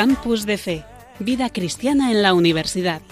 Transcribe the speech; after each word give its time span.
Campus 0.00 0.46
de 0.46 0.56
Fe, 0.56 0.82
Vida 1.18 1.50
Cristiana 1.50 2.10
en 2.10 2.22
la 2.22 2.32
Universidad, 2.32 3.02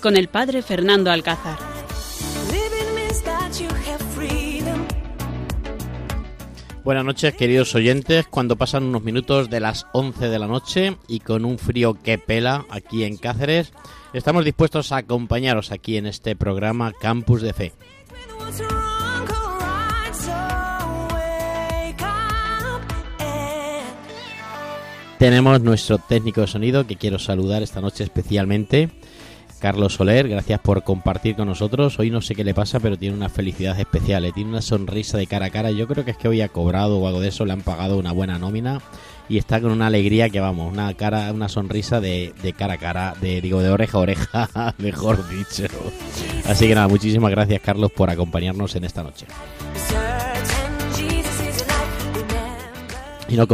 con 0.00 0.16
el 0.16 0.28
Padre 0.28 0.62
Fernando 0.62 1.10
Alcázar. 1.10 1.58
Buenas 6.82 7.04
noches, 7.04 7.34
queridos 7.34 7.74
oyentes. 7.74 8.26
Cuando 8.26 8.56
pasan 8.56 8.84
unos 8.84 9.02
minutos 9.02 9.50
de 9.50 9.60
las 9.60 9.86
11 9.92 10.30
de 10.30 10.38
la 10.38 10.46
noche 10.46 10.96
y 11.08 11.20
con 11.20 11.44
un 11.44 11.58
frío 11.58 11.92
que 12.02 12.16
pela 12.16 12.64
aquí 12.70 13.04
en 13.04 13.18
Cáceres, 13.18 13.74
estamos 14.14 14.42
dispuestos 14.42 14.92
a 14.92 14.96
acompañaros 14.96 15.70
aquí 15.72 15.98
en 15.98 16.06
este 16.06 16.36
programa 16.36 16.94
Campus 16.98 17.42
de 17.42 17.52
Fe. 17.52 17.72
Tenemos 25.20 25.60
nuestro 25.60 25.98
técnico 25.98 26.40
de 26.40 26.46
sonido 26.46 26.86
que 26.86 26.96
quiero 26.96 27.18
saludar 27.18 27.62
esta 27.62 27.82
noche 27.82 28.04
especialmente. 28.04 28.88
Carlos 29.58 29.92
Soler, 29.92 30.26
gracias 30.26 30.60
por 30.60 30.82
compartir 30.82 31.36
con 31.36 31.46
nosotros. 31.46 31.98
Hoy 31.98 32.08
no 32.08 32.22
sé 32.22 32.34
qué 32.34 32.42
le 32.42 32.54
pasa, 32.54 32.80
pero 32.80 32.96
tiene 32.96 33.16
una 33.16 33.28
felicidad 33.28 33.78
especial, 33.78 34.24
¿eh? 34.24 34.32
tiene 34.32 34.48
una 34.48 34.62
sonrisa 34.62 35.18
de 35.18 35.26
cara 35.26 35.44
a 35.44 35.50
cara. 35.50 35.72
Yo 35.72 35.86
creo 35.86 36.06
que 36.06 36.12
es 36.12 36.16
que 36.16 36.26
hoy 36.26 36.40
ha 36.40 36.48
cobrado 36.48 36.96
o 36.96 37.06
algo 37.06 37.20
de 37.20 37.28
eso, 37.28 37.44
le 37.44 37.52
han 37.52 37.60
pagado 37.60 37.98
una 37.98 38.12
buena 38.12 38.38
nómina 38.38 38.80
y 39.28 39.36
está 39.36 39.60
con 39.60 39.72
una 39.72 39.88
alegría 39.88 40.30
que 40.30 40.40
vamos, 40.40 40.72
una 40.72 40.94
cara, 40.94 41.30
una 41.34 41.50
sonrisa 41.50 42.00
de, 42.00 42.32
de 42.42 42.54
cara 42.54 42.74
a 42.74 42.78
cara, 42.78 43.14
de 43.20 43.42
digo 43.42 43.60
de 43.60 43.68
oreja 43.68 43.98
a 43.98 44.00
oreja, 44.00 44.74
mejor 44.78 45.28
dicho. 45.28 45.64
Así 46.46 46.66
que 46.66 46.74
nada, 46.74 46.88
muchísimas 46.88 47.30
gracias 47.30 47.60
Carlos 47.60 47.92
por 47.92 48.08
acompañarnos 48.08 48.74
en 48.74 48.84
esta 48.84 49.02
noche. 49.02 49.26
Y 53.30 53.36
no, 53.36 53.46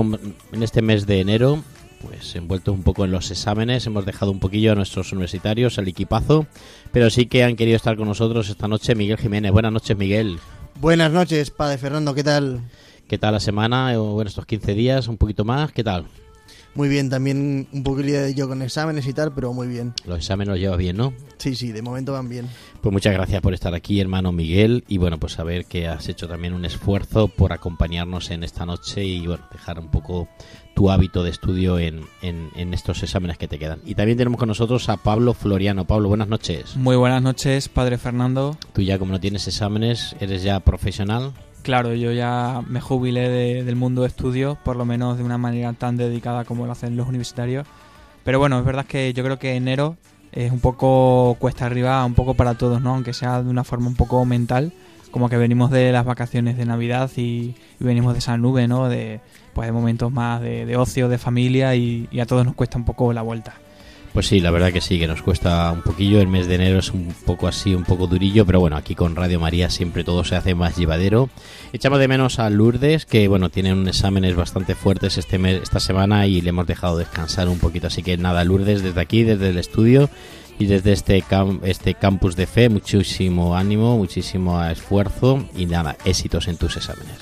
en 0.52 0.62
este 0.62 0.80
mes 0.80 1.06
de 1.06 1.20
enero, 1.20 1.62
pues 2.00 2.34
envueltos 2.34 2.74
un 2.74 2.82
poco 2.82 3.04
en 3.04 3.10
los 3.10 3.30
exámenes, 3.30 3.86
hemos 3.86 4.06
dejado 4.06 4.32
un 4.32 4.40
poquillo 4.40 4.72
a 4.72 4.74
nuestros 4.74 5.12
universitarios, 5.12 5.78
al 5.78 5.86
equipazo, 5.86 6.46
pero 6.92 7.10
sí 7.10 7.26
que 7.26 7.44
han 7.44 7.56
querido 7.56 7.76
estar 7.76 7.94
con 7.94 8.08
nosotros 8.08 8.48
esta 8.48 8.68
noche 8.68 8.94
Miguel 8.94 9.18
Jiménez. 9.18 9.52
Buenas 9.52 9.72
noches, 9.72 9.94
Miguel. 9.94 10.38
Buenas 10.80 11.12
noches, 11.12 11.50
padre 11.50 11.76
Fernando, 11.76 12.14
¿qué 12.14 12.24
tal? 12.24 12.62
¿Qué 13.06 13.18
tal 13.18 13.34
la 13.34 13.40
semana? 13.40 13.96
Bueno, 13.98 14.28
estos 14.28 14.46
15 14.46 14.72
días, 14.72 15.08
un 15.08 15.18
poquito 15.18 15.44
más, 15.44 15.72
¿qué 15.72 15.84
tal? 15.84 16.06
Muy 16.76 16.88
bien, 16.88 17.08
también 17.08 17.66
un 17.72 17.82
poquillo 17.82 18.22
de 18.22 18.34
yo 18.34 18.48
con 18.48 18.60
exámenes 18.62 19.06
y 19.06 19.12
tal, 19.12 19.32
pero 19.32 19.52
muy 19.52 19.66
bien. 19.66 19.94
Los 20.04 20.18
exámenes 20.18 20.48
los 20.52 20.58
llevas 20.58 20.78
bien, 20.78 20.96
¿no? 20.96 21.14
Sí, 21.38 21.54
sí, 21.54 21.72
de 21.72 21.82
momento 21.82 22.12
van 22.12 22.28
bien. 22.28 22.48
Pues 22.82 22.92
muchas 22.92 23.14
gracias 23.14 23.40
por 23.40 23.54
estar 23.54 23.74
aquí, 23.74 24.00
hermano 24.00 24.30
Miguel, 24.30 24.84
y 24.86 24.98
bueno, 24.98 25.18
pues 25.18 25.32
saber 25.32 25.64
que 25.64 25.88
has 25.88 26.08
hecho 26.08 26.28
también 26.28 26.52
un 26.54 26.64
esfuerzo 26.64 27.28
por 27.28 27.52
acompañarnos 27.52 28.30
en 28.30 28.44
esta 28.44 28.66
noche 28.66 29.04
y 29.04 29.26
bueno, 29.26 29.44
dejar 29.50 29.78
un 29.78 29.88
poco 29.88 30.28
tu 30.74 30.90
hábito 30.90 31.22
de 31.22 31.30
estudio 31.30 31.78
en, 31.78 32.02
en, 32.20 32.50
en 32.54 32.74
estos 32.74 33.02
exámenes 33.02 33.38
que 33.38 33.48
te 33.48 33.58
quedan. 33.58 33.80
Y 33.86 33.94
también 33.94 34.18
tenemos 34.18 34.38
con 34.38 34.48
nosotros 34.48 34.88
a 34.90 34.98
Pablo 34.98 35.32
Floriano. 35.32 35.86
Pablo, 35.86 36.08
buenas 36.08 36.28
noches. 36.28 36.76
Muy 36.76 36.96
buenas 36.96 37.22
noches, 37.22 37.70
padre 37.70 37.96
Fernando. 37.96 38.58
Tú 38.74 38.82
ya 38.82 38.98
como 38.98 39.12
no 39.12 39.20
tienes 39.20 39.48
exámenes, 39.48 40.14
eres 40.20 40.42
ya 40.42 40.60
profesional. 40.60 41.32
Claro, 41.66 41.94
yo 41.94 42.12
ya 42.12 42.62
me 42.68 42.80
jubilé 42.80 43.28
de- 43.28 43.64
del 43.64 43.74
mundo 43.74 44.02
de 44.02 44.06
estudios, 44.06 44.56
por 44.56 44.76
lo 44.76 44.84
menos 44.84 45.18
de 45.18 45.24
una 45.24 45.36
manera 45.36 45.72
tan 45.72 45.96
dedicada 45.96 46.44
como 46.44 46.64
lo 46.64 46.70
hacen 46.70 46.96
los 46.96 47.08
universitarios. 47.08 47.66
Pero 48.22 48.38
bueno, 48.38 48.56
es 48.60 48.64
verdad 48.64 48.86
que 48.86 49.12
yo 49.12 49.24
creo 49.24 49.40
que 49.40 49.56
enero 49.56 49.96
es 50.30 50.52
un 50.52 50.60
poco 50.60 51.36
cuesta 51.40 51.66
arriba, 51.66 52.04
un 52.04 52.14
poco 52.14 52.34
para 52.34 52.54
todos, 52.54 52.80
¿no? 52.80 52.94
Aunque 52.94 53.12
sea 53.12 53.42
de 53.42 53.50
una 53.50 53.64
forma 53.64 53.88
un 53.88 53.96
poco 53.96 54.24
mental, 54.24 54.72
como 55.10 55.28
que 55.28 55.38
venimos 55.38 55.72
de 55.72 55.90
las 55.90 56.04
vacaciones 56.04 56.56
de 56.56 56.66
Navidad 56.66 57.10
y, 57.16 57.56
venimos 57.80 58.12
de 58.12 58.20
esa 58.20 58.36
nube, 58.36 58.68
¿no? 58.68 58.88
De, 58.88 59.20
pues, 59.52 59.66
de 59.66 59.72
momentos 59.72 60.12
más 60.12 60.40
de, 60.40 60.76
ocio, 60.76 61.08
de 61.08 61.18
familia 61.18 61.74
y 61.74 62.08
a 62.20 62.26
todos 62.26 62.44
nos 62.44 62.54
cuesta 62.54 62.78
un 62.78 62.84
poco 62.84 63.12
la 63.12 63.22
vuelta. 63.22 63.54
Pues 64.16 64.28
sí, 64.28 64.40
la 64.40 64.50
verdad 64.50 64.72
que 64.72 64.80
sí, 64.80 64.98
que 64.98 65.06
nos 65.06 65.20
cuesta 65.20 65.70
un 65.70 65.82
poquillo. 65.82 66.22
El 66.22 66.28
mes 66.28 66.46
de 66.46 66.54
enero 66.54 66.78
es 66.78 66.90
un 66.90 67.14
poco 67.26 67.48
así, 67.48 67.74
un 67.74 67.84
poco 67.84 68.06
durillo, 68.06 68.46
pero 68.46 68.60
bueno, 68.60 68.74
aquí 68.78 68.94
con 68.94 69.14
Radio 69.14 69.38
María 69.38 69.68
siempre 69.68 70.04
todo 70.04 70.24
se 70.24 70.36
hace 70.36 70.54
más 70.54 70.74
llevadero. 70.78 71.28
Echamos 71.74 71.98
de 71.98 72.08
menos 72.08 72.38
a 72.38 72.48
Lourdes, 72.48 73.04
que 73.04 73.28
bueno, 73.28 73.50
tienen 73.50 73.86
exámenes 73.86 74.34
bastante 74.34 74.74
fuertes 74.74 75.18
este 75.18 75.36
mes, 75.36 75.60
esta 75.62 75.80
semana 75.80 76.26
y 76.26 76.40
le 76.40 76.48
hemos 76.48 76.66
dejado 76.66 76.96
descansar 76.96 77.46
un 77.50 77.58
poquito. 77.58 77.88
Así 77.88 78.02
que 78.02 78.16
nada, 78.16 78.42
Lourdes, 78.42 78.82
desde 78.82 78.98
aquí, 79.02 79.22
desde 79.22 79.50
el 79.50 79.58
estudio 79.58 80.08
y 80.58 80.64
desde 80.64 80.92
este, 80.94 81.22
cam- 81.22 81.60
este 81.64 81.92
campus 81.92 82.36
de 82.36 82.46
fe, 82.46 82.70
muchísimo 82.70 83.54
ánimo, 83.54 83.98
muchísimo 83.98 84.64
esfuerzo 84.64 85.46
y 85.54 85.66
nada, 85.66 85.94
éxitos 86.06 86.48
en 86.48 86.56
tus 86.56 86.78
exámenes. 86.78 87.18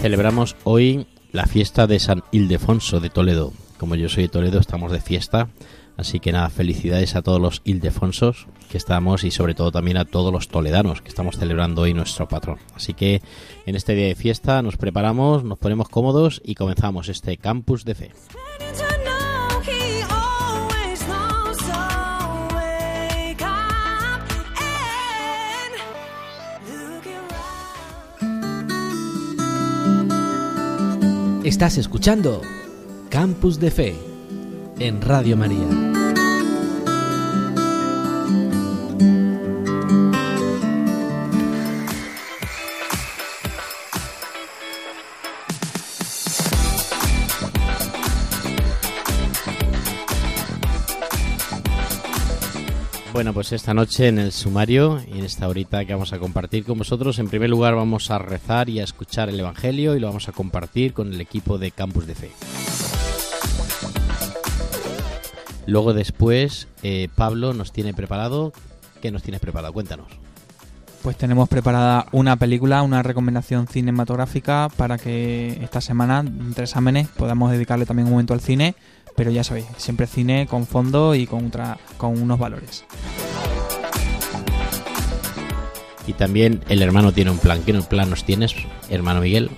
Celebramos 0.00 0.54
hoy 0.62 1.04
la 1.36 1.44
fiesta 1.44 1.86
de 1.86 1.98
San 1.98 2.24
Ildefonso 2.32 2.98
de 2.98 3.10
Toledo. 3.10 3.52
Como 3.78 3.94
yo 3.94 4.08
soy 4.08 4.22
de 4.22 4.28
Toledo, 4.30 4.58
estamos 4.58 4.90
de 4.90 5.02
fiesta. 5.02 5.50
Así 5.98 6.18
que 6.18 6.32
nada, 6.32 6.48
felicidades 6.48 7.14
a 7.14 7.20
todos 7.20 7.38
los 7.38 7.60
Ildefonsos 7.64 8.46
que 8.70 8.78
estamos 8.78 9.22
y 9.22 9.30
sobre 9.30 9.54
todo 9.54 9.70
también 9.70 9.98
a 9.98 10.06
todos 10.06 10.32
los 10.32 10.48
toledanos 10.48 11.02
que 11.02 11.10
estamos 11.10 11.36
celebrando 11.36 11.82
hoy 11.82 11.92
nuestro 11.92 12.26
patrón. 12.26 12.58
Así 12.74 12.94
que 12.94 13.20
en 13.66 13.76
este 13.76 13.94
día 13.94 14.06
de 14.06 14.14
fiesta 14.14 14.62
nos 14.62 14.78
preparamos, 14.78 15.44
nos 15.44 15.58
ponemos 15.58 15.90
cómodos 15.90 16.40
y 16.42 16.54
comenzamos 16.54 17.10
este 17.10 17.36
campus 17.36 17.84
de 17.84 17.94
fe. 17.94 18.12
Estás 31.46 31.78
escuchando 31.78 32.42
Campus 33.08 33.60
de 33.60 33.70
Fe 33.70 33.94
en 34.80 35.00
Radio 35.00 35.36
María. 35.36 35.95
Bueno, 53.26 53.34
pues 53.34 53.50
esta 53.50 53.74
noche 53.74 54.06
en 54.06 54.20
el 54.20 54.30
sumario 54.30 55.02
y 55.04 55.18
en 55.18 55.24
esta 55.24 55.48
horita 55.48 55.84
que 55.84 55.92
vamos 55.92 56.12
a 56.12 56.20
compartir 56.20 56.64
con 56.64 56.78
vosotros, 56.78 57.18
en 57.18 57.28
primer 57.28 57.50
lugar 57.50 57.74
vamos 57.74 58.12
a 58.12 58.18
rezar 58.18 58.68
y 58.68 58.78
a 58.78 58.84
escuchar 58.84 59.28
el 59.28 59.40
Evangelio 59.40 59.96
y 59.96 59.98
lo 59.98 60.06
vamos 60.06 60.28
a 60.28 60.32
compartir 60.32 60.92
con 60.92 61.12
el 61.12 61.20
equipo 61.20 61.58
de 61.58 61.72
Campus 61.72 62.06
de 62.06 62.14
Fe. 62.14 62.30
Luego 65.66 65.92
después 65.92 66.68
eh, 66.84 67.08
Pablo 67.16 67.52
nos 67.52 67.72
tiene 67.72 67.92
preparado. 67.94 68.52
¿Qué 69.02 69.10
nos 69.10 69.24
tienes 69.24 69.40
preparado? 69.40 69.72
Cuéntanos. 69.72 70.06
Pues 71.02 71.16
tenemos 71.16 71.48
preparada 71.48 72.06
una 72.12 72.36
película, 72.36 72.82
una 72.82 73.02
recomendación 73.02 73.66
cinematográfica 73.66 74.68
para 74.76 74.98
que 74.98 75.58
esta 75.64 75.80
semana, 75.80 76.20
entre 76.20 76.66
exámenes, 76.66 77.08
podamos 77.08 77.50
dedicarle 77.50 77.86
también 77.86 78.06
un 78.06 78.12
momento 78.12 78.34
al 78.34 78.40
cine. 78.40 78.76
Pero 79.16 79.30
ya 79.30 79.42
sabéis, 79.42 79.66
siempre 79.78 80.06
cine 80.06 80.46
con 80.46 80.66
fondo 80.66 81.14
y 81.14 81.26
con, 81.26 81.50
con 81.96 82.20
unos 82.20 82.38
valores. 82.38 82.84
Y 86.06 86.12
también 86.12 86.62
el 86.68 86.82
hermano 86.82 87.12
tiene 87.12 87.30
un 87.30 87.38
plan. 87.38 87.62
¿Qué 87.64 87.74
plan 87.74 88.10
nos 88.10 88.24
tienes, 88.24 88.54
hermano 88.90 89.20
Miguel? 89.20 89.50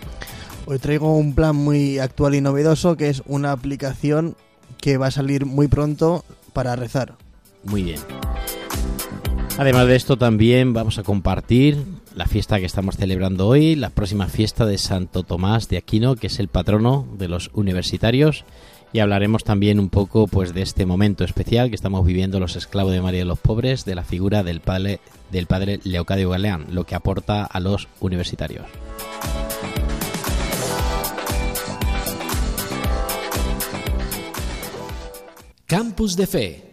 Hoy 0.67 0.79
traigo 0.79 1.17
un 1.17 1.35
plan 1.35 1.57
muy 1.57 1.99
actual 1.99 2.35
y 2.35 2.41
novedoso 2.41 2.97
que 2.97 3.09
es 3.09 3.23
una 3.27 3.53
aplicación 3.53 4.37
que 4.81 4.97
va 4.97 5.09
a 5.09 5.11
salir 5.11 5.45
muy 5.45 5.69
pronto 5.69 6.25
para 6.53 6.77
rezar. 6.77 7.17
Muy 7.65 7.83
bien. 7.83 8.01
Además 9.59 9.87
de 9.89 9.97
esto 9.97 10.17
también 10.17 10.73
vamos 10.73 10.99
a 10.99 11.03
compartir 11.03 11.85
la 12.15 12.27
fiesta 12.27 12.59
que 12.59 12.67
estamos 12.67 12.97
celebrando 12.97 13.47
hoy, 13.47 13.75
la 13.75 13.91
próxima 13.91 14.27
fiesta 14.27 14.67
de 14.67 14.79
Santo 14.79 15.23
Tomás 15.25 15.69
de 15.69 15.79
Aquino, 15.79 16.17
que 16.17 16.29
es 16.29 16.39
el 16.39 16.49
patrono 16.49 17.07
de 17.19 17.29
los 17.29 17.51
universitarios, 17.55 18.45
y 18.93 19.01
hablaremos 19.01 19.45
también 19.45 19.79
un 19.79 19.91
poco 19.91 20.27
pues 20.27 20.55
de 20.55 20.63
este 20.63 20.87
momento 20.87 21.25
especial 21.25 21.69
que 21.69 21.75
estamos 21.75 22.07
viviendo 22.07 22.41
los 22.41 22.57
esclavos 22.57 22.93
de 22.93 23.03
María 23.03 23.21
de 23.21 23.27
los 23.27 23.39
Pobres, 23.39 23.85
de 23.85 23.95
la 23.95 24.05
figura 24.05 24.43
del 24.43 24.61
padre 24.61 25.01
del 25.31 25.47
padre 25.47 25.81
Leocadio 25.85 26.31
Galeán, 26.31 26.67
lo 26.71 26.85
que 26.85 26.95
aporta 26.95 27.45
a 27.45 27.61
los 27.61 27.89
universitarios. 28.01 28.67
Campus 35.67 36.17
de 36.17 36.27
Fe 36.27 36.73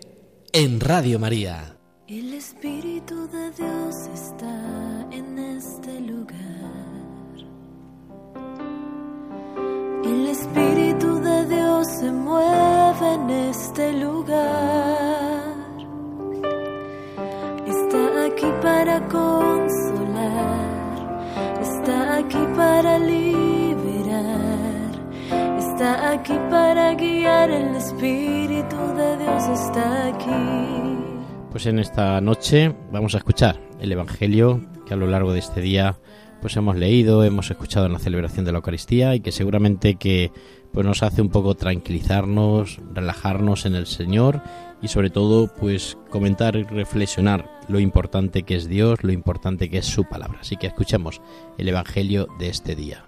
en 0.53 0.79
Radio 0.79 1.19
María. 1.19 1.77
El 2.07 2.33
Espíritu 2.33 3.27
de 3.27 3.51
Dios 3.51 3.95
está 4.13 4.84
El 10.15 10.27
Espíritu 10.27 11.19
de 11.19 11.45
Dios 11.45 11.87
se 11.99 12.09
mueve 12.09 13.13
en 13.15 13.29
este 13.49 13.91
lugar. 13.99 15.53
Está 17.67 18.25
aquí 18.25 18.49
para 18.61 19.01
consolar, 19.09 20.53
está 21.61 22.17
aquí 22.19 22.43
para 22.55 22.97
liberar, 22.97 23.29
está 25.59 26.11
aquí 26.13 26.39
para 26.49 26.93
guiar. 26.93 27.49
El 27.51 27.75
Espíritu 27.75 28.77
de 28.95 29.17
Dios 29.17 29.43
está 29.49 30.07
aquí. 30.07 30.43
Pues 31.51 31.65
en 31.65 31.79
esta 31.79 32.21
noche 32.21 32.73
vamos 32.89 33.15
a 33.15 33.17
escuchar 33.17 33.59
el 33.81 33.91
Evangelio 33.91 34.61
que 34.85 34.93
a 34.93 34.97
lo 34.97 35.07
largo 35.07 35.33
de 35.33 35.39
este 35.39 35.59
día 35.59 35.97
pues 36.45 36.57
hemos 36.57 36.75
leído, 36.75 37.23
hemos 37.23 37.49
escuchado 37.49 37.87
en 37.87 37.93
la 37.93 37.97
celebración 37.97 38.45
de 38.45 38.51
la 38.51 38.59
Eucaristía 38.59 39.15
y 39.15 39.19
que 39.19 39.31
seguramente 39.31 39.95
que 39.95 40.31
pues 40.71 40.85
nos 40.85 41.01
hace 41.01 41.23
un 41.23 41.29
poco 41.29 41.55
tranquilizarnos, 41.55 42.79
relajarnos 42.93 43.65
en 43.65 43.73
el 43.73 43.87
Señor 43.87 44.43
y 44.79 44.89
sobre 44.89 45.09
todo 45.09 45.51
pues 45.59 45.97
comentar 46.11 46.55
y 46.55 46.61
reflexionar 46.61 47.49
lo 47.67 47.79
importante 47.79 48.43
que 48.43 48.57
es 48.57 48.69
Dios, 48.69 49.03
lo 49.03 49.11
importante 49.11 49.71
que 49.71 49.79
es 49.79 49.87
su 49.87 50.03
palabra. 50.03 50.37
Así 50.41 50.55
que 50.55 50.67
escuchemos 50.67 51.19
el 51.57 51.67
Evangelio 51.67 52.27
de 52.37 52.49
este 52.49 52.75
día. 52.75 53.05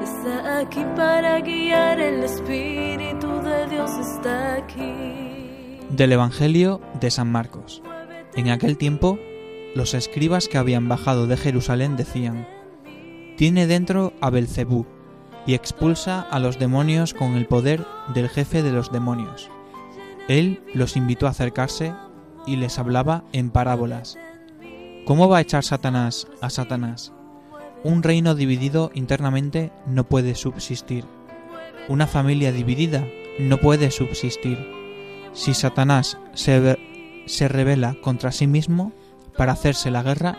está 0.02 0.58
aquí 0.58 0.84
para 0.96 1.38
guiar, 1.42 2.00
el 2.00 2.24
Espíritu 2.24 3.28
de 3.40 3.68
Dios 3.68 3.90
está 4.00 4.56
aquí. 4.56 5.78
Del 5.90 6.10
Evangelio 6.10 6.80
de 7.00 7.12
San 7.12 7.30
Marcos. 7.30 7.80
En 8.34 8.48
aquel 8.48 8.76
tiempo, 8.76 9.18
los 9.74 9.94
escribas 9.94 10.48
que 10.48 10.58
habían 10.58 10.88
bajado 10.88 11.26
de 11.26 11.36
Jerusalén 11.36 11.96
decían: 11.96 12.46
Tiene 13.36 13.66
dentro 13.66 14.12
a 14.20 14.30
Belcebú 14.30 14.86
y 15.46 15.54
expulsa 15.54 16.20
a 16.20 16.38
los 16.38 16.58
demonios 16.58 17.14
con 17.14 17.34
el 17.34 17.46
poder 17.46 17.84
del 18.14 18.28
jefe 18.28 18.62
de 18.62 18.72
los 18.72 18.92
demonios. 18.92 19.50
Él 20.28 20.62
los 20.74 20.96
invitó 20.96 21.26
a 21.26 21.30
acercarse 21.30 21.92
y 22.46 22.56
les 22.56 22.78
hablaba 22.78 23.24
en 23.32 23.50
parábolas. 23.50 24.16
¿Cómo 25.04 25.28
va 25.28 25.38
a 25.38 25.40
echar 25.40 25.64
Satanás 25.64 26.28
a 26.40 26.50
Satanás? 26.50 27.12
Un 27.82 28.02
reino 28.02 28.34
dividido 28.34 28.90
internamente 28.94 29.72
no 29.86 30.04
puede 30.04 30.34
subsistir. 30.34 31.04
Una 31.88 32.06
familia 32.06 32.52
dividida 32.52 33.06
no 33.38 33.56
puede 33.56 33.90
subsistir. 33.90 34.58
Si 35.32 35.54
Satanás 35.54 36.18
se, 36.34 36.78
se 37.30 37.48
revela 37.48 37.96
contra 38.02 38.32
sí 38.32 38.46
mismo 38.46 38.92
para 39.36 39.52
hacerse 39.52 39.90
la 39.90 40.02
guerra, 40.02 40.36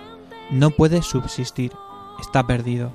no 0.51 0.71
puede 0.71 1.01
subsistir. 1.01 1.71
Está 2.19 2.45
perdido. 2.45 2.93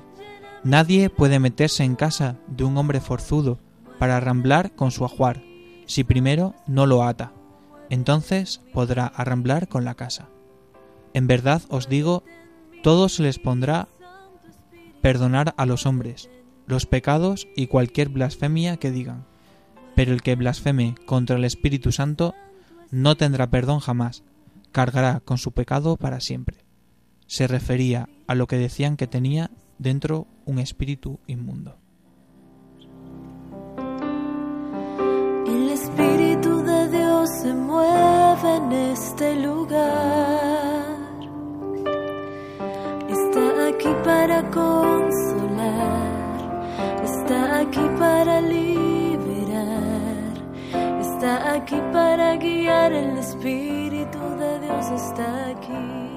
Nadie 0.63 1.09
puede 1.09 1.39
meterse 1.39 1.83
en 1.83 1.95
casa 1.95 2.37
de 2.47 2.63
un 2.63 2.77
hombre 2.77 3.01
forzudo 3.01 3.59
para 3.99 4.17
arramblar 4.17 4.75
con 4.75 4.91
su 4.91 5.03
ajuar, 5.05 5.43
si 5.85 6.03
primero 6.03 6.53
no 6.67 6.85
lo 6.85 7.03
ata. 7.03 7.33
Entonces 7.89 8.61
podrá 8.73 9.07
arramblar 9.07 9.67
con 9.67 9.85
la 9.85 9.95
casa. 9.95 10.29
En 11.13 11.27
verdad 11.27 11.61
os 11.69 11.89
digo, 11.89 12.23
todo 12.83 13.09
se 13.09 13.23
les 13.23 13.39
pondrá 13.39 13.87
perdonar 15.01 15.53
a 15.57 15.65
los 15.65 15.85
hombres, 15.85 16.29
los 16.67 16.85
pecados 16.85 17.47
y 17.55 17.67
cualquier 17.67 18.09
blasfemia 18.09 18.77
que 18.77 18.91
digan. 18.91 19.25
Pero 19.95 20.13
el 20.13 20.21
que 20.21 20.35
blasfeme 20.35 20.95
contra 21.05 21.37
el 21.37 21.45
Espíritu 21.45 21.91
Santo 21.91 22.35
no 22.91 23.15
tendrá 23.15 23.49
perdón 23.49 23.79
jamás, 23.79 24.23
cargará 24.71 25.19
con 25.21 25.37
su 25.37 25.51
pecado 25.51 25.97
para 25.97 26.19
siempre. 26.19 26.57
Se 27.25 27.47
refería 27.47 28.07
a 28.27 28.35
lo 28.35 28.47
que 28.47 28.57
decían 28.57 28.97
que 28.97 29.07
tenía 29.07 29.51
dentro 29.77 30.27
un 30.45 30.59
espíritu 30.59 31.19
inmundo. 31.27 31.77
El 35.45 35.69
Espíritu 35.69 36.61
de 36.63 36.89
Dios 36.89 37.29
se 37.41 37.53
mueve 37.53 38.55
en 38.57 38.71
este 38.71 39.35
lugar. 39.41 40.97
Está 43.09 43.67
aquí 43.67 43.89
para 44.03 44.41
consolar, 44.51 45.61
está 47.03 47.59
aquí 47.59 47.85
para 47.99 48.41
liberar, 48.41 48.86
aquí 51.55 51.77
para 51.91 52.35
guiar. 52.37 52.91
El 52.93 53.17
Espíritu 53.17 54.19
de 54.39 54.59
Dios 54.59 54.91
está 54.91 55.49
aquí. 55.49 56.07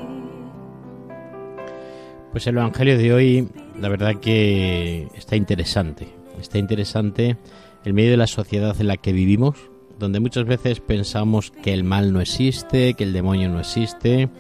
Pues 2.33 2.47
el 2.47 2.57
Evangelio 2.57 2.97
de 2.97 3.13
hoy, 3.13 3.49
la 3.79 3.89
verdad 3.89 4.17
que 4.21 5.09
está 5.15 5.37
interesante. 5.37 6.09
Está 6.41 6.59
interesante 6.59 7.37
en 7.85 7.95
medio 7.95 8.13
de 8.13 8.17
la 8.17 8.27
sociedad 8.27 8.77
en 8.81 8.87
la 8.87 8.97
que 8.97 9.13
vivimos, 9.13 9.57
donde 9.99 10.21
muchas 10.21 10.45
veces 10.45 10.81
pensamos 10.81 11.51
que 11.51 11.75
el 11.75 11.85
mal 11.85 12.13
no 12.13 12.21
existe, 12.21 12.95
que 12.95 13.05
el 13.05 13.13
demonio 13.13 13.49
no 13.49 13.61
existe, 13.61 14.31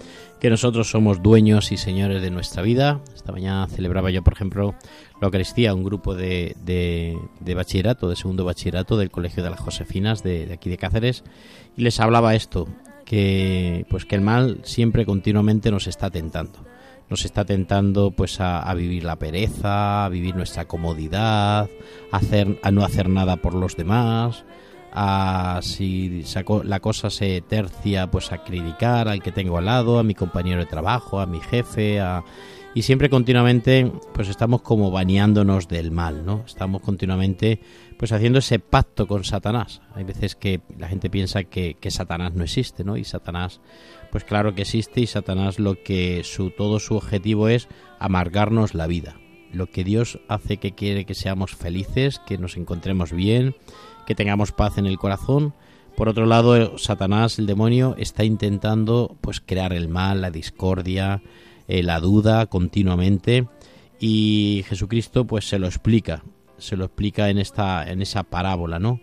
que 0.40 0.50
nosotros 0.50 0.90
somos 0.90 1.22
dueños 1.22 1.70
y 1.70 1.76
señores 1.76 2.22
de 2.22 2.30
nuestra 2.30 2.62
vida. 2.62 3.00
Esta 3.14 3.30
mañana 3.30 3.68
celebraba 3.68 4.10
yo, 4.10 4.24
por 4.24 4.32
ejemplo, 4.32 4.74
la 5.20 5.26
Eucaristía, 5.26 5.74
un 5.74 5.84
grupo 5.84 6.14
de, 6.14 6.56
de, 6.64 7.18
de 7.40 7.54
bachillerato, 7.54 8.08
de 8.08 8.16
segundo 8.16 8.44
bachillerato 8.44 8.96
del 8.96 9.10
Colegio 9.10 9.44
de 9.44 9.50
las 9.50 9.60
Josefinas 9.60 10.22
de, 10.22 10.50
aquí 10.52 10.70
de 10.70 10.78
Cáceres, 10.78 11.24
y 11.76 11.82
les 11.82 12.00
hablaba 12.00 12.34
esto, 12.34 12.66
que 13.04 13.84
pues 13.90 14.06
que 14.06 14.14
el 14.14 14.22
mal 14.22 14.60
siempre 14.62 15.04
continuamente 15.04 15.70
nos 15.70 15.86
está 15.86 16.10
tentando 16.10 16.64
nos 17.10 17.24
está 17.24 17.44
tentando 17.44 18.12
pues 18.12 18.40
a, 18.40 18.60
a, 18.60 18.72
vivir 18.74 19.02
la 19.02 19.16
pereza, 19.16 20.04
a 20.04 20.08
vivir 20.08 20.36
nuestra 20.36 20.66
comodidad, 20.66 21.68
a, 22.12 22.16
hacer, 22.16 22.60
a 22.62 22.70
no 22.70 22.84
hacer 22.84 23.08
nada 23.08 23.34
por 23.36 23.52
los 23.52 23.76
demás, 23.76 24.44
a 24.92 25.60
si 25.62 26.24
la 26.64 26.80
cosa 26.80 27.10
se 27.10 27.40
tercia 27.42 28.10
pues 28.10 28.32
a 28.32 28.42
criticar 28.42 29.08
al 29.08 29.22
que 29.22 29.32
tengo 29.32 29.58
al 29.58 29.66
lado, 29.66 29.98
a 29.98 30.02
mi 30.02 30.14
compañero 30.14 30.60
de 30.60 30.66
trabajo, 30.66 31.20
a 31.20 31.26
mi 31.26 31.40
jefe, 31.40 32.00
a, 32.00 32.24
y 32.74 32.82
siempre 32.82 33.10
continuamente 33.10 33.90
pues 34.14 34.28
estamos 34.28 34.62
como 34.62 34.90
bañándonos 34.90 35.68
del 35.68 35.90
mal, 35.90 36.24
¿no? 36.24 36.44
Estamos 36.46 36.82
continuamente 36.82 37.60
pues 37.98 38.12
haciendo 38.12 38.38
ese 38.38 38.58
pacto 38.58 39.06
con 39.06 39.24
Satanás. 39.24 39.82
Hay 39.94 40.04
veces 40.04 40.36
que 40.36 40.60
la 40.78 40.88
gente 40.88 41.10
piensa 41.10 41.44
que, 41.44 41.74
que 41.74 41.90
Satanás 41.90 42.34
no 42.34 42.44
existe, 42.44 42.84
¿no? 42.84 42.96
Y 42.96 43.04
Satanás 43.04 43.60
pues 44.10 44.24
claro 44.24 44.54
que 44.54 44.62
existe 44.62 45.00
y 45.00 45.06
Satanás 45.06 45.58
lo 45.58 45.82
que 45.82 46.22
su 46.24 46.50
todo 46.50 46.80
su 46.80 46.96
objetivo 46.96 47.48
es 47.48 47.68
amargarnos 47.98 48.74
la 48.74 48.86
vida. 48.86 49.16
Lo 49.52 49.66
que 49.66 49.82
Dios 49.82 50.20
hace 50.28 50.58
que 50.58 50.72
quiere 50.72 51.04
que 51.04 51.14
seamos 51.14 51.56
felices, 51.56 52.20
que 52.20 52.38
nos 52.38 52.56
encontremos 52.56 53.12
bien, 53.12 53.56
que 54.10 54.16
tengamos 54.16 54.50
paz 54.50 54.76
en 54.76 54.86
el 54.86 54.98
corazón. 54.98 55.54
Por 55.96 56.08
otro 56.08 56.26
lado, 56.26 56.76
Satanás, 56.78 57.38
el 57.38 57.46
demonio, 57.46 57.94
está 57.96 58.24
intentando 58.24 59.16
pues 59.20 59.40
crear 59.40 59.72
el 59.72 59.86
mal, 59.86 60.20
la 60.20 60.32
discordia, 60.32 61.22
eh, 61.68 61.84
la 61.84 62.00
duda 62.00 62.46
continuamente 62.46 63.46
y 64.00 64.64
Jesucristo 64.66 65.28
pues 65.28 65.48
se 65.48 65.60
lo 65.60 65.68
explica, 65.68 66.24
se 66.58 66.76
lo 66.76 66.86
explica 66.86 67.30
en 67.30 67.38
esta 67.38 67.88
en 67.88 68.02
esa 68.02 68.24
parábola, 68.24 68.80
¿no? 68.80 69.00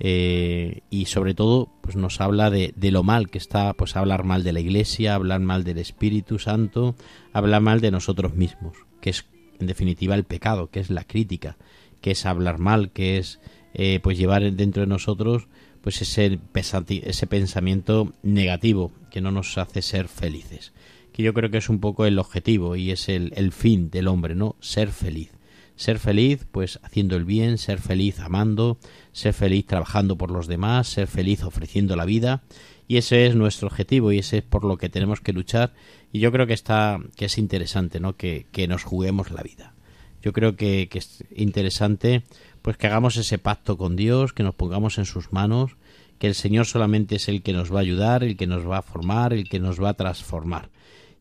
Eh, 0.00 0.80
y 0.90 1.04
sobre 1.04 1.34
todo 1.34 1.68
pues 1.80 1.94
nos 1.94 2.20
habla 2.20 2.50
de, 2.50 2.74
de, 2.74 2.90
lo 2.90 3.04
mal 3.04 3.30
que 3.30 3.38
está 3.38 3.74
pues 3.74 3.94
hablar 3.94 4.24
mal 4.24 4.42
de 4.42 4.52
la 4.52 4.58
iglesia 4.58 5.14
hablar 5.14 5.38
mal 5.38 5.62
del 5.62 5.78
Espíritu 5.78 6.40
Santo 6.40 6.96
hablar 7.32 7.62
mal 7.62 7.80
de 7.80 7.92
nosotros 7.92 8.34
mismos 8.34 8.76
que 9.00 9.10
es 9.10 9.24
en 9.60 9.68
definitiva 9.68 10.16
el 10.16 10.22
pecado 10.22 10.68
que 10.68 10.78
es 10.78 10.90
la 10.90 11.02
crítica 11.02 11.56
que 12.00 12.12
es 12.12 12.26
hablar 12.26 12.58
mal 12.58 12.90
que 12.92 13.18
es 13.18 13.40
eh, 13.74 14.00
pues 14.02 14.18
llevar 14.18 14.50
dentro 14.52 14.82
de 14.82 14.86
nosotros 14.86 15.48
pues 15.80 16.02
ese, 16.02 16.38
ese 16.54 17.26
pensamiento 17.26 18.12
negativo 18.22 18.92
que 19.10 19.20
no 19.20 19.30
nos 19.30 19.56
hace 19.58 19.82
ser 19.82 20.08
felices 20.08 20.72
que 21.18 21.24
yo 21.24 21.34
creo 21.34 21.50
que 21.50 21.58
es 21.58 21.68
un 21.68 21.80
poco 21.80 22.06
el 22.06 22.20
objetivo 22.20 22.76
y 22.76 22.92
es 22.92 23.08
el, 23.08 23.32
el 23.34 23.50
fin 23.50 23.90
del 23.90 24.06
hombre 24.06 24.36
no 24.36 24.54
ser 24.60 24.90
feliz. 24.90 25.32
Ser 25.74 25.98
feliz 25.98 26.46
pues 26.52 26.78
haciendo 26.84 27.16
el 27.16 27.24
bien, 27.24 27.58
ser 27.58 27.80
feliz 27.80 28.20
amando, 28.20 28.78
ser 29.10 29.34
feliz 29.34 29.66
trabajando 29.66 30.16
por 30.16 30.30
los 30.30 30.46
demás, 30.46 30.86
ser 30.86 31.08
feliz 31.08 31.42
ofreciendo 31.42 31.96
la 31.96 32.04
vida. 32.04 32.44
Y 32.86 32.98
ese 32.98 33.26
es 33.26 33.34
nuestro 33.34 33.66
objetivo 33.66 34.12
y 34.12 34.20
ese 34.20 34.38
es 34.38 34.44
por 34.44 34.62
lo 34.62 34.76
que 34.76 34.90
tenemos 34.90 35.20
que 35.20 35.32
luchar. 35.32 35.74
Y 36.12 36.20
yo 36.20 36.30
creo 36.30 36.46
que 36.46 36.52
está 36.52 37.00
que 37.16 37.24
es 37.24 37.36
interesante 37.36 37.98
no 37.98 38.16
que, 38.16 38.46
que 38.52 38.68
nos 38.68 38.84
juguemos 38.84 39.32
la 39.32 39.42
vida. 39.42 39.74
Yo 40.22 40.32
creo 40.32 40.54
que, 40.54 40.88
que, 40.88 40.98
es 40.98 41.24
interesante 41.34 42.22
pues 42.68 42.76
que 42.76 42.86
hagamos 42.86 43.16
ese 43.16 43.38
pacto 43.38 43.78
con 43.78 43.96
Dios 43.96 44.34
que 44.34 44.42
nos 44.42 44.54
pongamos 44.54 44.98
en 44.98 45.06
sus 45.06 45.32
manos 45.32 45.78
que 46.18 46.26
el 46.26 46.34
Señor 46.34 46.66
solamente 46.66 47.16
es 47.16 47.26
el 47.30 47.42
que 47.42 47.54
nos 47.54 47.72
va 47.72 47.78
a 47.78 47.80
ayudar 47.80 48.22
el 48.22 48.36
que 48.36 48.46
nos 48.46 48.68
va 48.68 48.76
a 48.76 48.82
formar 48.82 49.32
el 49.32 49.48
que 49.48 49.58
nos 49.58 49.82
va 49.82 49.88
a 49.88 49.94
transformar 49.94 50.68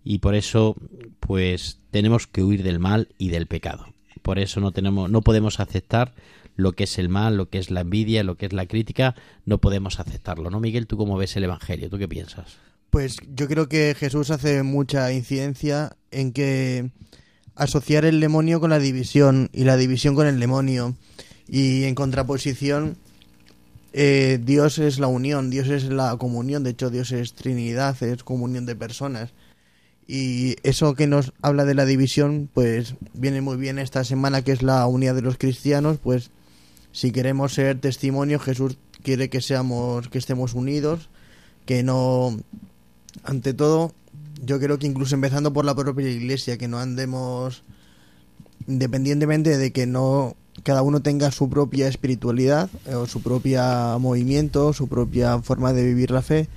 y 0.04 0.20
por 0.20 0.36
eso 0.36 0.76
pues 1.22 1.80
tenemos 1.90 2.28
que 2.28 2.44
huir 2.44 2.64
del 2.64 2.80
mal 2.80 3.08
y 3.18 3.30
del 3.30 3.48
pecado 3.48 3.94
por 4.24 4.40
eso 4.40 4.60
no 4.60 4.74
tenemos 4.74 5.10
no 5.10 5.22
podemos 5.22 5.62
aceptar 5.62 6.14
lo 6.58 6.74
que 6.74 6.84
es 6.84 6.98
el 6.98 7.08
mal, 7.08 7.38
lo 7.38 7.50
que 7.50 7.60
es 7.60 7.72
la 7.72 7.80
envidia, 7.80 8.26
lo 8.26 8.36
que 8.36 8.48
es 8.48 8.52
la 8.52 8.66
crítica, 8.66 9.16
no 9.46 9.60
podemos 9.60 10.02
aceptarlo, 10.02 10.50
¿no, 10.50 10.60
Miguel? 10.60 10.88
¿Tú 10.88 10.98
cómo 10.98 11.16
ves 11.16 11.38
el 11.38 11.44
Evangelio? 11.44 11.88
¿Tú 11.88 12.00
qué 12.00 12.08
piensas? 12.08 12.58
Pues 12.90 13.18
yo 13.36 13.48
creo 13.48 13.70
que 13.70 13.96
Jesús 13.96 14.32
hace 14.32 14.64
mucha 14.64 15.14
incidencia 15.14 15.96
en 16.10 16.34
que 16.34 16.90
asociar 17.54 18.06
el 18.06 18.20
demonio 18.20 18.60
con 18.60 18.72
la 18.72 18.80
división 18.80 19.50
y 19.54 19.66
la 19.66 19.78
división 19.78 20.16
con 20.16 20.26
el 20.26 20.40
demonio 20.40 20.96
y 21.48 21.84
en 21.84 21.96
contraposición 21.96 22.98
eh, 23.94 24.40
Dios 24.44 24.78
es 24.78 25.00
la 25.00 25.08
unión, 25.08 25.50
Dios 25.50 25.70
es 25.70 25.86
la 25.86 26.16
comunión, 26.18 26.64
de 26.64 26.72
hecho 26.72 26.90
Dios 26.90 27.12
es 27.12 27.34
Trinidad, 27.34 28.02
es 28.04 28.24
comunión 28.24 28.66
de 28.66 28.76
personas. 28.76 29.34
Y 30.08 30.56
eso 30.64 30.96
que 30.96 31.08
nos 31.08 31.34
habla 31.42 31.66
de 31.66 31.74
la 31.74 31.86
división, 31.86 32.50
pues 32.54 32.96
viene 33.14 33.42
muy 33.42 33.58
bien 33.58 33.80
esta 33.80 34.04
semana 34.04 34.42
que 34.42 34.52
es 34.52 34.62
la 34.62 34.86
unidad 34.88 35.16
de 35.16 35.22
los 35.22 35.38
cristianos, 35.38 35.98
pues 36.02 36.32
si 36.92 37.12
queremos 37.12 37.54
ser 37.54 37.80
testimonio, 37.80 38.40
Jesús 38.40 38.78
quiere 39.04 39.30
que 39.30 39.42
seamos, 39.42 40.08
que 40.10 40.18
estemos 40.18 40.54
unidos, 40.54 41.10
que 41.66 41.84
no, 41.84 42.40
ante 43.24 43.54
todo, 43.54 43.94
yo 44.44 44.60
creo 44.60 44.80
que 44.80 44.88
incluso 44.88 45.16
empezando 45.16 45.54
por 45.54 45.66
la 45.66 45.76
propia 45.76 46.10
iglesia, 46.10 46.58
que 46.58 46.68
no 46.68 46.80
andemos 46.80 47.64
independientemente 48.68 49.58
de 49.58 49.72
que 49.72 49.88
no 49.88 50.36
cada 50.68 50.82
uno 50.82 51.02
tenga 51.02 51.32
su 51.32 51.50
propia 51.50 51.88
espiritualidad 51.88 52.70
eh, 52.88 52.96
o 52.96 53.08
su 53.08 53.22
propio 53.22 53.62
movimiento, 54.00 54.74
su 54.74 54.90
propia 54.90 55.42
forma 55.42 55.72
de 55.72 55.86
vivir 55.86 56.12
la 56.12 56.22
fe, 56.22 56.50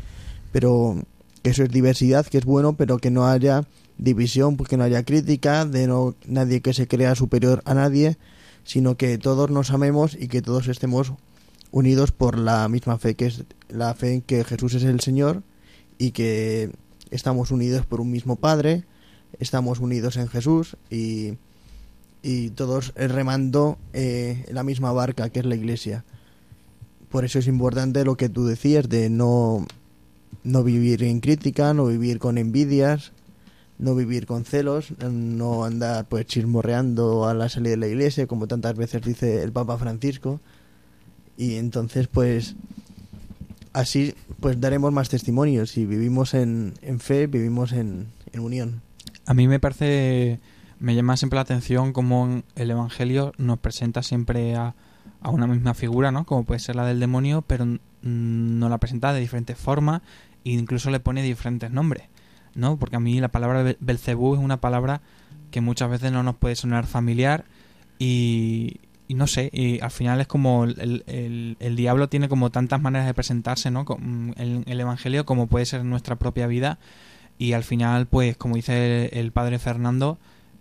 pero 0.51 0.97
que 1.45 1.51
eso 1.51 1.63
es 1.63 1.71
diversidad, 1.71 2.27
que 2.27 2.39
es 2.39 2.45
bueno, 2.45 2.73
pero 2.73 2.99
que 2.99 3.13
no 3.13 3.29
haya 3.29 3.69
división, 3.99 4.57
pues 4.57 4.69
que 4.69 4.77
no 4.77 4.83
haya 4.83 5.05
crítica, 5.05 5.65
de 5.65 5.87
no 5.87 6.17
nadie 6.27 6.61
que 6.61 6.75
se 6.75 6.89
crea 6.89 7.15
superior 7.15 7.63
a 7.65 7.75
nadie, 7.75 8.19
sino 8.65 8.97
que 8.97 9.17
todos 9.17 9.49
nos 9.49 9.71
amemos 9.71 10.17
y 10.19 10.27
que 10.27 10.43
todos 10.43 10.67
estemos 10.67 11.13
unidos 11.71 12.11
por 12.11 12.37
la 12.37 12.69
misma 12.69 12.99
fe, 12.99 13.15
que 13.15 13.27
es 13.27 13.45
la 13.69 13.95
fe 13.95 14.15
en 14.15 14.23
que 14.23 14.43
Jesús 14.43 14.75
es 14.75 14.83
el 14.83 14.99
Señor 14.99 15.45
y 15.99 16.11
que 16.11 16.73
estamos 17.13 17.53
unidos 17.53 17.87
por 17.87 18.01
un 18.01 18.11
mismo 18.11 18.35
Padre, 18.35 18.83
estamos 19.39 19.79
unidos 19.79 20.17
en 20.17 20.27
Jesús 20.27 20.77
y, 20.91 21.35
y 22.23 22.51
todos 22.51 22.93
remando 22.95 23.79
eh, 23.93 24.45
la 24.51 24.63
misma 24.63 24.93
barca 24.93 25.31
que 25.31 25.41
es 25.41 25.47
la 25.47 25.57
iglesia. 25.57 26.05
Por 27.09 27.25
eso 27.25 27.39
es 27.39 27.47
importante 27.47 28.05
lo 28.05 28.17
que 28.17 28.29
tú 28.29 28.47
decías 28.47 28.89
de 28.89 29.11
no, 29.11 29.67
no 30.45 30.63
vivir 30.63 31.03
en 31.03 31.21
crítica, 31.21 31.75
no 31.75 31.87
vivir 31.87 32.19
con 32.19 32.39
envidias, 32.39 33.13
no 33.79 33.95
vivir 33.95 34.27
con 34.27 34.45
celos, 34.45 34.93
no 35.11 35.65
andar 35.65 36.07
pues 36.09 36.27
chismorreando 36.27 37.27
a 37.27 37.35
la 37.35 37.49
salida 37.49 37.71
de 37.71 37.77
la 37.79 37.89
iglesia, 37.89 38.27
como 38.27 38.47
tantas 38.47 38.77
veces 38.77 39.03
dice 39.03 39.43
el 39.43 39.53
Papa 39.53 39.79
Francisco. 39.79 40.41
Y 41.37 41.57
entonces 41.57 42.07
pues 42.07 42.55
así 43.73 44.15
pues 44.41 44.61
daremos 44.61 44.93
más 44.93 45.09
testimonios 45.09 45.77
y 45.77 45.87
vivimos 45.87 46.35
en, 46.35 46.75
en 46.83 47.01
fe, 47.01 47.27
vivimos 47.27 47.73
en, 47.73 48.09
en 48.33 48.41
unión. 48.41 48.83
A 49.27 49.35
mí 49.35 49.49
me 49.49 49.61
parece, 49.61 50.41
me 50.81 50.95
llama 50.95 51.17
siempre 51.17 51.37
la 51.37 51.43
atención 51.43 51.93
cómo 51.93 52.43
el 52.57 52.71
Evangelio 52.71 53.33
nos 53.39 53.59
presenta 53.59 54.03
siempre 54.03 54.57
a, 54.57 54.75
a 55.21 55.31
una 55.31 55.47
misma 55.47 55.75
figura, 55.75 56.11
¿no? 56.11 56.25
Como 56.27 56.45
puede 56.45 56.59
ser 56.61 56.75
la 56.77 56.85
del 56.85 56.99
demonio, 57.01 57.43
pero 57.43 57.67
nos 58.03 58.71
la 58.71 58.79
presenta 58.79 59.13
de 59.13 59.21
diferentes 59.21 59.57
formas 59.59 60.01
e 60.45 60.51
incluso 60.53 60.91
le 60.91 61.01
pone 61.01 61.23
diferentes 61.23 61.71
nombres, 61.71 62.05
¿no? 62.55 62.79
Porque 62.79 62.97
a 62.97 63.01
mí 63.01 63.21
la 63.21 63.29
palabra 63.29 63.63
Be- 63.63 63.77
Belcebú 63.81 64.35
es 64.35 64.41
una 64.41 64.61
palabra 64.61 65.03
que 65.51 65.61
muchas 65.61 65.91
veces 65.91 66.11
no 66.13 66.23
nos 66.23 66.37
puede 66.37 66.57
sonar 66.57 66.87
familiar 66.87 67.45
y, 67.99 68.81
no 69.09 69.27
sé, 69.27 69.51
y 69.53 69.81
al 69.81 69.91
final 69.91 70.21
es 70.21 70.27
como 70.27 70.65
el, 70.65 71.05
el- 71.59 71.77
diablo 71.77 72.09
tiene 72.09 72.29
como 72.29 72.51
tantas 72.51 72.81
maneras 72.81 73.07
de 73.07 73.15
presentarse, 73.15 73.71
¿no? 73.71 73.85
El, 74.37 74.65
el 74.67 74.81
Evangelio 74.81 75.27
como 75.27 75.47
puede 75.47 75.67
ser 75.67 75.85
nuestra 75.85 76.17
propia 76.17 76.47
vida 76.47 76.79
y 77.39 77.53
al 77.53 77.65
final, 77.65 78.07
pues, 78.07 78.37
como 78.37 78.57
dice 78.57 79.07
el 79.19 79.33
padre 79.33 79.59
Fernando, 79.59 80.19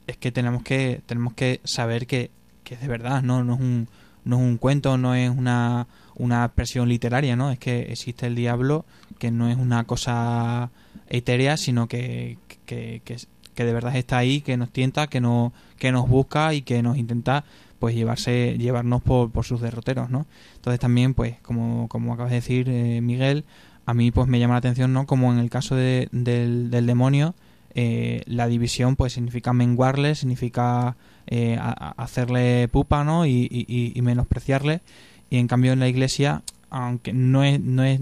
es 0.10 0.18
que 0.18 0.32
tenemos 0.32 0.64
que 0.64 1.02
tenemos 1.06 1.34
que 1.34 1.62
saber 1.64 2.08
que, 2.08 2.32
que 2.64 2.76
es 2.76 2.82
de 2.82 2.88
verdad, 2.88 3.22
¿no? 3.24 3.44
No 3.44 3.56
es 3.56 3.60
un, 3.60 3.88
no 4.26 4.38
es 4.38 4.42
un 4.44 4.58
cuento, 4.58 4.98
no 4.98 5.16
es 5.16 5.30
una, 5.30 5.88
una 6.16 6.46
expresión 6.46 6.90
literaria, 6.90 7.36
¿no? 7.36 7.52
Es 7.52 7.60
que 7.60 7.82
existe 7.92 8.28
el 8.28 8.36
diablo, 8.36 8.86
que 9.18 9.32
no 9.32 9.50
es 9.50 9.58
una 9.58 9.84
cosa 9.86 10.70
etérea, 11.10 11.58
sino 11.58 11.88
que, 11.88 12.38
que, 12.66 13.02
que, 13.06 13.18
que 13.56 13.66
de 13.66 13.74
verdad 13.74 13.96
está 13.96 14.18
ahí, 14.18 14.42
que 14.42 14.58
nos 14.58 14.70
tienta, 14.72 15.08
que, 15.08 15.22
no, 15.22 15.54
que 15.78 15.92
nos 15.92 16.08
busca 16.08 16.54
y 16.54 16.62
que 16.62 16.82
nos 16.84 16.98
intenta 16.98 17.44
pues 17.80 17.96
llevarse 17.96 18.58
llevarnos 18.58 19.02
por, 19.02 19.32
por 19.32 19.46
sus 19.46 19.62
derroteros, 19.62 20.10
¿no? 20.10 20.26
Entonces 20.56 20.80
también, 20.82 21.14
pues, 21.14 21.38
como, 21.42 21.88
como 21.88 22.14
acabas 22.14 22.32
de 22.32 22.36
decir, 22.38 22.68
eh, 22.70 23.00
Miguel, 23.02 23.46
a 23.86 23.94
mí 23.94 24.12
pues 24.12 24.28
me 24.28 24.38
llama 24.38 24.56
la 24.56 24.60
atención, 24.60 24.92
¿no? 24.92 25.06
Como 25.08 25.32
en 25.32 25.40
el 25.40 25.50
caso 25.50 25.76
de- 25.76 26.10
del, 26.12 26.70
del 26.72 26.86
demonio, 26.86 27.36
eh, 27.76 28.24
la 28.26 28.48
división 28.48 28.96
pues 28.96 29.14
significa 29.14 29.54
menguarle, 29.54 30.16
significa 30.16 30.98
eh, 31.28 31.58
a- 31.60 31.94
hacerle 31.98 32.68
pupa, 32.70 33.04
¿no? 33.04 33.26
Y, 33.26 33.94
menospreciarle. 34.04 34.82
Y 35.30 35.38
en 35.38 35.48
cambio 35.48 35.74
en 35.74 35.80
la 35.80 35.88
iglesia, 35.88 36.42
aunque 36.70 37.14
no 37.14 37.44
es, 37.44 37.60
no 37.60 37.84
es 37.84 38.00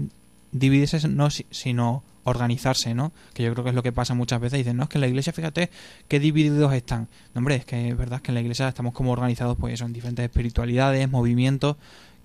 dividirse, 0.52 1.06
no, 1.08 1.30
si- 1.30 1.46
sino 1.50 2.02
organizarse, 2.24 2.94
¿no? 2.94 3.12
Que 3.34 3.42
yo 3.42 3.52
creo 3.52 3.64
que 3.64 3.70
es 3.70 3.76
lo 3.76 3.82
que 3.82 3.92
pasa 3.92 4.14
muchas 4.14 4.40
veces. 4.40 4.58
Dicen, 4.58 4.76
no, 4.76 4.84
es 4.84 4.88
que 4.88 4.98
en 4.98 5.02
la 5.02 5.08
iglesia, 5.08 5.32
fíjate, 5.32 5.70
qué 6.08 6.20
divididos 6.20 6.72
están. 6.74 7.08
No, 7.34 7.38
hombre, 7.40 7.56
es 7.56 7.64
que 7.64 7.88
es 7.88 7.96
verdad 7.96 8.20
que 8.20 8.30
en 8.30 8.34
la 8.34 8.40
iglesia 8.42 8.68
estamos 8.68 8.92
como 8.92 9.12
organizados, 9.12 9.56
pues 9.58 9.74
eso, 9.74 9.84
en 9.86 9.92
diferentes 9.92 10.24
espiritualidades, 10.24 11.10
movimientos, 11.10 11.76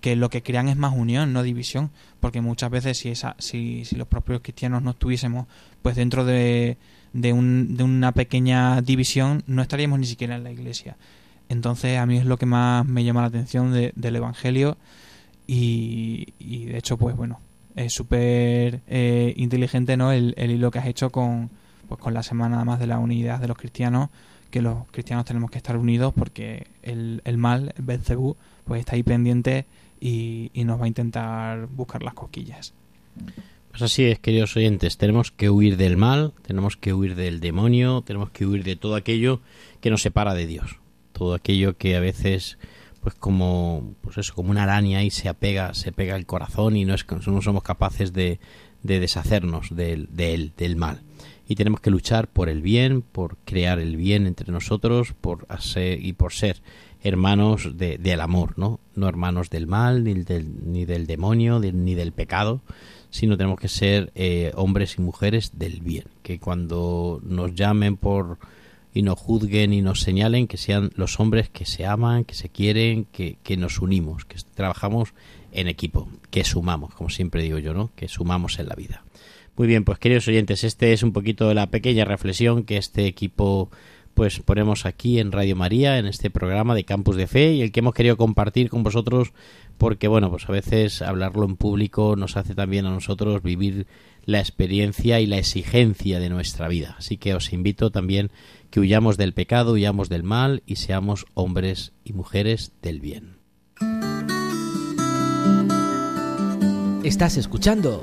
que 0.01 0.17
lo 0.17 0.29
que 0.29 0.43
crean 0.43 0.67
es 0.67 0.75
más 0.75 0.93
unión, 0.93 1.31
no 1.31 1.41
división. 1.43 1.89
Porque 2.19 2.41
muchas 2.41 2.69
veces 2.69 2.97
si, 2.97 3.09
esa, 3.09 3.35
si, 3.39 3.85
si 3.85 3.95
los 3.95 4.07
propios 4.07 4.41
cristianos 4.41 4.83
no 4.83 4.91
estuviésemos 4.91 5.47
pues 5.81 5.95
dentro 5.95 6.25
de, 6.25 6.77
de, 7.13 7.31
un, 7.33 7.77
de 7.77 7.83
una 7.83 8.11
pequeña 8.11 8.81
división, 8.81 9.43
no 9.47 9.61
estaríamos 9.61 9.99
ni 9.99 10.05
siquiera 10.05 10.35
en 10.35 10.43
la 10.43 10.51
iglesia. 10.51 10.97
Entonces 11.49 11.97
a 11.99 12.05
mí 12.05 12.17
es 12.17 12.25
lo 12.25 12.37
que 12.37 12.45
más 12.45 12.85
me 12.85 13.03
llama 13.03 13.21
la 13.21 13.27
atención 13.27 13.71
de- 13.73 13.93
del 13.95 14.15
Evangelio 14.15 14.77
y, 15.47 16.33
y 16.39 16.65
de 16.65 16.77
hecho 16.77 16.97
pues 16.97 17.15
bueno, 17.15 17.39
es 17.75 17.93
súper 17.93 18.81
eh, 18.87 19.33
inteligente 19.37 19.97
¿no? 19.97 20.11
el, 20.11 20.33
el 20.37 20.51
hilo 20.51 20.71
que 20.71 20.79
has 20.79 20.87
hecho 20.87 21.09
con, 21.11 21.49
pues, 21.87 21.99
con 21.99 22.13
la 22.13 22.23
semana 22.23 22.63
más 22.65 22.79
de 22.79 22.87
la 22.87 22.99
unidad 22.99 23.39
de 23.39 23.47
los 23.47 23.57
cristianos, 23.57 24.09
que 24.51 24.61
los 24.61 24.87
cristianos 24.91 25.25
tenemos 25.25 25.51
que 25.51 25.57
estar 25.57 25.75
unidos 25.77 26.13
porque 26.15 26.67
el, 26.83 27.21
el 27.25 27.37
mal, 27.37 27.73
el 27.77 27.83
Belcebú, 27.83 28.35
pues 28.65 28.79
está 28.79 28.95
ahí 28.95 29.03
pendiente 29.03 29.65
y, 29.99 30.51
y 30.53 30.63
nos 30.63 30.79
va 30.79 30.85
a 30.85 30.87
intentar 30.87 31.67
buscar 31.67 32.03
las 32.03 32.13
cosquillas. 32.13 32.73
Pues 33.73 33.81
así 33.81 34.03
es, 34.05 34.19
queridos 34.19 34.55
oyentes, 34.55 34.97
tenemos 34.97 35.31
que 35.31 35.49
huir 35.49 35.77
del 35.77 35.97
mal, 35.97 36.33
tenemos 36.43 36.77
que 36.77 36.93
huir 36.93 37.15
del 37.15 37.39
demonio, 37.39 38.03
tenemos 38.05 38.29
que 38.29 38.45
huir 38.45 38.63
de 38.63 38.75
todo 38.75 38.93
aquello 38.95 39.41
que 39.81 39.89
nos 39.89 40.03
separa 40.03 40.35
de 40.35 40.45
Dios, 40.45 40.77
todo 41.11 41.33
aquello 41.33 41.75
que 41.75 41.95
a 41.95 41.99
veces 41.99 42.59
pues 43.01 43.15
como 43.15 43.95
pues 44.01 44.17
eso, 44.19 44.33
como 44.35 44.51
una 44.51 44.63
araña 44.63 45.03
y 45.03 45.09
se 45.09 45.27
apega, 45.27 45.73
se 45.73 45.91
pega 45.91 46.15
el 46.15 46.27
corazón 46.27 46.77
y 46.77 46.85
no 46.85 46.93
es 46.93 47.05
no 47.27 47.41
somos 47.41 47.63
capaces 47.63 48.13
de, 48.13 48.39
de 48.83 48.99
deshacernos 48.99 49.75
del, 49.75 50.07
de 50.11 50.35
él, 50.35 50.53
del 50.55 50.75
mal. 50.75 51.01
Y 51.47 51.55
tenemos 51.55 51.81
que 51.81 51.89
luchar 51.89 52.27
por 52.29 52.47
el 52.49 52.61
bien, 52.61 53.01
por 53.01 53.37
crear 53.43 53.79
el 53.79 53.97
bien 53.97 54.27
entre 54.27 54.51
nosotros, 54.53 55.13
por 55.19 55.45
hacer 55.49 55.99
y 56.05 56.13
por 56.13 56.31
ser 56.31 56.61
hermanos 57.01 57.75
de, 57.75 57.97
del 57.97 58.21
amor, 58.21 58.53
¿no? 58.57 58.79
No 58.95 59.09
hermanos 59.09 59.49
del 59.49 59.67
mal, 59.67 60.03
ni 60.05 60.13
del, 60.13 60.71
ni 60.71 60.85
del 60.85 61.05
demonio, 61.07 61.59
de- 61.59 61.73
ni 61.73 61.95
del 61.95 62.13
pecado, 62.13 62.61
sino 63.13 63.37
tenemos 63.37 63.59
que 63.59 63.67
ser 63.67 64.11
eh, 64.15 64.51
hombres 64.55 64.97
y 64.97 65.01
mujeres 65.01 65.51
del 65.59 65.81
bien. 65.81 66.05
Que 66.23 66.39
cuando 66.39 67.21
nos 67.23 67.53
llamen 67.53 67.95
por 67.95 68.39
y 68.91 69.03
nos 69.03 69.19
juzguen 69.19 69.71
y 69.71 69.83
nos 69.83 70.01
señalen, 70.01 70.47
que 70.47 70.57
sean 70.57 70.91
los 70.95 71.19
hombres 71.19 71.47
que 71.47 71.65
se 71.65 71.85
aman, 71.85 72.25
que 72.25 72.33
se 72.33 72.49
quieren, 72.49 73.05
que, 73.05 73.37
que 73.43 73.55
nos 73.55 73.79
unimos, 73.81 74.25
que 74.25 74.37
trabajamos 74.55 75.13
en 75.51 75.67
equipo, 75.67 76.09
que 76.31 76.43
sumamos, 76.43 76.95
como 76.95 77.11
siempre 77.11 77.43
digo 77.43 77.59
yo, 77.59 77.75
¿no? 77.75 77.91
Que 77.95 78.07
sumamos 78.07 78.57
en 78.57 78.67
la 78.67 78.75
vida. 78.75 79.03
Muy 79.55 79.67
bien, 79.67 79.83
pues 79.83 79.99
queridos 79.99 80.27
oyentes, 80.27 80.63
este 80.63 80.91
es 80.91 81.03
un 81.03 81.13
poquito 81.13 81.47
de 81.47 81.53
la 81.53 81.67
pequeña 81.67 82.05
reflexión 82.05 82.63
que 82.63 82.77
este 82.77 83.05
equipo 83.05 83.69
pues 84.13 84.39
ponemos 84.39 84.85
aquí 84.85 85.19
en 85.19 85.31
Radio 85.31 85.55
María, 85.55 85.97
en 85.97 86.05
este 86.05 86.29
programa 86.29 86.75
de 86.75 86.83
Campus 86.83 87.15
de 87.15 87.27
Fe 87.27 87.53
y 87.53 87.61
el 87.61 87.71
que 87.71 87.79
hemos 87.79 87.93
querido 87.93 88.17
compartir 88.17 88.69
con 88.69 88.83
vosotros 88.83 89.33
porque 89.77 90.07
bueno, 90.07 90.29
pues 90.29 90.47
a 90.47 90.51
veces 90.51 91.01
hablarlo 91.01 91.45
en 91.45 91.55
público 91.55 92.15
nos 92.15 92.37
hace 92.37 92.55
también 92.55 92.85
a 92.85 92.91
nosotros 92.91 93.41
vivir 93.41 93.87
la 94.25 94.39
experiencia 94.39 95.19
y 95.19 95.25
la 95.25 95.37
exigencia 95.37 96.19
de 96.19 96.29
nuestra 96.29 96.67
vida. 96.67 96.95
Así 96.97 97.17
que 97.17 97.33
os 97.33 97.51
invito 97.53 97.91
también 97.91 98.31
que 98.69 98.79
huyamos 98.79 99.17
del 99.17 99.33
pecado, 99.33 99.73
huyamos 99.73 100.09
del 100.09 100.23
mal 100.23 100.63
y 100.65 100.77
seamos 100.77 101.25
hombres 101.33 101.93
y 102.03 102.13
mujeres 102.13 102.71
del 102.81 102.99
bien. 102.99 103.37
Estás 107.03 107.35
escuchando 107.35 108.01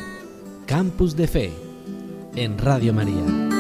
Campus 0.66 1.16
de 1.16 1.26
Fe 1.26 1.52
en 2.36 2.58
Radio 2.58 2.92
María. 2.92 3.59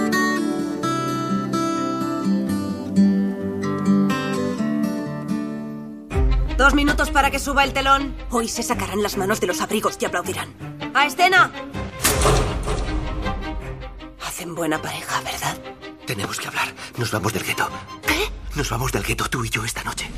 Dos 6.70 6.76
minutos 6.76 7.10
para 7.10 7.32
que 7.32 7.40
suba 7.40 7.64
el 7.64 7.72
telón. 7.72 8.14
Hoy 8.30 8.46
se 8.46 8.62
sacarán 8.62 9.02
las 9.02 9.16
manos 9.16 9.40
de 9.40 9.48
los 9.48 9.60
abrigos 9.60 9.96
y 9.98 10.04
aplaudirán. 10.04 10.54
¡A 10.94 11.04
escena! 11.04 11.50
Hacen 14.24 14.54
buena 14.54 14.80
pareja, 14.80 15.20
¿verdad? 15.22 15.58
Tenemos 16.06 16.38
que 16.38 16.46
hablar. 16.46 16.72
Nos 16.96 17.10
vamos 17.10 17.32
del 17.32 17.42
gueto. 17.42 17.68
¿Qué? 18.06 18.30
Nos 18.54 18.70
vamos 18.70 18.92
del 18.92 19.02
gueto, 19.02 19.28
tú 19.28 19.44
y 19.44 19.50
yo, 19.50 19.64
esta 19.64 19.82
noche. 19.82 20.12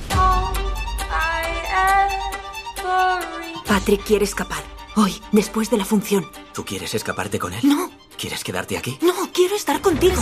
Patrick 3.66 4.04
quiere 4.04 4.26
escapar. 4.26 4.62
Hoy, 4.96 5.22
después 5.32 5.70
de 5.70 5.78
la 5.78 5.86
función. 5.86 6.30
¿Tú 6.52 6.66
quieres 6.66 6.94
escaparte 6.94 7.38
con 7.38 7.54
él? 7.54 7.60
No, 7.62 7.90
¿Quieres 8.18 8.44
quedarte 8.44 8.76
aquí? 8.76 8.98
No, 9.00 9.32
quiero 9.32 9.56
estar 9.56 9.80
contigo. 9.80 10.20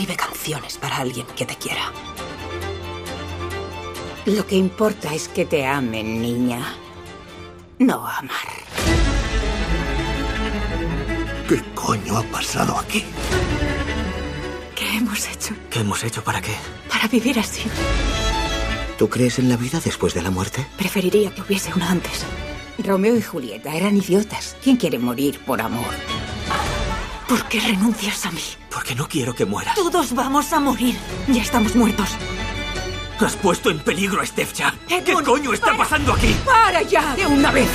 Escribe 0.00 0.16
canciones 0.16 0.78
para 0.78 0.96
alguien 0.96 1.26
que 1.36 1.44
te 1.44 1.56
quiera. 1.56 1.92
Lo 4.24 4.46
que 4.46 4.56
importa 4.56 5.12
es 5.12 5.28
que 5.28 5.44
te 5.44 5.66
amen, 5.66 6.22
niña. 6.22 6.74
No 7.78 8.06
amar. 8.06 8.48
¿Qué 11.46 11.60
coño 11.74 12.16
ha 12.16 12.22
pasado 12.22 12.78
aquí? 12.78 13.04
¿Qué 14.74 14.96
hemos 14.96 15.28
hecho 15.28 15.54
¿Qué 15.68 15.80
hemos 15.80 16.02
hecho 16.02 16.24
para 16.24 16.40
qué? 16.40 16.54
para 16.88 17.06
vivir 17.06 17.38
así? 17.38 17.64
¿Tú 18.96 19.10
crees 19.10 19.38
en 19.38 19.50
la 19.50 19.58
vida 19.58 19.80
después 19.84 20.14
de 20.14 20.22
la 20.22 20.30
muerte? 20.30 20.66
Preferiría 20.78 21.34
que 21.34 21.42
hubiese 21.42 21.74
una 21.74 21.90
antes. 21.90 22.24
Romeo 22.78 23.18
y 23.18 23.22
Julieta 23.22 23.74
eran 23.74 23.98
idiotas. 23.98 24.56
¿Quién 24.64 24.78
quiere 24.78 24.98
morir 24.98 25.40
por 25.40 25.60
amor? 25.60 25.94
¿Por 27.30 27.44
qué 27.44 27.60
renuncias 27.60 28.26
a 28.26 28.32
mí? 28.32 28.42
Porque 28.72 28.96
no 28.96 29.06
quiero 29.06 29.32
que 29.32 29.44
mueras. 29.44 29.76
Todos 29.76 30.12
vamos 30.16 30.52
a 30.52 30.58
morir. 30.58 30.96
Ya 31.28 31.40
estamos 31.40 31.76
muertos. 31.76 32.08
Has 33.20 33.36
puesto 33.36 33.70
en 33.70 33.78
peligro 33.78 34.20
a 34.20 34.26
Stefcha. 34.26 34.74
¿Qué 34.88 34.96
Edmund, 34.96 35.24
coño 35.28 35.52
está 35.52 35.66
para. 35.66 35.78
pasando 35.78 36.12
aquí? 36.12 36.34
¡Para 36.44 36.82
ya! 36.82 37.14
De 37.14 37.26
una 37.26 37.52
vez. 37.52 37.68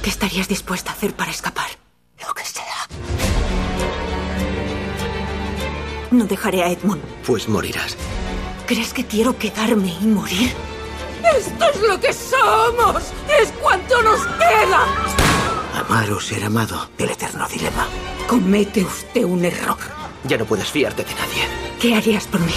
¿Qué 0.00 0.10
estarías 0.10 0.46
dispuesta 0.46 0.92
a 0.92 0.94
hacer 0.94 1.16
para 1.16 1.32
escapar? 1.32 1.66
Lo 2.24 2.32
que 2.32 2.44
sea. 2.44 2.86
No 6.12 6.26
dejaré 6.26 6.62
a 6.62 6.70
Edmund. 6.70 7.02
Pues 7.26 7.48
morirás. 7.48 7.96
¿Crees 8.68 8.94
que 8.94 9.04
quiero 9.04 9.36
quedarme 9.36 9.92
y 10.00 10.06
morir? 10.06 10.54
¡Esto 11.36 11.64
es 11.74 11.80
lo 11.82 11.98
que 11.98 12.12
somos! 12.12 13.02
¡Es 13.42 13.50
cuanto 13.60 14.00
nos 14.02 14.20
queda! 14.20 15.29
Amar 15.90 16.12
o 16.12 16.20
ser 16.20 16.44
amado. 16.44 16.88
El 16.98 17.10
eterno 17.10 17.48
dilema. 17.48 17.84
Comete 18.28 18.84
usted 18.84 19.24
un 19.24 19.44
error. 19.44 19.76
Ya 20.22 20.38
no 20.38 20.44
puedes 20.44 20.70
fiarte 20.70 21.02
de 21.02 21.12
nadie. 21.14 21.42
¿Qué 21.80 21.96
harías 21.96 22.28
por 22.28 22.40
mí? 22.42 22.52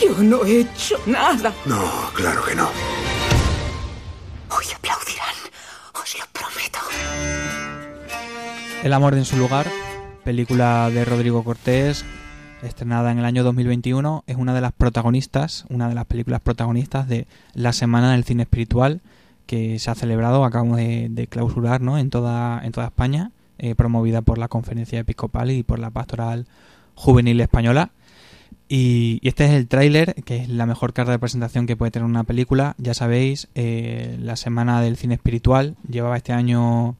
Yo 0.00 0.22
no 0.22 0.44
he 0.44 0.60
hecho 0.60 1.00
nada. 1.06 1.52
No, 1.64 1.82
claro 2.14 2.44
que 2.44 2.54
no. 2.54 2.68
Hoy 4.56 4.64
aplaudirán. 4.76 5.34
Os 6.00 6.16
lo 6.16 6.24
prometo. 6.32 6.78
El 8.84 8.92
amor 8.92 9.14
en 9.14 9.24
su 9.24 9.36
lugar, 9.36 9.66
película 10.22 10.88
de 10.90 11.04
Rodrigo 11.04 11.42
Cortés, 11.42 12.04
estrenada 12.62 13.10
en 13.10 13.18
el 13.18 13.24
año 13.24 13.42
2021, 13.42 14.22
es 14.28 14.36
una 14.36 14.54
de 14.54 14.60
las 14.60 14.72
protagonistas, 14.72 15.64
una 15.70 15.88
de 15.88 15.96
las 15.96 16.06
películas 16.06 16.40
protagonistas 16.40 17.08
de 17.08 17.26
la 17.52 17.72
Semana 17.72 18.12
del 18.12 18.22
Cine 18.22 18.44
Espiritual 18.44 19.00
que 19.46 19.78
se 19.78 19.90
ha 19.90 19.94
celebrado, 19.94 20.44
acabamos 20.44 20.76
de, 20.78 21.28
clausurar, 21.30 21.80
¿no? 21.80 21.98
en 21.98 22.10
toda 22.10 22.60
en 22.64 22.72
toda 22.72 22.86
España, 22.86 23.30
eh, 23.58 23.74
promovida 23.74 24.22
por 24.22 24.38
la 24.38 24.48
Conferencia 24.48 24.98
Episcopal 24.98 25.50
y 25.50 25.62
por 25.62 25.78
la 25.78 25.90
Pastoral 25.90 26.46
Juvenil 26.94 27.40
Española. 27.40 27.90
Y, 28.68 29.20
y 29.22 29.28
este 29.28 29.44
es 29.44 29.52
el 29.52 29.68
tráiler, 29.68 30.14
que 30.24 30.38
es 30.38 30.48
la 30.48 30.66
mejor 30.66 30.92
carta 30.92 31.12
de 31.12 31.18
presentación 31.20 31.66
que 31.66 31.76
puede 31.76 31.92
tener 31.92 32.06
una 32.06 32.24
película. 32.24 32.74
Ya 32.78 32.94
sabéis, 32.94 33.48
eh, 33.54 34.18
la 34.20 34.36
Semana 34.36 34.80
del 34.80 34.96
Cine 34.96 35.14
Espiritual 35.14 35.76
llevaba 35.88 36.16
este 36.16 36.32
año 36.32 36.96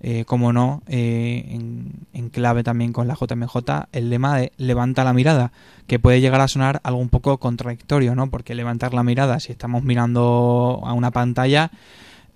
eh, 0.00 0.24
como 0.24 0.52
no, 0.52 0.82
eh, 0.86 1.44
en, 1.50 2.28
clave 2.30 2.62
también 2.62 2.92
con 2.92 3.08
la 3.08 3.14
JMJ, 3.14 3.56
el 3.92 4.10
lema 4.10 4.36
de 4.36 4.52
levanta 4.58 5.02
la 5.02 5.12
mirada, 5.12 5.50
que 5.86 5.98
puede 5.98 6.20
llegar 6.20 6.40
a 6.40 6.48
sonar 6.48 6.80
algo 6.84 7.00
un 7.00 7.08
poco 7.08 7.38
contradictorio, 7.38 8.14
¿no? 8.14 8.30
Porque 8.30 8.54
levantar 8.54 8.94
la 8.94 9.02
mirada, 9.02 9.40
si 9.40 9.50
estamos 9.50 9.82
mirando 9.82 10.82
a 10.84 10.92
una 10.92 11.10
pantalla, 11.10 11.70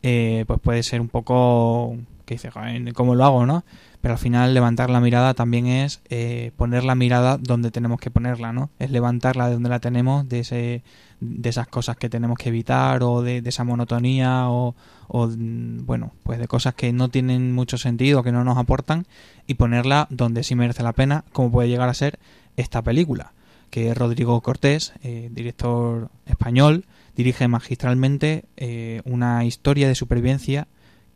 eh, 0.03 0.45
pues 0.47 0.61
puede 0.61 0.83
ser 0.83 1.01
un 1.01 1.09
poco, 1.09 1.97
que 2.25 2.35
dice, 2.35 2.51
"Joder, 2.51 2.93
¿cómo 2.95 3.15
lo 3.15 3.25
hago, 3.25 3.47
no? 3.47 3.65
Pero 4.01 4.15
al 4.15 4.19
final 4.19 4.53
levantar 4.55 4.91
la 4.91 5.01
mirada 5.01 5.35
también 5.35 5.67
es 5.67 6.01
eh, 6.11 6.51
poner 6.57 6.83
la 6.83 6.97
mirada 6.97 7.39
donde 7.39 7.71
tenemos 7.71 8.01
que 8.01 8.11
ponerla, 8.11 8.53
¿no? 8.53 8.71
Es 8.81 8.91
levantarla 8.91 9.47
de 9.47 9.55
donde 9.55 9.69
la 9.69 9.79
tenemos, 9.79 10.29
de 10.29 10.41
ese 10.41 10.83
de 11.21 11.49
esas 11.49 11.69
cosas 11.69 11.97
que 11.97 12.09
tenemos 12.09 12.37
que 12.37 12.49
evitar 12.49 13.03
o 13.05 13.23
de, 13.23 13.43
de 13.43 13.49
esa 13.49 13.63
monotonía 13.63 14.49
o, 14.51 14.75
o, 15.15 15.29
bueno, 15.37 16.15
pues 16.23 16.39
de 16.39 16.49
cosas 16.49 16.75
que 16.75 16.91
no 16.95 17.11
tienen 17.11 17.53
mucho 17.53 17.77
sentido, 17.77 18.23
que 18.23 18.33
no 18.33 18.45
nos 18.45 18.57
aportan 18.57 19.07
y 19.47 19.55
ponerla 19.55 20.07
donde 20.09 20.43
sí 20.43 20.55
merece 20.55 20.83
la 20.83 20.95
pena, 20.95 21.27
como 21.33 21.53
puede 21.53 21.69
llegar 21.69 21.91
a 21.91 21.95
ser 21.95 22.19
esta 22.57 22.81
película, 22.81 23.35
que 23.69 23.93
Rodrigo 23.93 24.41
Cortés, 24.41 24.95
eh, 25.03 25.29
director 25.31 26.09
español, 26.25 26.87
dirige 27.15 27.47
magistralmente 27.47 28.47
eh, 28.57 29.03
una 29.05 29.45
historia 29.45 29.87
de 29.87 29.95
supervivencia 29.95 30.67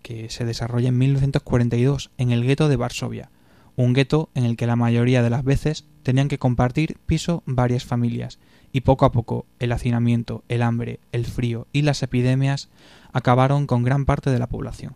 que 0.02 0.28
se 0.28 0.44
desarrolla 0.44 0.90
en 0.90 0.98
1942 0.98 2.10
en 2.18 2.32
el 2.32 2.44
gueto 2.44 2.68
de 2.68 2.76
Varsovia, 2.76 3.30
un 3.76 3.94
gueto 3.94 4.28
en 4.34 4.44
el 4.44 4.58
que 4.58 4.66
la 4.66 4.76
mayoría 4.76 5.22
de 5.22 5.30
las 5.30 5.42
veces 5.42 5.86
tenían 6.02 6.28
que 6.28 6.38
compartir 6.38 6.98
piso 7.06 7.42
varias 7.46 7.86
familias 7.86 8.38
y 8.76 8.82
poco 8.82 9.06
a 9.06 9.10
poco 9.10 9.46
el 9.58 9.72
hacinamiento, 9.72 10.44
el 10.50 10.60
hambre, 10.60 11.00
el 11.10 11.24
frío 11.24 11.66
y 11.72 11.80
las 11.80 12.02
epidemias 12.02 12.68
acabaron 13.10 13.66
con 13.66 13.84
gran 13.84 14.04
parte 14.04 14.28
de 14.28 14.38
la 14.38 14.48
población. 14.48 14.92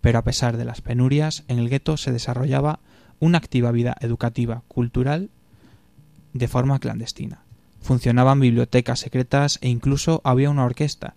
Pero 0.00 0.18
a 0.18 0.24
pesar 0.24 0.56
de 0.56 0.64
las 0.64 0.80
penurias, 0.80 1.44
en 1.46 1.58
el 1.58 1.68
gueto 1.68 1.98
se 1.98 2.10
desarrollaba 2.10 2.80
una 3.20 3.36
activa 3.36 3.70
vida 3.70 3.98
educativa, 4.00 4.62
cultural, 4.66 5.28
de 6.32 6.48
forma 6.48 6.78
clandestina. 6.78 7.42
Funcionaban 7.82 8.40
bibliotecas 8.40 9.00
secretas 9.00 9.58
e 9.60 9.68
incluso 9.68 10.22
había 10.24 10.48
una 10.48 10.64
orquesta, 10.64 11.14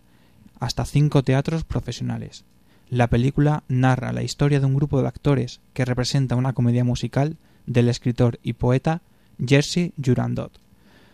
hasta 0.60 0.84
cinco 0.84 1.24
teatros 1.24 1.64
profesionales. 1.64 2.44
La 2.90 3.08
película 3.08 3.64
narra 3.70 4.12
la 4.12 4.24
historia 4.24 4.60
de 4.60 4.66
un 4.66 4.76
grupo 4.76 5.02
de 5.02 5.08
actores 5.08 5.62
que 5.74 5.86
representa 5.86 6.36
una 6.36 6.52
comedia 6.52 6.84
musical 6.84 7.38
del 7.68 7.88
escritor 7.88 8.38
y 8.44 8.52
poeta 8.52 9.02
Jerzy 9.40 9.94
Jurandot. 9.96 10.60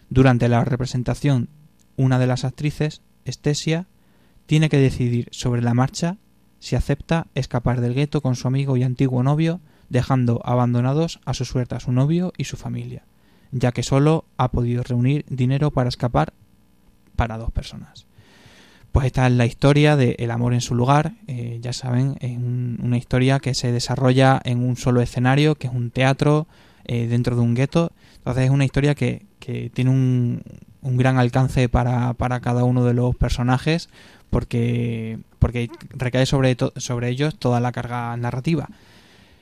Durante 0.09 0.47
la 0.47 0.63
representación, 0.63 1.49
una 1.95 2.19
de 2.19 2.27
las 2.27 2.45
actrices, 2.45 3.01
Estesia, 3.25 3.87
tiene 4.45 4.69
que 4.69 4.77
decidir 4.77 5.27
sobre 5.31 5.61
la 5.61 5.73
marcha 5.73 6.17
si 6.59 6.75
acepta 6.75 7.27
escapar 7.35 7.81
del 7.81 7.93
gueto 7.93 8.21
con 8.21 8.35
su 8.35 8.47
amigo 8.47 8.77
y 8.77 8.83
antiguo 8.83 9.21
novio, 9.23 9.59
dejando 9.89 10.41
abandonados 10.45 11.19
a 11.25 11.33
su 11.33 11.45
suerte 11.45 11.75
a 11.75 11.79
su 11.79 11.91
novio 11.91 12.33
y 12.37 12.45
su 12.45 12.57
familia, 12.57 13.03
ya 13.51 13.71
que 13.71 13.83
solo 13.83 14.25
ha 14.37 14.51
podido 14.51 14.83
reunir 14.83 15.25
dinero 15.29 15.71
para 15.71 15.89
escapar 15.89 16.33
para 17.15 17.37
dos 17.37 17.51
personas. 17.51 18.05
Pues 18.91 19.05
esta 19.07 19.27
es 19.27 19.33
la 19.33 19.45
historia 19.45 19.95
de 19.95 20.15
El 20.17 20.31
amor 20.31 20.53
en 20.53 20.61
su 20.61 20.73
lugar, 20.73 21.13
eh, 21.27 21.59
ya 21.61 21.73
saben, 21.73 22.15
es 22.21 22.35
un- 22.37 22.79
una 22.81 22.97
historia 22.97 23.39
que 23.39 23.53
se 23.53 23.71
desarrolla 23.71 24.41
en 24.43 24.63
un 24.63 24.77
solo 24.77 25.01
escenario, 25.01 25.55
que 25.55 25.67
es 25.67 25.73
un 25.73 25.91
teatro 25.91 26.47
eh, 26.85 27.07
dentro 27.07 27.35
de 27.35 27.41
un 27.41 27.53
gueto, 27.53 27.91
entonces 28.27 28.45
es 28.45 28.51
una 28.51 28.65
historia 28.65 28.93
que, 28.93 29.25
que 29.39 29.69
tiene 29.73 29.89
un, 29.91 30.41
un 30.81 30.97
gran 30.97 31.17
alcance 31.17 31.69
para, 31.69 32.13
para 32.13 32.39
cada 32.41 32.63
uno 32.65 32.83
de 32.83 32.93
los 32.93 33.15
personajes, 33.15 33.89
porque, 34.29 35.19
porque 35.39 35.69
recae 35.91 36.25
sobre, 36.25 36.57
sobre 36.75 37.09
ellos 37.09 37.37
toda 37.39 37.59
la 37.61 37.71
carga 37.71 38.15
narrativa. 38.17 38.67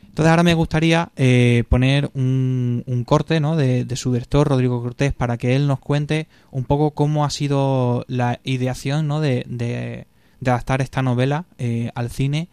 Entonces 0.03 0.29
ahora 0.29 0.43
me 0.43 0.53
gustaría 0.53 1.11
eh, 1.17 1.63
poner 1.67 2.09
un, 2.13 2.83
un 2.85 3.03
corte 3.03 3.39
¿no? 3.39 3.55
de, 3.57 3.83
de 3.85 3.95
su 3.95 4.13
director, 4.13 4.47
Rodrigo 4.47 4.81
Cortés, 4.81 5.13
para 5.13 5.37
que 5.37 5.55
él 5.55 5.67
nos 5.67 5.79
cuente 5.79 6.27
un 6.51 6.63
poco 6.63 6.91
cómo 6.91 7.25
ha 7.25 7.29
sido 7.29 8.05
la 8.07 8.39
ideación 8.43 9.07
¿no? 9.07 9.19
de, 9.19 9.43
de- 9.47 10.07
de 10.41 10.51
adaptar 10.51 10.81
esta 10.81 11.01
novela 11.01 11.45
eh, 11.57 11.89
al 11.95 12.11
cine 12.11 12.49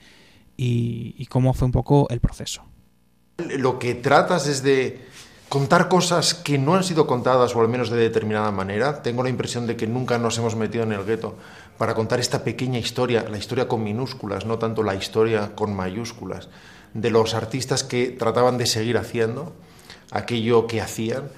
y 0.56 1.26
cómo 1.26 1.52
fue 1.52 1.66
un 1.66 1.72
poco 1.72 2.06
el 2.10 2.20
proceso. 2.20 2.62
Lo 3.58 3.78
que 3.78 3.94
tratas 3.96 4.46
es 4.46 4.62
de 4.62 5.00
contar 5.52 5.90
cosas 5.90 6.32
que 6.32 6.56
no 6.56 6.76
han 6.76 6.82
sido 6.82 7.06
contadas 7.06 7.54
o 7.54 7.60
al 7.60 7.68
menos 7.68 7.90
de 7.90 7.98
determinada 7.98 8.50
manera. 8.50 9.02
Tengo 9.02 9.22
la 9.22 9.28
impresión 9.28 9.66
de 9.66 9.76
que 9.76 9.86
nunca 9.86 10.16
nos 10.16 10.38
hemos 10.38 10.56
metido 10.56 10.82
en 10.82 10.92
el 10.92 11.04
gueto 11.04 11.36
para 11.76 11.92
contar 11.92 12.20
esta 12.20 12.42
pequeña 12.42 12.78
historia, 12.78 13.26
la 13.28 13.36
historia 13.36 13.68
con 13.68 13.84
minúsculas, 13.84 14.46
no 14.46 14.58
tanto 14.58 14.82
la 14.82 14.94
historia 14.94 15.54
con 15.54 15.76
mayúsculas, 15.76 16.48
de 16.94 17.10
los 17.10 17.34
artistas 17.34 17.84
que 17.84 18.06
trataban 18.18 18.56
de 18.56 18.64
seguir 18.64 18.96
haciendo 18.96 19.52
aquello 20.10 20.66
que 20.66 20.80
hacían. 20.80 21.28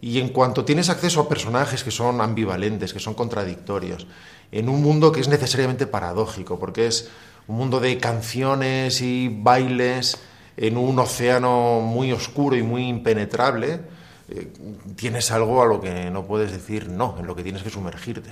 Y 0.00 0.18
en 0.18 0.30
cuanto 0.30 0.64
tienes 0.64 0.88
acceso 0.88 1.20
a 1.20 1.28
personajes 1.28 1.84
que 1.84 1.90
son 1.90 2.22
ambivalentes, 2.22 2.94
que 2.94 3.00
son 3.00 3.12
contradictorios, 3.12 4.06
en 4.50 4.70
un 4.70 4.82
mundo 4.82 5.12
que 5.12 5.20
es 5.20 5.28
necesariamente 5.28 5.86
paradójico, 5.86 6.58
porque 6.58 6.86
es 6.86 7.10
un 7.46 7.58
mundo 7.58 7.80
de 7.80 7.98
canciones 7.98 9.02
y 9.02 9.28
bailes 9.28 10.16
en 10.60 10.76
un 10.76 10.98
océano 10.98 11.80
muy 11.80 12.10
oscuro 12.10 12.56
y 12.56 12.64
muy 12.64 12.88
impenetrable, 12.88 13.80
eh, 14.28 14.52
tienes 14.96 15.30
algo 15.30 15.62
a 15.62 15.66
lo 15.66 15.80
que 15.80 16.10
no 16.10 16.26
puedes 16.26 16.50
decir 16.50 16.88
no, 16.88 17.16
en 17.18 17.26
lo 17.26 17.36
que 17.36 17.44
tienes 17.44 17.62
que 17.62 17.70
sumergirte. 17.70 18.30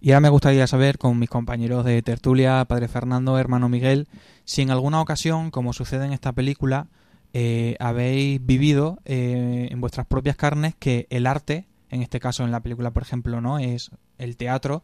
Y 0.00 0.12
ahora 0.12 0.20
me 0.20 0.28
gustaría 0.30 0.66
saber 0.66 0.96
con 0.96 1.18
mis 1.18 1.28
compañeros 1.28 1.84
de 1.84 2.00
tertulia, 2.00 2.64
Padre 2.64 2.88
Fernando, 2.88 3.38
hermano 3.38 3.68
Miguel, 3.68 4.08
si 4.46 4.62
en 4.62 4.70
alguna 4.70 5.02
ocasión, 5.02 5.50
como 5.50 5.74
sucede 5.74 6.06
en 6.06 6.14
esta 6.14 6.32
película, 6.32 6.86
eh, 7.34 7.76
habéis 7.78 8.44
vivido 8.44 8.98
eh, 9.04 9.68
en 9.70 9.80
vuestras 9.82 10.06
propias 10.06 10.36
carnes 10.36 10.74
que 10.78 11.06
el 11.10 11.26
arte, 11.26 11.66
en 11.90 12.00
este 12.00 12.20
caso 12.20 12.44
en 12.44 12.52
la 12.52 12.60
película, 12.60 12.90
por 12.90 13.02
ejemplo, 13.02 13.42
no 13.42 13.58
es 13.58 13.90
el 14.16 14.36
teatro, 14.36 14.82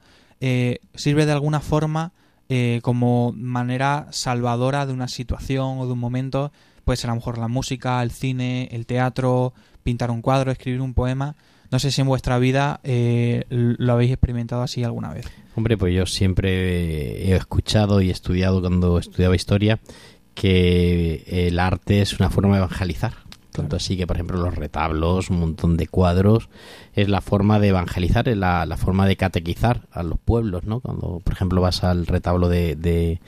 sirve 0.94 1.24
de 1.24 1.32
alguna 1.32 1.60
forma 1.60 2.12
eh, 2.48 2.80
como 2.82 3.32
manera 3.32 4.06
salvadora 4.10 4.86
de 4.86 4.92
una 4.92 5.08
situación 5.08 5.78
o 5.78 5.86
de 5.86 5.92
un 5.92 5.98
momento. 5.98 6.52
Puede 6.84 6.96
ser 6.96 7.10
a 7.10 7.14
lo 7.14 7.20
mejor 7.20 7.38
la 7.38 7.48
música, 7.48 8.02
el 8.02 8.10
cine, 8.10 8.68
el 8.72 8.86
teatro, 8.86 9.54
pintar 9.82 10.10
un 10.10 10.22
cuadro, 10.22 10.50
escribir 10.50 10.80
un 10.80 10.94
poema. 10.94 11.36
No 11.70 11.78
sé 11.78 11.90
si 11.90 12.02
en 12.02 12.06
vuestra 12.06 12.38
vida 12.38 12.80
eh, 12.84 13.44
lo 13.48 13.94
habéis 13.94 14.12
experimentado 14.12 14.62
así 14.62 14.84
alguna 14.84 15.12
vez. 15.12 15.26
Hombre, 15.56 15.76
pues 15.76 15.94
yo 15.94 16.06
siempre 16.06 17.30
he 17.30 17.36
escuchado 17.36 18.00
y 18.00 18.10
estudiado 18.10 18.60
cuando 18.60 18.98
estudiaba 18.98 19.34
historia 19.34 19.80
que 20.34 21.24
el 21.26 21.58
arte 21.58 22.02
es 22.02 22.18
una 22.18 22.28
forma 22.30 22.56
de 22.56 22.64
evangelizar. 22.64 23.14
Tanto 23.54 23.76
así 23.76 23.96
que, 23.96 24.04
por 24.04 24.16
ejemplo, 24.16 24.36
los 24.42 24.56
retablos, 24.56 25.30
un 25.30 25.38
montón 25.38 25.76
de 25.76 25.86
cuadros, 25.86 26.48
es 26.92 27.08
la 27.08 27.20
forma 27.20 27.60
de 27.60 27.68
evangelizar, 27.68 28.28
es 28.28 28.36
la, 28.36 28.66
forma 28.76 29.06
de 29.06 29.14
catequizar 29.14 29.86
a 29.92 30.02
los 30.02 30.18
pueblos, 30.18 30.64
¿no? 30.64 30.80
Cuando, 30.80 31.20
por 31.22 31.32
ejemplo, 31.32 31.60
vas 31.60 31.84
al 31.84 32.08
retablo 32.08 32.48
de, 32.48 32.74
de, 32.74 33.20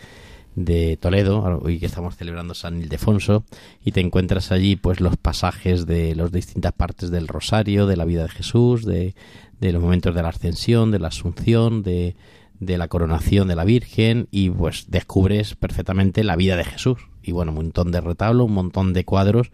de, 0.56 0.96
Toledo, 0.96 1.60
hoy 1.62 1.78
que 1.78 1.86
estamos 1.86 2.16
celebrando 2.16 2.54
San 2.54 2.82
Ildefonso, 2.82 3.44
y 3.84 3.92
te 3.92 4.00
encuentras 4.00 4.50
allí, 4.50 4.74
pues, 4.74 5.00
los 5.00 5.16
pasajes 5.16 5.86
de 5.86 6.16
las 6.16 6.32
distintas 6.32 6.72
partes 6.72 7.12
del 7.12 7.28
Rosario, 7.28 7.86
de 7.86 7.96
la 7.96 8.04
vida 8.04 8.24
de 8.24 8.30
Jesús, 8.30 8.84
de, 8.84 9.14
de 9.60 9.72
los 9.72 9.80
momentos 9.80 10.12
de 10.12 10.22
la 10.22 10.30
Ascensión, 10.30 10.90
de 10.90 10.98
la 10.98 11.06
Asunción, 11.06 11.84
de, 11.84 12.16
de 12.58 12.78
la 12.78 12.88
coronación 12.88 13.46
de 13.46 13.54
la 13.54 13.64
Virgen, 13.64 14.26
y 14.32 14.50
pues 14.50 14.86
descubres 14.88 15.54
perfectamente 15.54 16.24
la 16.24 16.34
vida 16.34 16.56
de 16.56 16.64
Jesús. 16.64 16.98
Y 17.22 17.30
bueno, 17.30 17.52
un 17.52 17.56
montón 17.58 17.92
de 17.92 18.00
retablos, 18.00 18.46
un 18.46 18.54
montón 18.54 18.92
de 18.92 19.04
cuadros 19.04 19.50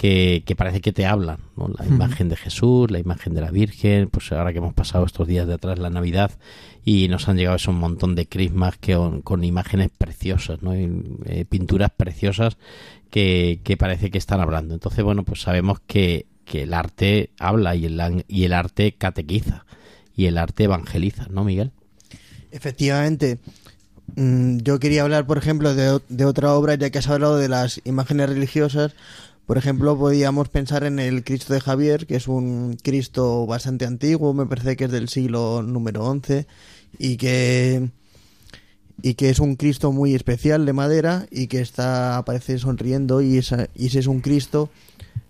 que, 0.00 0.54
parece 0.56 0.80
que 0.80 0.94
te 0.94 1.04
hablan, 1.04 1.40
La 1.78 1.84
imagen 1.84 2.30
de 2.30 2.36
Jesús, 2.36 2.90
la 2.90 2.98
imagen 2.98 3.34
de 3.34 3.42
la 3.42 3.50
Virgen, 3.50 4.08
pues 4.08 4.32
ahora 4.32 4.50
que 4.50 4.56
hemos 4.56 4.72
pasado 4.72 5.04
estos 5.04 5.28
días 5.28 5.46
de 5.46 5.52
atrás 5.52 5.78
la 5.78 5.90
Navidad 5.90 6.30
y 6.86 7.08
nos 7.08 7.28
han 7.28 7.36
llegado 7.36 7.56
esos 7.56 7.74
montón 7.74 8.14
de 8.14 8.24
crismas 8.24 8.78
que 8.78 8.96
con, 9.22 9.44
imágenes 9.44 9.90
preciosas, 9.90 10.62
¿no? 10.62 10.72
Eh, 10.72 11.44
pinturas 11.46 11.90
preciosas 11.94 12.56
que, 13.10 13.60
parece 13.78 14.10
que 14.10 14.16
están 14.16 14.40
hablando. 14.40 14.72
Entonces, 14.72 15.04
bueno, 15.04 15.22
pues 15.22 15.42
sabemos 15.42 15.80
que, 15.86 16.24
que 16.46 16.62
el 16.62 16.72
arte 16.72 17.28
habla 17.38 17.76
y 17.76 17.84
el, 17.84 18.24
y 18.26 18.44
el 18.44 18.54
arte 18.54 18.92
catequiza 18.92 19.66
y 20.16 20.24
el 20.26 20.38
arte 20.38 20.64
evangeliza, 20.64 21.26
¿no, 21.28 21.44
Miguel? 21.44 21.72
Efectivamente. 22.52 23.38
Mm, 24.16 24.60
yo 24.60 24.80
quería 24.80 25.02
hablar, 25.02 25.26
por 25.26 25.36
ejemplo, 25.36 25.74
de, 25.74 26.00
de, 26.08 26.24
otra 26.24 26.54
obra, 26.54 26.74
ya 26.74 26.88
que 26.88 26.98
has 26.98 27.08
hablado 27.08 27.36
de 27.36 27.48
las 27.48 27.80
imágenes 27.84 28.30
religiosas, 28.30 28.94
por 29.50 29.58
ejemplo, 29.58 29.98
podíamos 29.98 30.48
pensar 30.48 30.84
en 30.84 31.00
el 31.00 31.24
Cristo 31.24 31.52
de 31.52 31.60
Javier, 31.60 32.06
que 32.06 32.14
es 32.14 32.28
un 32.28 32.78
Cristo 32.80 33.48
bastante 33.48 33.84
antiguo, 33.84 34.32
me 34.32 34.46
parece 34.46 34.76
que 34.76 34.84
es 34.84 34.92
del 34.92 35.08
siglo 35.08 35.60
número 35.64 36.04
11 36.04 36.46
y 37.00 37.16
que 37.16 37.90
y 39.02 39.14
que 39.14 39.28
es 39.28 39.40
un 39.40 39.56
Cristo 39.56 39.90
muy 39.90 40.14
especial 40.14 40.66
de 40.66 40.72
madera 40.72 41.26
y 41.32 41.48
que 41.48 41.60
está 41.60 42.16
aparece 42.16 42.60
sonriendo 42.60 43.22
y, 43.22 43.38
ese 43.38 43.68
es 43.74 44.06
un 44.06 44.20
Cristo 44.20 44.70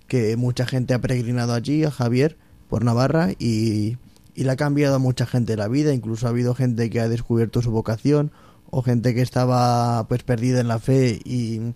que 0.06 0.36
mucha 0.36 0.66
gente 0.66 0.92
ha 0.92 1.00
peregrinado 1.00 1.54
allí 1.54 1.84
a 1.84 1.90
Javier 1.90 2.36
por 2.68 2.84
Navarra 2.84 3.30
y, 3.38 3.96
y 4.34 4.44
le 4.44 4.50
ha 4.50 4.56
cambiado 4.56 4.96
a 4.96 4.98
mucha 4.98 5.24
gente 5.24 5.56
la 5.56 5.68
vida, 5.68 5.94
incluso 5.94 6.26
ha 6.26 6.28
habido 6.28 6.54
gente 6.54 6.90
que 6.90 7.00
ha 7.00 7.08
descubierto 7.08 7.62
su 7.62 7.70
vocación 7.70 8.32
o 8.68 8.82
gente 8.82 9.14
que 9.14 9.22
estaba 9.22 10.06
pues 10.08 10.24
perdida 10.24 10.60
en 10.60 10.68
la 10.68 10.78
fe 10.78 11.18
y 11.24 11.72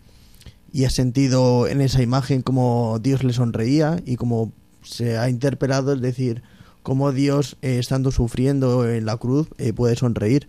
y 0.75 0.87
ha 0.87 0.91
sentido 0.91 1.69
en 1.69 1.81
esa 1.81 2.03
imagen 2.03 2.43
como 2.43 2.99
Dios 3.01 3.23
le 3.23 3.33
sonreía 3.33 4.03
y 4.05 4.17
como 4.17 4.53
se 4.83 5.17
ha 5.17 5.31
interpelado, 5.31 5.93
es 5.93 6.01
decir, 6.01 6.43
cómo 6.83 7.13
Dios, 7.13 7.57
eh, 7.63 7.79
estando 7.79 8.11
sufriendo 8.11 8.91
en 8.91 9.07
la 9.07 9.17
cruz, 9.17 9.47
eh, 9.59 9.73
puede 9.73 9.95
sonreír. 9.95 10.49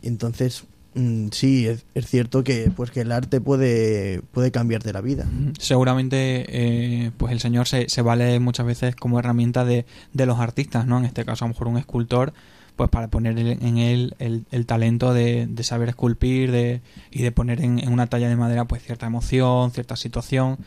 Entonces, 0.00 0.62
mm, 0.94 1.30
sí, 1.32 1.66
es, 1.66 1.84
cierto 2.06 2.44
que 2.44 2.70
pues 2.74 2.92
que 2.92 3.00
el 3.00 3.10
arte 3.10 3.40
puede, 3.40 4.22
puede 4.30 4.52
cambiarte 4.52 4.92
la 4.92 5.00
vida. 5.00 5.26
Seguramente, 5.58 6.46
eh, 6.48 7.10
pues 7.16 7.32
el 7.32 7.40
Señor 7.40 7.66
se, 7.66 7.88
se, 7.88 8.00
vale 8.00 8.38
muchas 8.38 8.64
veces 8.64 8.94
como 8.94 9.18
herramienta 9.18 9.64
de, 9.64 9.86
de 10.12 10.26
los 10.26 10.38
artistas, 10.38 10.86
¿no? 10.86 10.98
En 10.98 11.04
este 11.04 11.24
caso, 11.24 11.44
a 11.44 11.48
lo 11.48 11.54
mejor 11.54 11.66
un 11.66 11.78
escultor 11.78 12.32
pues 12.78 12.90
para 12.90 13.08
poner 13.08 13.36
en 13.36 13.78
él 13.78 14.14
el, 14.20 14.66
talento 14.66 15.12
de, 15.12 15.48
saber 15.62 15.88
esculpir 15.88 16.52
de, 16.52 16.80
y 17.10 17.22
de 17.22 17.32
poner 17.32 17.60
en, 17.60 17.88
una 17.92 18.06
talla 18.06 18.28
de 18.28 18.36
madera 18.36 18.66
pues 18.66 18.84
cierta 18.84 19.04
emoción, 19.04 19.72
cierta 19.72 19.96
situación. 19.96 20.58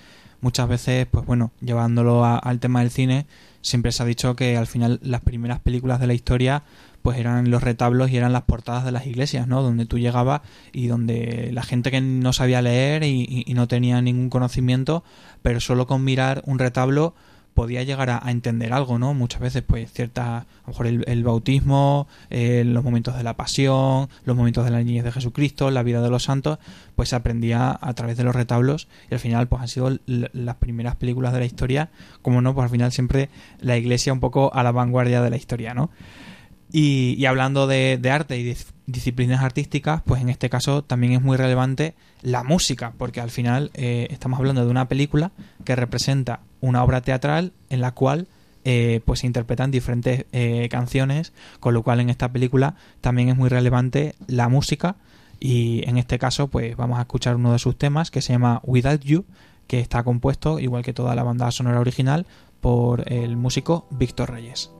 Muchas 0.41 0.67
veces, 0.67 1.07
pues 1.09 1.25
bueno, 1.25 1.51
llevándolo 1.61 2.25
al 2.25 2.59
tema 2.59 2.81
del 2.81 2.91
cine, 2.91 3.27
siempre 3.61 3.93
se 3.93 4.03
ha 4.03 4.05
dicho 4.05 4.35
que 4.35 4.57
al 4.57 4.67
final 4.67 4.99
las 5.01 5.21
primeras 5.21 5.61
películas 5.61 6.01
de 6.01 6.07
la 6.07 6.13
historia 6.13 6.63
pues 7.01 7.17
eran 7.17 7.49
los 7.49 7.63
retablos 7.63 8.11
y 8.11 8.17
eran 8.17 8.33
las 8.33 8.43
portadas 8.43 8.83
de 8.83 8.91
las 8.91 9.07
iglesias, 9.07 9.47
¿no? 9.47 9.61
Donde 9.61 9.85
tú 9.85 9.97
llegabas 9.97 10.41
y 10.73 10.87
donde 10.87 11.51
la 11.53 11.63
gente 11.63 11.91
que 11.91 12.01
no 12.01 12.33
sabía 12.33 12.61
leer 12.61 13.03
y 13.03 13.45
no 13.55 13.69
tenía 13.69 14.01
ningún 14.01 14.29
conocimiento, 14.29 15.05
pero 15.41 15.61
solo 15.61 15.87
con 15.87 16.03
mirar 16.03 16.43
un 16.45 16.59
retablo 16.59 17.15
podía 17.53 17.83
llegar 17.83 18.09
a, 18.09 18.21
entender 18.27 18.73
algo, 18.73 18.97
¿no? 18.97 19.13
Muchas 19.13 19.41
veces, 19.41 19.61
pues, 19.61 19.91
cierta, 19.91 20.37
a 20.37 20.45
lo 20.65 20.67
mejor 20.67 20.87
el, 20.87 21.23
bautismo, 21.23 22.07
eh, 22.29 22.63
los 22.65 22.83
momentos 22.83 23.15
de 23.17 23.23
la 23.23 23.35
pasión, 23.35 24.09
los 24.25 24.35
momentos 24.35 24.65
de 24.65 24.71
la 24.71 24.81
niñez 24.81 25.03
de 25.03 25.11
Jesucristo, 25.11 25.69
la 25.71 25.83
vida 25.83 26.01
de 26.01 26.09
los 26.09 26.23
santos, 26.23 26.59
pues 26.95 27.09
se 27.09 27.15
aprendía 27.15 27.77
a 27.81 27.93
través 27.93 28.17
de 28.17 28.23
los 28.23 28.35
retablos 28.35 28.87
y 29.09 29.13
al 29.13 29.19
final, 29.19 29.47
pues, 29.47 29.61
han 29.61 29.67
sido 29.67 29.97
las 30.05 30.55
primeras 30.55 30.95
películas 30.95 31.33
de 31.33 31.39
la 31.39 31.45
historia, 31.45 31.89
como 32.21 32.41
no, 32.41 32.53
pues 32.53 32.63
al 32.65 32.69
final 32.69 32.91
siempre 32.91 33.29
la 33.59 33.77
iglesia 33.77 34.13
un 34.13 34.19
poco 34.19 34.53
a 34.53 34.63
la 34.63 34.71
vanguardia 34.71 35.21
de 35.21 35.29
la 35.29 35.37
historia, 35.37 35.73
¿no? 35.73 35.89
Y, 36.73 37.25
hablando 37.25 37.67
de, 37.67 37.99
arte 38.09 38.37
y 38.37 38.43
de 38.43 38.57
disciplinas 38.85 39.43
artísticas, 39.43 40.01
pues 40.05 40.21
en 40.21 40.29
este 40.29 40.49
caso 40.49 40.83
también 40.83 41.13
es 41.13 41.21
muy 41.21 41.35
relevante 41.35 41.95
la 42.21 42.43
música, 42.43 42.93
porque 42.97 43.19
al 43.19 43.29
final 43.29 43.71
eh, 43.73 44.07
estamos 44.09 44.39
hablando 44.39 44.63
de 44.63 44.71
una 44.71 44.87
película 44.87 45.31
que 45.65 45.75
representa 45.75 46.39
una 46.61 46.83
obra 46.83 47.01
teatral 47.01 47.51
en 47.69 47.81
la 47.81 47.91
cual 47.91 48.27
eh, 48.63 49.01
pues 49.05 49.21
se 49.21 49.27
interpretan 49.27 49.71
diferentes 49.71 50.25
eh, 50.31 50.69
canciones, 50.69 51.33
con 51.59 51.73
lo 51.73 51.83
cual 51.83 51.99
en 51.99 52.09
esta 52.09 52.31
película 52.31 52.75
también 53.01 53.29
es 53.29 53.35
muy 53.35 53.49
relevante 53.49 54.15
la 54.27 54.47
música 54.49 54.95
y 55.39 55.81
en 55.89 55.97
este 55.97 56.19
caso 56.19 56.47
pues 56.47 56.77
vamos 56.77 56.99
a 56.99 57.01
escuchar 57.01 57.35
uno 57.35 57.53
de 57.53 57.59
sus 57.59 57.77
temas 57.77 58.11
que 58.11 58.21
se 58.21 58.33
llama 58.33 58.61
Without 58.63 59.01
You, 59.01 59.25
que 59.67 59.79
está 59.79 60.03
compuesto, 60.03 60.59
igual 60.59 60.83
que 60.83 60.93
toda 60.93 61.15
la 61.15 61.23
banda 61.23 61.51
sonora 61.51 61.79
original, 61.79 62.27
por 62.61 63.11
el 63.11 63.35
músico 63.35 63.87
Víctor 63.89 64.31
Reyes. 64.31 64.71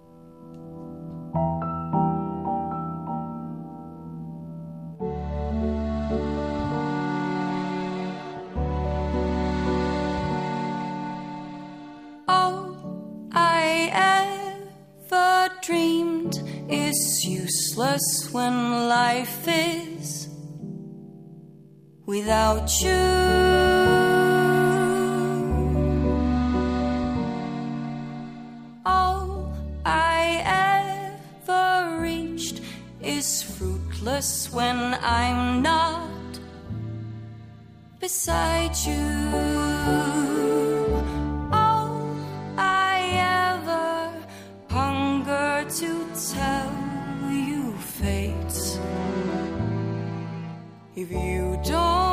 Is 15.70 17.24
useless 17.24 18.30
when 18.32 18.88
life 18.90 19.48
is 19.48 20.28
without 22.08 22.68
you. 22.82 22.90
All 28.86 29.54
I 29.86 30.42
ever 31.46 32.02
reached 32.02 32.62
is 33.02 33.44
fruitless 33.44 34.52
when 34.52 34.98
I'm 35.02 35.62
not 35.62 36.10
beside 38.00 38.76
you. 38.78 40.81
If 51.02 51.12
you 51.12 51.60
don't 51.64 52.11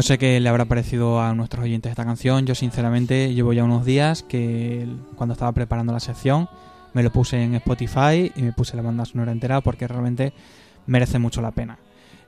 No 0.00 0.04
sé 0.04 0.16
qué 0.16 0.40
le 0.40 0.48
habrá 0.48 0.64
parecido 0.64 1.20
a 1.20 1.34
nuestros 1.34 1.62
oyentes 1.62 1.90
esta 1.90 2.06
canción. 2.06 2.46
Yo 2.46 2.54
sinceramente 2.54 3.34
llevo 3.34 3.52
ya 3.52 3.64
unos 3.64 3.84
días 3.84 4.22
que 4.22 4.88
cuando 5.14 5.34
estaba 5.34 5.52
preparando 5.52 5.92
la 5.92 6.00
sección 6.00 6.48
me 6.94 7.02
lo 7.02 7.12
puse 7.12 7.44
en 7.44 7.54
Spotify 7.56 8.32
y 8.34 8.40
me 8.40 8.54
puse 8.54 8.78
la 8.78 8.82
banda 8.82 9.04
sonora 9.04 9.30
entera 9.30 9.60
porque 9.60 9.86
realmente 9.86 10.32
merece 10.86 11.18
mucho 11.18 11.42
la 11.42 11.50
pena. 11.50 11.78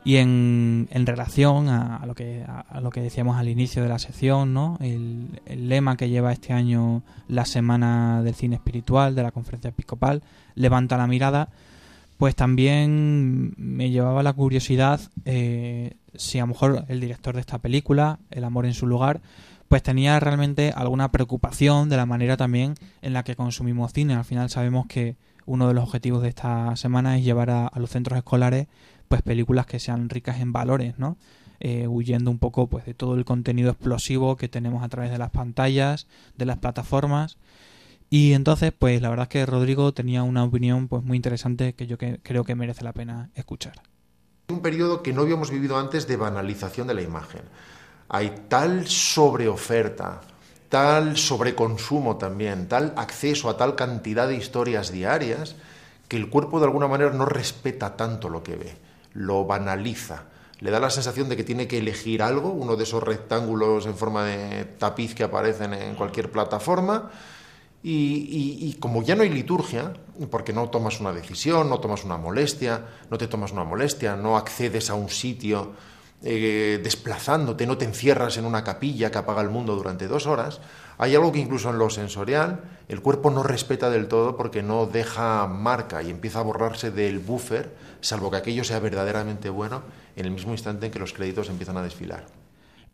Y 0.04 0.16
en, 0.16 0.86
relación 0.92 1.70
a, 1.70 2.04
lo 2.04 2.14
que, 2.14 2.44
lo 2.78 2.90
que 2.90 3.00
decíamos 3.00 3.38
al 3.38 3.48
inicio 3.48 3.82
de 3.82 3.88
la 3.88 3.98
sección, 3.98 4.52
¿no? 4.52 4.76
el, 4.82 5.40
el 5.46 5.70
lema 5.70 5.96
que 5.96 6.10
lleva 6.10 6.30
este 6.30 6.52
año 6.52 7.02
la 7.26 7.46
Semana 7.46 8.22
del 8.22 8.34
Cine 8.34 8.56
Espiritual 8.56 9.14
de 9.14 9.22
la 9.22 9.30
Conferencia 9.30 9.70
Episcopal, 9.70 10.22
Levanta 10.56 10.98
la 10.98 11.06
mirada, 11.06 11.48
pues 12.18 12.36
también 12.36 13.54
me 13.56 13.88
llevaba 13.88 14.22
la 14.22 14.34
curiosidad 14.34 15.00
eh, 15.24 15.94
si 16.14 16.38
a 16.38 16.42
lo 16.42 16.48
mejor 16.48 16.84
el 16.88 17.00
director 17.00 17.34
de 17.34 17.40
esta 17.40 17.58
película, 17.58 18.18
El 18.30 18.44
amor 18.44 18.66
en 18.66 18.74
su 18.74 18.86
lugar, 18.86 19.20
pues 19.68 19.82
tenía 19.82 20.20
realmente 20.20 20.72
alguna 20.76 21.10
preocupación 21.10 21.88
de 21.88 21.96
la 21.96 22.04
manera 22.04 22.36
también 22.36 22.74
en 23.00 23.14
la 23.14 23.24
que 23.24 23.36
consumimos 23.36 23.92
cine. 23.92 24.14
Al 24.14 24.24
final 24.24 24.50
sabemos 24.50 24.86
que 24.86 25.16
uno 25.46 25.66
de 25.66 25.74
los 25.74 25.84
objetivos 25.84 26.22
de 26.22 26.28
esta 26.28 26.76
semana 26.76 27.16
es 27.16 27.24
llevar 27.24 27.50
a, 27.50 27.72
los 27.76 27.90
centros 27.90 28.18
escolares 28.18 28.66
pues 29.08 29.22
películas 29.22 29.66
que 29.66 29.78
sean 29.78 30.08
ricas 30.08 30.40
en 30.40 30.52
valores, 30.52 30.98
¿no? 30.98 31.16
Eh, 31.60 31.86
huyendo 31.86 32.30
un 32.30 32.38
poco 32.38 32.66
pues 32.66 32.84
de 32.84 32.94
todo 32.94 33.14
el 33.14 33.24
contenido 33.24 33.70
explosivo 33.70 34.36
que 34.36 34.48
tenemos 34.48 34.82
a 34.82 34.88
través 34.88 35.10
de 35.10 35.18
las 35.18 35.30
pantallas, 35.30 36.06
de 36.36 36.46
las 36.46 36.58
plataformas. 36.58 37.38
Y 38.10 38.34
entonces, 38.34 38.72
pues 38.78 39.00
la 39.00 39.08
verdad 39.08 39.24
es 39.24 39.28
que 39.30 39.46
Rodrigo 39.46 39.94
tenía 39.94 40.22
una 40.22 40.44
opinión 40.44 40.88
pues 40.88 41.02
muy 41.02 41.16
interesante 41.16 41.74
que 41.74 41.86
yo 41.86 41.96
que, 41.96 42.20
creo 42.22 42.44
que 42.44 42.54
merece 42.54 42.84
la 42.84 42.92
pena 42.92 43.30
escuchar. 43.34 43.91
Un 44.52 44.60
periodo 44.60 45.02
que 45.02 45.14
no 45.14 45.22
habíamos 45.22 45.50
vivido 45.50 45.78
antes 45.78 46.06
de 46.06 46.16
banalización 46.16 46.86
de 46.86 46.94
la 46.94 47.00
imagen. 47.00 47.40
Hay 48.10 48.44
tal 48.48 48.86
sobreoferta, 48.86 50.20
tal 50.68 51.16
sobreconsumo 51.16 52.18
también, 52.18 52.68
tal 52.68 52.92
acceso 52.96 53.48
a 53.48 53.56
tal 53.56 53.76
cantidad 53.76 54.28
de 54.28 54.36
historias 54.36 54.92
diarias 54.92 55.56
que 56.06 56.18
el 56.18 56.28
cuerpo 56.28 56.60
de 56.60 56.66
alguna 56.66 56.86
manera 56.86 57.10
no 57.12 57.24
respeta 57.24 57.96
tanto 57.96 58.28
lo 58.28 58.42
que 58.42 58.56
ve, 58.56 58.76
lo 59.14 59.46
banaliza. 59.46 60.24
Le 60.60 60.70
da 60.70 60.78
la 60.78 60.90
sensación 60.90 61.30
de 61.30 61.36
que 61.38 61.44
tiene 61.44 61.66
que 61.66 61.78
elegir 61.78 62.22
algo, 62.22 62.50
uno 62.50 62.76
de 62.76 62.84
esos 62.84 63.02
rectángulos 63.02 63.86
en 63.86 63.96
forma 63.96 64.24
de 64.24 64.66
tapiz 64.78 65.14
que 65.14 65.24
aparecen 65.24 65.72
en 65.72 65.94
cualquier 65.94 66.30
plataforma, 66.30 67.10
y, 67.82 68.76
como 68.78 69.02
ya 69.02 69.16
no 69.16 69.22
hay 69.22 69.30
liturgia, 69.30 69.92
porque 70.30 70.52
no 70.52 70.68
tomas 70.68 71.00
una 71.00 71.12
decisión, 71.12 71.68
no 71.68 71.80
tomas 71.80 72.04
una 72.04 72.16
molestia, 72.16 72.86
no 73.10 73.18
te 73.18 73.26
tomas 73.26 73.52
una 73.52 73.64
molestia, 73.64 74.14
no 74.16 74.36
accedes 74.36 74.88
a 74.90 74.94
un 74.94 75.08
sitio 75.08 75.72
eh, 76.22 76.80
desplazándote, 76.82 77.66
no 77.66 77.76
te 77.76 77.84
encierras 77.84 78.36
en 78.36 78.44
una 78.44 78.62
capilla 78.62 79.10
que 79.10 79.18
apaga 79.18 79.42
el 79.42 79.48
mundo 79.48 79.74
durante 79.74 80.06
dos 80.06 80.26
horas, 80.26 80.60
hay 80.98 81.16
algo 81.16 81.32
que 81.32 81.40
incluso 81.40 81.70
en 81.70 81.78
lo 81.78 81.90
sensorial 81.90 82.62
el 82.86 83.00
cuerpo 83.00 83.30
no 83.30 83.42
respeta 83.42 83.90
del 83.90 84.06
todo 84.06 84.36
porque 84.36 84.62
no 84.62 84.86
deja 84.86 85.48
marca 85.48 86.02
y 86.02 86.10
empieza 86.10 86.38
a 86.38 86.42
borrarse 86.42 86.92
del 86.92 87.18
buffer, 87.18 87.74
salvo 88.00 88.30
que 88.30 88.36
aquello 88.36 88.62
sea 88.62 88.78
verdaderamente 88.78 89.50
bueno, 89.50 89.82
en 90.14 90.26
el 90.26 90.30
mismo 90.30 90.52
instante 90.52 90.86
en 90.86 90.92
que 90.92 91.00
los 91.00 91.12
créditos 91.12 91.48
empiezan 91.48 91.76
a 91.76 91.82
desfilar. 91.82 92.41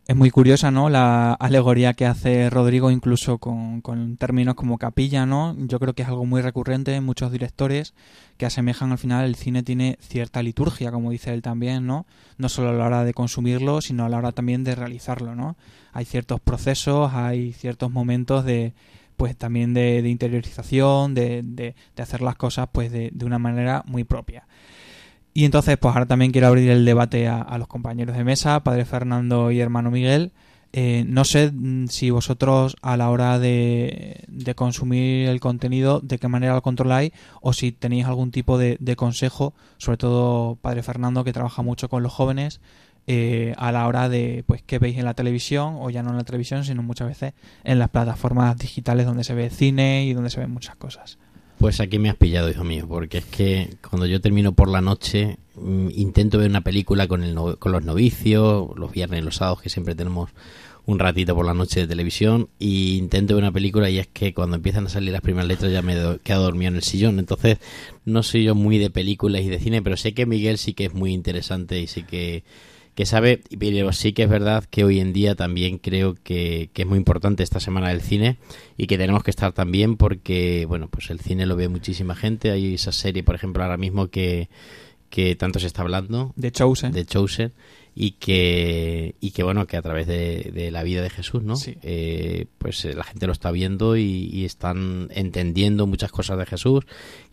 Es 0.09 0.15
muy 0.15 0.31
curiosa, 0.31 0.71
¿no? 0.71 0.89
La 0.89 1.33
alegoría 1.33 1.93
que 1.93 2.07
hace 2.07 2.49
Rodrigo 2.49 2.89
incluso 2.89 3.37
con, 3.37 3.81
con, 3.81 4.17
términos 4.17 4.55
como 4.55 4.79
capilla, 4.79 5.27
¿no? 5.27 5.55
Yo 5.59 5.79
creo 5.79 5.93
que 5.93 6.01
es 6.01 6.07
algo 6.07 6.25
muy 6.25 6.41
recurrente 6.41 6.95
en 6.95 7.03
muchos 7.03 7.31
directores 7.31 7.93
que 8.35 8.47
asemejan 8.47 8.91
al 8.91 8.97
final 8.97 9.25
el 9.25 9.35
cine 9.35 9.61
tiene 9.61 9.99
cierta 10.01 10.41
liturgia, 10.41 10.91
como 10.91 11.11
dice 11.11 11.31
él 11.31 11.43
también, 11.43 11.85
¿no? 11.85 12.07
No 12.39 12.49
solo 12.49 12.69
a 12.69 12.73
la 12.73 12.87
hora 12.87 13.03
de 13.03 13.13
consumirlo, 13.13 13.81
sino 13.81 14.03
a 14.03 14.09
la 14.09 14.17
hora 14.17 14.31
también 14.31 14.63
de 14.63 14.73
realizarlo, 14.73 15.35
¿no? 15.35 15.57
Hay 15.93 16.05
ciertos 16.05 16.39
procesos, 16.39 17.13
hay 17.13 17.53
ciertos 17.53 17.91
momentos 17.91 18.45
de 18.45 18.73
pues 19.15 19.37
también 19.37 19.75
de, 19.75 20.01
de 20.01 20.09
interiorización, 20.09 21.13
de, 21.13 21.43
de, 21.43 21.75
de, 21.95 22.01
hacer 22.01 22.23
las 22.23 22.35
cosas 22.35 22.67
pues 22.71 22.91
de, 22.91 23.11
de 23.13 23.25
una 23.25 23.37
manera 23.37 23.83
muy 23.85 24.05
propia. 24.05 24.47
Y 25.39 25.45
entonces, 25.45 25.77
pues 25.77 25.93
ahora 25.95 26.05
también 26.05 26.33
quiero 26.33 26.47
abrir 26.47 26.69
el 26.69 26.83
debate 26.83 27.29
a, 27.29 27.57
los 27.57 27.69
compañeros 27.69 28.17
de 28.17 28.25
mesa, 28.25 28.61
Padre 28.61 28.83
Fernando 28.83 29.51
y 29.51 29.61
hermano 29.61 29.89
Miguel. 29.89 30.33
Eh, 30.73 31.05
no 31.07 31.23
sé 31.23 31.53
si 31.87 32.09
vosotros 32.09 32.75
a 32.81 32.97
la 32.97 33.09
hora 33.09 33.39
de, 33.39 34.27
consumir 34.57 35.29
el 35.29 35.39
contenido, 35.39 36.01
de 36.01 36.17
qué 36.17 36.27
manera 36.27 36.55
lo 36.55 36.61
controláis 36.61 37.13
o 37.39 37.53
si 37.53 37.71
tenéis 37.71 38.05
algún 38.05 38.31
tipo 38.31 38.57
de, 38.57 38.75
de 38.81 38.97
consejo, 38.97 39.53
sobre 39.77 39.97
todo 39.97 40.57
Padre 40.57 40.83
Fernando 40.83 41.23
que 41.23 41.31
trabaja 41.31 41.61
mucho 41.61 41.87
con 41.87 42.03
los 42.03 42.11
jóvenes, 42.11 42.59
eh, 43.07 43.55
a 43.57 43.71
la 43.71 43.87
hora 43.87 44.09
de 44.09 44.43
pues 44.45 44.61
qué 44.61 44.77
veis 44.77 44.97
en 44.97 45.05
la 45.05 45.13
televisión 45.13 45.77
o 45.79 45.89
ya 45.89 46.03
no 46.03 46.09
en 46.09 46.17
la 46.17 46.25
televisión, 46.25 46.65
sino 46.65 46.83
muchas 46.83 47.07
veces 47.07 47.33
en 47.63 47.79
las 47.79 47.87
plataformas 47.87 48.57
digitales 48.57 49.05
donde 49.05 49.23
se 49.23 49.35
ve 49.35 49.49
cine 49.49 50.03
y 50.03 50.11
donde 50.11 50.31
se 50.31 50.41
ven 50.41 50.51
muchas 50.51 50.75
cosas. 50.75 51.17
Pues 51.59 51.81
aquí 51.81 51.99
me 51.99 52.09
has 52.09 52.15
pillado, 52.15 52.49
hijo 52.49 52.63
mío, 52.63 52.85
porque 52.87 53.17
es 53.17 53.25
que 53.25 53.75
cuando 53.89 54.05
yo 54.05 54.21
termino 54.21 54.53
por 54.53 54.69
la 54.69 54.79
noche 54.79 55.39
mm, 55.55 55.89
intento 55.93 56.37
ver 56.37 56.49
una 56.49 56.61
película 56.61 57.05
con, 57.09 57.21
el 57.21 57.35
con 57.35 57.73
los 57.73 57.83
novicios, 57.83 58.69
los 58.77 58.93
viernes 58.93 59.21
y 59.21 59.25
los 59.25 59.35
sábados 59.35 59.61
que 59.61 59.69
siempre 59.69 59.93
tenemos 59.93 60.29
un 60.85 60.99
ratito 60.99 61.35
por 61.35 61.45
la 61.45 61.53
noche 61.53 61.81
de 61.81 61.87
televisión 61.87 62.47
y 62.59 62.97
intento 62.97 63.35
ver 63.35 63.43
una 63.43 63.51
película 63.51 63.89
y 63.89 63.99
es 63.99 64.07
que 64.07 64.33
cuando 64.33 64.55
empiezan 64.55 64.85
a 64.85 64.89
salir 64.89 65.11
las 65.11 65.21
primeras 65.21 65.49
letras 65.49 65.69
ya 65.73 65.81
me 65.81 65.95
quedo 66.23 66.43
dormido 66.43 66.69
en 66.69 66.75
el 66.77 66.83
sillón. 66.83 67.19
Entonces 67.19 67.57
no 68.05 68.23
soy 68.23 68.45
yo 68.45 68.55
muy 68.55 68.77
de 68.77 68.89
películas 68.89 69.41
y 69.41 69.49
de 69.49 69.59
cine, 69.59 69.81
pero 69.81 69.97
sé 69.97 70.13
que 70.13 70.25
Miguel 70.25 70.59
sí 70.59 70.73
que 70.73 70.85
es 70.85 70.93
muy 70.93 71.11
interesante 71.11 71.81
y 71.81 71.87
sí 71.87 72.03
que 72.03 72.45
que 72.99 73.05
sabe, 73.05 73.41
pero 73.57 73.93
sí 73.93 74.11
que 74.11 74.23
es 74.23 74.29
verdad 74.29 74.65
que 74.69 74.83
hoy 74.83 74.99
en 74.99 75.13
día 75.13 75.33
también 75.33 75.77
creo 75.77 76.15
que, 76.21 76.69
que, 76.73 76.81
es 76.81 76.85
muy 76.85 76.97
importante 76.97 77.43
esta 77.43 77.61
semana 77.61 77.87
del 77.87 78.01
cine 78.01 78.35
y 78.75 78.87
que 78.87 78.97
tenemos 78.97 79.23
que 79.23 79.31
estar 79.31 79.53
también 79.53 79.95
porque, 79.95 80.65
bueno, 80.67 80.89
pues 80.89 81.09
el 81.09 81.21
cine 81.21 81.45
lo 81.45 81.55
ve 81.55 81.69
muchísima 81.69 82.13
gente. 82.13 82.51
Hay 82.51 82.73
esa 82.73 82.91
serie, 82.91 83.23
por 83.23 83.35
ejemplo, 83.35 83.63
ahora 83.63 83.77
mismo 83.77 84.09
que, 84.09 84.49
que 85.09 85.37
tanto 85.37 85.59
se 85.59 85.67
está 85.67 85.81
hablando. 85.81 86.33
De 86.35 86.51
Chosen. 86.51 86.91
De 86.91 87.05
Chosen. 87.05 87.53
Y 87.95 88.11
que, 88.19 89.15
y 89.21 89.31
que 89.31 89.43
bueno, 89.43 89.65
que 89.65 89.77
a 89.77 89.81
través 89.81 90.05
de, 90.05 90.51
de 90.53 90.69
la 90.69 90.83
vida 90.83 91.01
de 91.01 91.09
Jesús, 91.09 91.41
¿no? 91.41 91.55
Sí. 91.55 91.77
Eh, 91.83 92.47
pues 92.57 92.83
la 92.83 93.05
gente 93.05 93.27
lo 93.27 93.31
está 93.31 93.49
viendo 93.51 93.95
y, 93.95 94.29
y, 94.29 94.43
están 94.43 95.07
entendiendo 95.13 95.87
muchas 95.87 96.11
cosas 96.11 96.37
de 96.37 96.45
Jesús. 96.45 96.83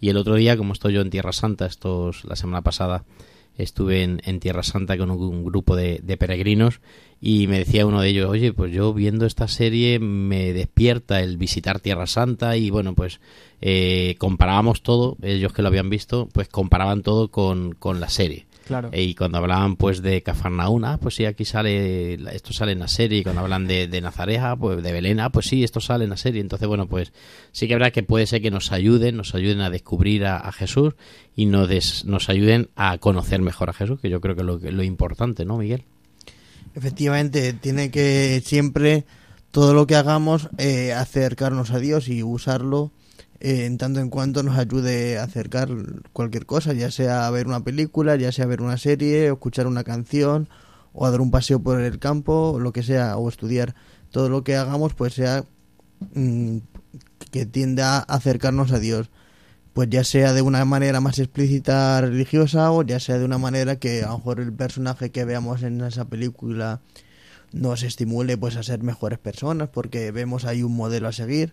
Y 0.01 0.11
el 0.11 0.17
otro 0.17 0.37
día, 0.37 0.57
como 0.57 0.75
estoy 0.75 0.95
yo 0.95 1.01
en 1.01 1.11
Tierra 1.11 1.33
Santa, 1.33 1.67
estos, 1.67 2.25
la 2.25 2.37
semana 2.37 2.63
pasada, 2.63 3.05
estuve 3.59 4.03
en, 4.03 4.21
en, 4.25 4.41
Tierra 4.41 4.63
Santa 4.63 4.97
con 4.99 5.11
un, 5.11 5.45
grupo 5.45 5.77
de, 5.77 6.01
de, 6.03 6.17
peregrinos 6.17 6.81
y 7.21 7.47
me 7.47 7.59
decía 7.59 7.87
uno 7.87 8.01
de 8.01 8.09
ellos, 8.09 8.29
oye, 8.29 8.53
pues 8.53 8.73
yo 8.73 8.93
viendo 8.93 9.27
esta 9.27 9.49
serie 9.49 9.99
me 9.99 10.53
despierta 10.53 11.21
el 11.23 11.37
visitar 11.37 11.81
Tierra 11.81 12.07
Santa 12.07 12.57
y 12.57 12.71
bueno, 12.71 12.95
pues 12.95 13.21
eh, 13.61 14.17
comparábamos 14.19 14.83
todo, 14.83 15.17
ellos 15.23 15.53
que 15.53 15.63
lo 15.63 15.69
habían 15.69 15.91
visto, 15.91 16.29
pues 16.33 16.49
comparaban 16.49 17.03
todo 17.03 17.29
con, 17.31 17.73
con 17.73 18.01
la 18.01 18.09
serie. 18.09 18.47
Claro. 18.67 18.91
Y 18.93 19.15
cuando 19.15 19.39
hablaban 19.39 19.77
pues 19.77 20.03
de 20.03 20.23
Cafarnaúna, 20.23 20.99
pues 20.99 21.15
sí, 21.15 21.25
aquí 21.25 21.45
sale, 21.45 22.15
esto 22.35 22.53
sale 22.53 22.73
en 22.73 22.81
la 22.81 22.89
serie. 22.89 23.21
Y 23.21 23.23
cuando 23.23 23.43
hablan 23.43 23.69
de, 23.69 23.87
de 23.87 24.01
Nazareja, 24.01 24.57
pues 24.57 24.83
de 24.83 24.93
Belén, 24.93 25.21
ah, 25.21 25.31
pues 25.31 25.47
sí, 25.47 25.63
esto 25.63 25.81
sale 25.81 26.03
en 26.05 26.11
la 26.11 26.17
serie. 26.17 26.41
Entonces, 26.41 26.67
bueno, 26.67 26.89
pues 26.89 27.13
sí 27.53 27.69
que 27.69 27.75
verdad 27.75 27.93
que 27.93 28.03
puede 28.03 28.27
ser 28.27 28.43
que 28.43 28.51
nos 28.51 28.73
ayuden, 28.73 29.17
nos 29.17 29.37
ayuden 29.37 29.61
a 29.61 29.71
descubrir 29.71 30.27
a, 30.27 30.39
a 30.39 30.51
Jesús 30.51 30.95
y 31.37 31.47
nos, 31.47 31.69
des, 31.69 32.05
nos 32.07 32.29
ayuden 32.29 32.69
a 32.75 32.99
conocer 32.99 33.41
mejor 33.41 33.71
a 33.71 33.73
Jesús, 33.73 34.01
que 34.01 34.11
yo 34.11 34.21
creo 34.21 34.35
que 34.35 34.41
es 34.41 34.47
lo, 34.47 34.59
lo 34.59 34.83
importante, 34.83 35.45
¿no, 35.45 35.59
Miguel? 35.59 35.85
Efectivamente, 36.75 37.53
tiene 37.53 37.93
que 37.93 38.43
siempre 38.45 39.05
todo 39.53 39.75
lo 39.75 39.87
que 39.87 39.95
hagamos 39.95 40.51
eh, 40.59 40.93
acercarnos 40.93 41.71
a 41.71 41.79
Dios 41.79 42.09
y 42.09 42.25
usarlo 42.25 42.91
eh, 43.41 43.67
en 43.67 43.79
tanto 43.79 44.01
en 44.01 44.11
cuanto 44.11 44.43
nos 44.43 44.59
ayude 44.59 45.19
a 45.19 45.25
acercar 45.25 45.69
cualquier 46.13 46.47
cosa, 46.47 46.73
ya 46.73 46.91
sea 46.91 47.29
ver 47.31 47.47
una 47.47 47.61
película, 47.65 48.17
ya 48.17 48.33
sea 48.33 48.47
ver 48.47 48.63
una 48.63 48.79
serie, 48.79 49.31
o 49.31 49.35
escuchar 49.35 49.67
una 49.67 49.85
canción, 49.85 50.49
o 50.93 51.07
a 51.07 51.11
dar 51.11 51.21
un 51.21 51.31
paseo 51.31 51.61
por 51.61 51.81
el 51.81 51.99
campo, 51.99 52.59
lo 52.61 52.73
que 52.73 52.83
sea, 52.83 53.17
o 53.17 53.29
estudiar. 53.29 53.75
Todo 54.11 54.29
lo 54.29 54.45
que 54.45 54.57
hagamos, 54.57 54.95
pues 54.95 55.15
sea 55.15 55.45
mmm, 56.15 56.59
que 57.31 57.47
tienda 57.47 57.99
a 57.99 58.01
acercarnos 58.01 58.73
a 58.73 58.79
Dios. 58.79 59.11
Pues 59.75 59.91
ya 59.91 60.05
sea 60.05 60.33
de 60.33 60.41
una 60.41 60.65
manera 60.65 61.01
más 61.03 61.19
explícita 61.19 62.01
religiosa, 62.01 62.73
o 62.73 62.83
ya 62.83 62.99
sea 62.99 63.19
de 63.19 63.27
una 63.27 63.37
manera 63.37 63.77
que 63.77 64.03
a 64.05 64.09
lo 64.09 64.19
mejor 64.19 64.41
el 64.41 64.53
personaje 64.53 65.11
que 65.11 65.27
veamos 65.27 65.63
en 65.63 65.83
esa 65.83 66.07
película 66.07 66.81
nos 67.53 67.83
estimule 67.83 68.39
pues 68.39 68.57
a 68.57 68.63
ser 68.63 68.83
mejores 68.83 69.19
personas, 69.19 69.69
porque 69.69 70.11
vemos 70.13 70.47
ahí 70.47 70.63
un 70.63 70.75
modelo 70.75 71.09
a 71.09 71.13
seguir. 71.13 71.53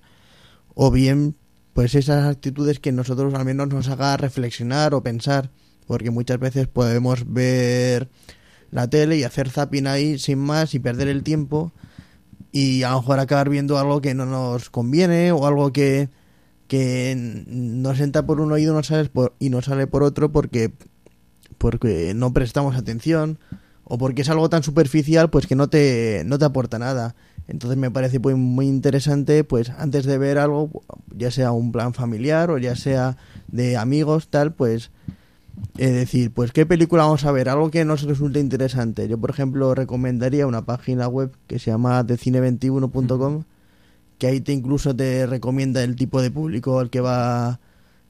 O 0.73 0.89
bien 0.89 1.35
pues 1.73 1.95
esas 1.95 2.25
actitudes 2.25 2.79
que 2.79 2.91
nosotros 2.91 3.33
al 3.33 3.45
menos 3.45 3.67
nos 3.67 3.87
haga 3.89 4.15
reflexionar 4.17 4.93
o 4.93 5.03
pensar, 5.03 5.49
porque 5.87 6.11
muchas 6.11 6.39
veces 6.39 6.67
podemos 6.67 7.31
ver 7.31 8.09
la 8.71 8.89
tele 8.89 9.17
y 9.17 9.23
hacer 9.23 9.49
zapping 9.49 9.87
ahí 9.87 10.17
sin 10.17 10.39
más 10.39 10.73
y 10.73 10.79
perder 10.79 11.07
el 11.07 11.23
tiempo 11.23 11.71
y 12.51 12.83
a 12.83 12.91
lo 12.91 13.01
mejor 13.01 13.19
acabar 13.19 13.49
viendo 13.49 13.77
algo 13.77 14.01
que 14.01 14.13
no 14.13 14.25
nos 14.25 14.69
conviene 14.69 15.31
o 15.31 15.47
algo 15.47 15.73
que, 15.73 16.09
que 16.67 17.43
nos 17.47 17.99
entra 17.99 18.25
por 18.25 18.39
un 18.39 18.51
oído 18.51 18.73
no 18.73 18.83
sale 18.83 19.09
por, 19.09 19.33
y 19.39 19.49
no 19.49 19.61
sale 19.61 19.87
por 19.87 20.03
otro 20.03 20.31
porque, 20.31 20.71
porque 21.57 22.13
no 22.15 22.33
prestamos 22.33 22.75
atención 22.75 23.39
o 23.83 23.97
porque 23.97 24.21
es 24.21 24.29
algo 24.29 24.49
tan 24.49 24.63
superficial 24.63 25.29
pues 25.29 25.47
que 25.47 25.55
no 25.55 25.67
te, 25.67 26.23
no 26.25 26.37
te 26.37 26.45
aporta 26.45 26.79
nada. 26.79 27.15
Entonces 27.47 27.77
me 27.77 27.91
parece 27.91 28.19
pues, 28.19 28.35
muy 28.37 28.67
interesante 28.67 29.43
pues 29.43 29.69
antes 29.69 30.05
de 30.05 30.17
ver 30.17 30.37
algo, 30.37 30.69
ya 31.15 31.31
sea 31.31 31.51
un 31.51 31.71
plan 31.71 31.93
familiar 31.93 32.49
o 32.49 32.57
ya 32.57 32.75
sea 32.75 33.17
de 33.47 33.77
amigos, 33.77 34.29
tal, 34.29 34.53
pues 34.53 34.91
es 35.77 35.93
decir, 35.93 36.31
pues 36.31 36.51
qué 36.51 36.65
película 36.65 37.03
vamos 37.03 37.25
a 37.25 37.31
ver, 37.31 37.49
algo 37.49 37.69
que 37.69 37.85
nos 37.85 38.03
resulte 38.03 38.39
interesante. 38.39 39.07
Yo, 39.07 39.17
por 39.17 39.29
ejemplo, 39.29 39.75
recomendaría 39.75 40.47
una 40.47 40.65
página 40.65 41.07
web 41.07 41.31
que 41.47 41.59
se 41.59 41.71
llama 41.71 42.03
decine21.com, 42.03 43.43
que 44.17 44.27
ahí 44.27 44.41
te 44.41 44.51
incluso 44.51 44.95
te 44.95 45.25
recomienda 45.25 45.83
el 45.83 45.95
tipo 45.95 46.21
de 46.21 46.31
público 46.31 46.79
al 46.79 46.89
que 46.89 47.01
va 47.01 47.59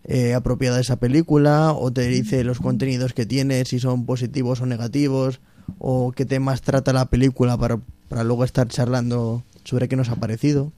eh, 0.03 0.33
apropiada 0.33 0.79
esa 0.79 0.97
película, 0.97 1.73
o 1.73 1.91
te 1.91 2.07
dice 2.07 2.43
los 2.43 2.59
contenidos 2.59 3.13
que 3.13 3.25
tiene, 3.25 3.65
si 3.65 3.79
son 3.79 4.05
positivos 4.05 4.61
o 4.61 4.65
negativos, 4.65 5.39
o 5.79 6.11
qué 6.11 6.25
temas 6.25 6.61
trata 6.61 6.93
la 6.93 7.05
película 7.05 7.57
para, 7.57 7.79
para 8.09 8.23
luego 8.23 8.43
estar 8.43 8.67
charlando 8.67 9.43
sobre 9.63 9.87
qué 9.87 9.95
nos 9.95 10.09
ha 10.09 10.15
parecido. 10.15 10.71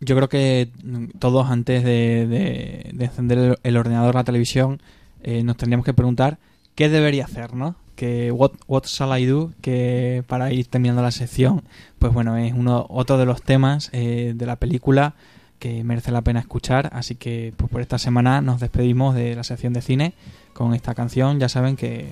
Yo 0.00 0.16
creo 0.16 0.28
que 0.28 0.70
mm, 0.82 1.18
todos 1.18 1.50
antes 1.50 1.84
de, 1.84 2.26
de- 2.26 2.90
de 2.94 3.04
encender 3.04 3.38
el, 3.38 3.56
el 3.62 3.76
ordenador, 3.76 4.14
la 4.14 4.24
televisión, 4.24 4.80
eh, 5.22 5.42
nos 5.42 5.56
tendríamos 5.56 5.84
que 5.84 5.92
preguntar 5.92 6.38
qué 6.74 6.88
debería 6.88 7.24
hacer, 7.26 7.54
¿no? 7.54 7.76
Que 7.96 8.32
what, 8.32 8.52
what 8.66 8.84
shall 8.86 9.18
I 9.20 9.26
do? 9.26 9.52
Que 9.60 10.24
para 10.26 10.52
ir 10.52 10.66
terminando 10.68 11.02
la 11.02 11.10
sección, 11.10 11.62
pues 11.98 12.14
bueno, 12.14 12.36
es 12.38 12.54
uno 12.54 12.86
otro 12.88 13.18
de 13.18 13.26
los 13.26 13.42
temas 13.42 13.90
eh, 13.92 14.32
de 14.34 14.46
la 14.46 14.56
película 14.56 15.14
que 15.58 15.84
merece 15.84 16.10
la 16.10 16.22
pena 16.22 16.40
escuchar. 16.40 16.88
Así 16.94 17.14
que 17.16 17.52
pues 17.58 17.70
por 17.70 17.82
esta 17.82 17.98
semana 17.98 18.40
nos 18.40 18.60
despedimos 18.60 19.14
de 19.14 19.34
la 19.36 19.44
sección 19.44 19.74
de 19.74 19.82
cine 19.82 20.14
con 20.54 20.72
esta 20.72 20.94
canción. 20.94 21.38
Ya 21.38 21.50
saben 21.50 21.76
que 21.76 22.06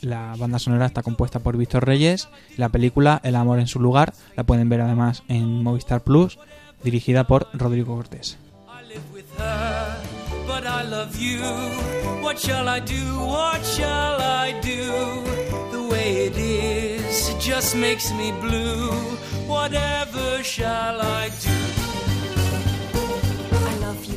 la 0.00 0.34
banda 0.36 0.58
sonora 0.58 0.86
está 0.86 1.02
compuesta 1.02 1.40
por 1.40 1.56
Víctor 1.56 1.86
Reyes. 1.86 2.28
La 2.56 2.68
película 2.68 3.20
El 3.24 3.36
amor 3.36 3.58
en 3.58 3.66
su 3.66 3.80
lugar 3.80 4.12
la 4.36 4.44
pueden 4.44 4.68
ver 4.68 4.80
además 4.80 5.22
en 5.28 5.62
Movistar 5.62 6.02
Plus, 6.02 6.38
dirigida 6.82 7.24
por 7.24 7.48
Rodrigo 7.52 7.96
Cortés. 7.96 8.38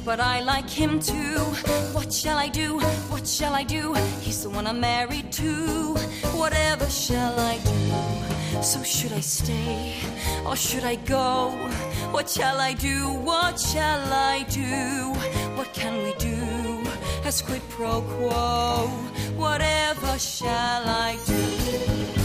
But 0.03 0.19
I 0.19 0.41
like 0.41 0.69
him 0.69 0.99
too. 0.99 1.39
What 1.93 2.11
shall 2.11 2.37
I 2.37 2.47
do? 2.47 2.79
What 3.09 3.27
shall 3.27 3.53
I 3.53 3.63
do? 3.63 3.93
He's 4.21 4.43
the 4.43 4.49
one 4.49 4.65
I'm 4.65 4.79
married 4.79 5.31
to. 5.33 5.95
Whatever 6.33 6.89
shall 6.89 7.39
I 7.39 7.57
do? 7.59 8.63
So 8.63 8.81
should 8.83 9.13
I 9.13 9.19
stay 9.19 9.97
or 10.45 10.55
should 10.55 10.83
I 10.83 10.95
go? 10.95 11.51
What 12.11 12.29
shall 12.29 12.59
I 12.59 12.73
do? 12.73 13.13
What 13.13 13.59
shall 13.59 14.01
I 14.11 14.43
do? 14.49 15.13
What 15.55 15.71
can 15.73 16.03
we 16.03 16.13
do? 16.15 16.83
As 17.23 17.41
quid 17.41 17.61
pro 17.69 18.01
quo. 18.01 18.87
Whatever 19.37 20.17
shall 20.17 20.83
I 20.87 21.17
do? 21.25 22.20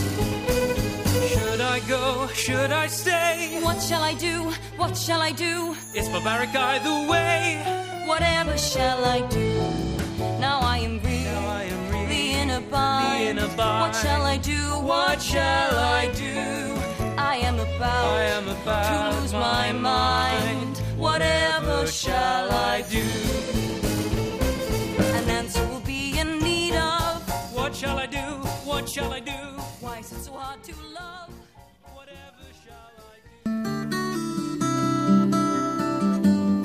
Should 1.86 1.94
I 1.94 1.98
go? 1.98 2.26
Should 2.32 2.72
I 2.72 2.86
stay? 2.88 3.60
What 3.62 3.80
shall 3.80 4.02
I 4.02 4.14
do? 4.14 4.50
What 4.76 4.96
shall 4.96 5.20
I 5.20 5.30
do? 5.30 5.76
It's 5.94 6.08
barbaric 6.08 6.52
either 6.52 7.08
way. 7.08 7.62
Whatever 8.06 8.58
shall 8.58 9.04
I 9.04 9.20
do? 9.28 9.54
Now 10.40 10.58
I 10.62 10.78
am 10.78 10.98
really 10.98 12.34
bind. 12.70 13.28
in 13.28 13.38
a 13.38 13.46
bind. 13.46 13.82
What 13.82 13.94
shall 13.94 14.22
I 14.22 14.36
do? 14.36 14.58
What 14.82 15.22
shall 15.22 15.78
I 15.78 16.10
do? 16.12 16.34
I 17.16 17.36
am 17.36 17.60
about, 17.60 18.06
I 18.18 18.22
am 18.38 18.48
about 18.48 19.12
to 19.14 19.20
lose 19.20 19.32
my 19.32 19.70
mind. 19.70 20.78
Whatever 20.96 21.86
shall 21.86 22.50
I 22.50 22.82
do? 22.90 23.06
An 25.18 25.30
answer 25.30 25.64
will 25.68 25.86
be 25.86 26.18
in 26.18 26.40
need 26.40 26.74
of. 26.74 27.22
What 27.54 27.76
shall 27.76 27.98
I 27.98 28.06
do? 28.06 28.26
What 28.64 28.88
shall 28.88 29.12
I 29.12 29.20
do? 29.20 29.38
Why 29.80 29.98
is 29.98 30.10
it 30.10 30.24
so 30.24 30.32
hard 30.32 30.64
to 30.64 30.74
love? 30.92 31.35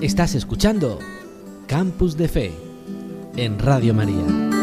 Estás 0.01 0.33
escuchando 0.33 0.97
Campus 1.67 2.17
de 2.17 2.27
Fe 2.27 2.51
en 3.37 3.59
Radio 3.59 3.93
María. 3.93 4.60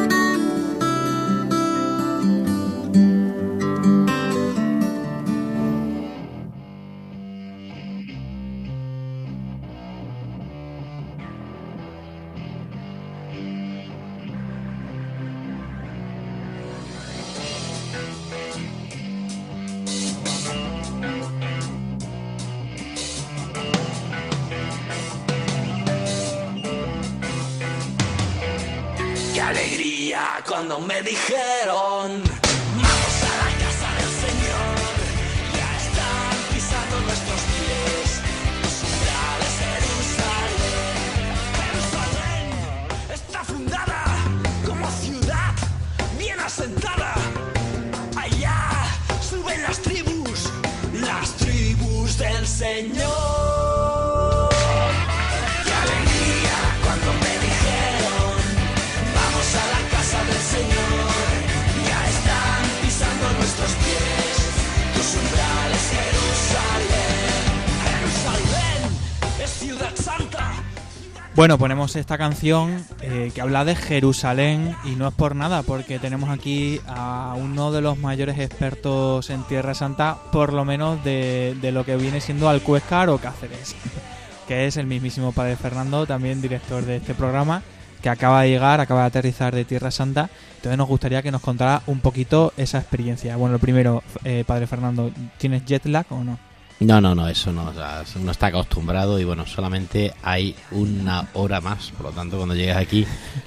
Bueno, 71.39 71.57
ponemos 71.57 71.95
esta 71.95 72.19
canción 72.19 72.85
eh, 73.01 73.31
que 73.33 73.41
habla 73.41 73.65
de 73.65 73.77
Jerusalén 73.77 74.75
y 74.83 74.97
no 74.97 75.07
es 75.07 75.15
por 75.15 75.37
nada, 75.37 75.63
porque 75.63 76.01
tenemos 76.01 76.31
aquí 76.31 76.81
a 76.89 77.37
uno 77.39 77.71
de 77.71 77.81
los 77.81 77.97
mayores 77.97 78.41
expertos 78.41 79.31
en 79.31 79.45
Tierra 79.45 79.73
Santa, 79.75 80.19
por 80.33 80.53
lo 80.53 80.65
menos 80.65 81.05
de, 81.05 81.57
de 81.61 81.71
lo 81.71 81.85
que 81.85 81.97
viene 81.97 82.21
siendo 82.21 82.49
Alcuéscar 82.49 83.09
o 83.09 83.19
Cáceres, 83.19 83.77
que 84.49 84.67
es 84.67 84.77
el 84.79 84.89
mismísimo 84.89 85.31
Padre 85.31 85.55
Fernando, 85.55 86.07
también 86.07 86.43
director 86.43 86.85
de 86.85 86.97
este 86.97 87.15
programa, 87.15 87.63
que 88.03 88.09
acaba 88.09 88.43
de 88.43 88.49
llegar, 88.49 88.81
acaba 88.81 89.03
de 89.03 89.07
aterrizar 89.07 89.55
de 89.55 89.65
Tierra 89.65 89.93
Santa. 89.93 90.31
Entonces 90.57 90.77
nos 90.77 90.89
gustaría 90.89 91.23
que 91.23 91.31
nos 91.31 91.41
contara 91.41 91.83
un 91.87 92.01
poquito 92.01 92.53
esa 92.57 92.79
experiencia. 92.79 93.37
Bueno, 93.37 93.53
lo 93.53 93.59
primero, 93.61 94.03
eh, 94.25 94.43
Padre 94.45 94.67
Fernando, 94.67 95.13
¿tienes 95.39 95.65
jet 95.65 95.87
lag 95.87 96.07
o 96.11 96.25
no? 96.25 96.48
No, 96.81 97.01
no, 97.01 97.13
no, 97.13 97.29
eso 97.29 97.53
no. 97.53 97.65
O 97.71 97.75
sea, 97.75 98.05
está 98.31 98.47
acostumbrado 98.47 99.19
y 99.19 99.25
bueno, 99.25 99.45
solamente 99.47 100.13
hay 100.23 100.55
una 100.71 101.29
hora 101.35 101.61
más. 101.61 101.91
Por 101.91 102.07
lo 102.07 102.13
tanto, 102.13 102.37
cuando 102.37 102.55
llegas 102.55 102.77
aquí, 102.77 103.05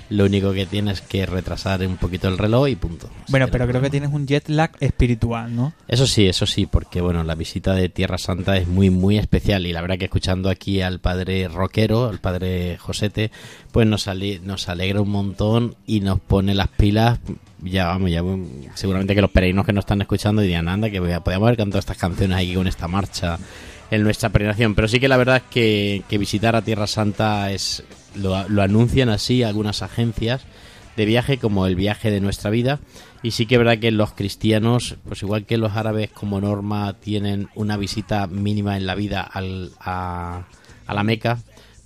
lo 0.09 0.25
único 0.25 0.51
que 0.51 0.65
tienes 0.65 0.99
que 0.99 1.25
retrasar 1.25 1.81
un 1.87 1.95
poquito 1.95 2.27
el 2.27 2.37
reloj 2.37 2.67
y 2.67 2.75
punto. 2.75 3.09
Bueno, 3.29 3.47
pero 3.49 3.65
creo 3.67 3.81
que 3.81 3.89
tienes 3.89 4.09
un 4.11 4.27
jet 4.27 4.49
lag 4.49 4.71
espiritual, 4.81 5.55
¿no? 5.55 5.71
Eso 5.87 6.07
sí, 6.07 6.27
eso 6.27 6.45
sí, 6.45 6.65
porque 6.65 6.99
bueno, 6.99 7.23
la 7.23 7.35
visita 7.35 7.73
de 7.73 7.87
Tierra 7.87 8.17
Santa 8.17 8.57
es 8.57 8.67
muy, 8.67 8.89
muy 8.89 9.17
especial 9.17 9.65
y 9.65 9.71
la 9.71 9.79
verdad 9.81 9.97
que 9.97 10.05
escuchando 10.05 10.49
aquí 10.49 10.81
al 10.81 10.99
padre 10.99 11.47
rockero, 11.47 12.09
al 12.09 12.19
padre 12.19 12.77
Josete, 12.79 13.31
pues 13.71 13.87
nos, 13.87 14.09
ali- 14.09 14.41
nos 14.43 14.67
alegra 14.67 14.99
un 14.99 15.09
montón 15.09 15.75
y 15.87 16.01
nos 16.01 16.19
pone 16.19 16.53
las 16.53 16.67
pilas. 16.67 17.19
Ya 17.61 17.87
vamos, 17.87 18.09
ya 18.09 18.23
seguramente 18.75 19.13
que 19.13 19.21
los 19.21 19.31
peregrinos 19.31 19.65
que 19.65 19.73
nos 19.73 19.83
están 19.83 20.01
escuchando 20.01 20.41
dirían, 20.41 20.67
anda, 20.67 20.89
que 20.89 20.99
podíamos 20.99 21.47
haber 21.47 21.57
cantado 21.57 21.79
estas 21.79 21.97
canciones 21.97 22.37
aquí 22.37 22.55
con 22.55 22.67
esta 22.67 22.87
marcha 22.87 23.37
en 23.91 24.03
nuestra 24.03 24.29
peregrinación. 24.29 24.73
Pero 24.73 24.87
sí 24.87 24.99
que 24.99 25.07
la 25.07 25.17
verdad 25.17 25.37
es 25.37 25.43
que, 25.43 26.03
que 26.09 26.17
visitar 26.17 26.55
a 26.55 26.63
Tierra 26.63 26.87
Santa 26.87 27.51
es 27.51 27.83
lo, 28.15 28.47
lo 28.49 28.61
anuncian 28.61 29.09
así 29.09 29.43
algunas 29.43 29.83
agencias 29.83 30.41
de 30.97 31.05
viaje 31.05 31.37
como 31.37 31.67
el 31.67 31.75
viaje 31.75 32.11
de 32.11 32.19
nuestra 32.19 32.49
vida 32.49 32.79
y 33.23 33.31
sí 33.31 33.45
que 33.45 33.55
es 33.55 33.59
verdad 33.59 33.79
que 33.79 33.91
los 33.91 34.11
cristianos 34.11 34.97
pues 35.07 35.23
igual 35.23 35.45
que 35.45 35.57
los 35.57 35.73
árabes 35.77 36.09
como 36.11 36.41
norma 36.41 36.95
tienen 36.99 37.47
una 37.55 37.77
visita 37.77 38.27
mínima 38.27 38.75
en 38.75 38.85
la 38.85 38.95
vida 38.95 39.21
al, 39.21 39.71
a 39.79 40.43
la 40.89 41.03
Meca 41.03 41.39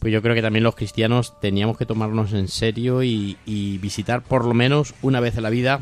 pues 0.06 0.14
yo 0.14 0.22
creo 0.22 0.36
que 0.36 0.44
también 0.44 0.64
los 0.64 0.76
cristianos 0.76 1.34
teníamos 1.40 1.80
que 1.80 1.88
tomarnos 1.88 2.32
en 2.34 2.48
serio 2.48 3.02
y, 3.02 3.40
visitar 3.82 4.22
por 4.22 4.46
lo 4.46 4.54
menos 4.54 4.94
una 5.02 5.20
vez 5.20 5.36
en 5.36 5.42
la 5.42 5.50
vida 5.50 5.82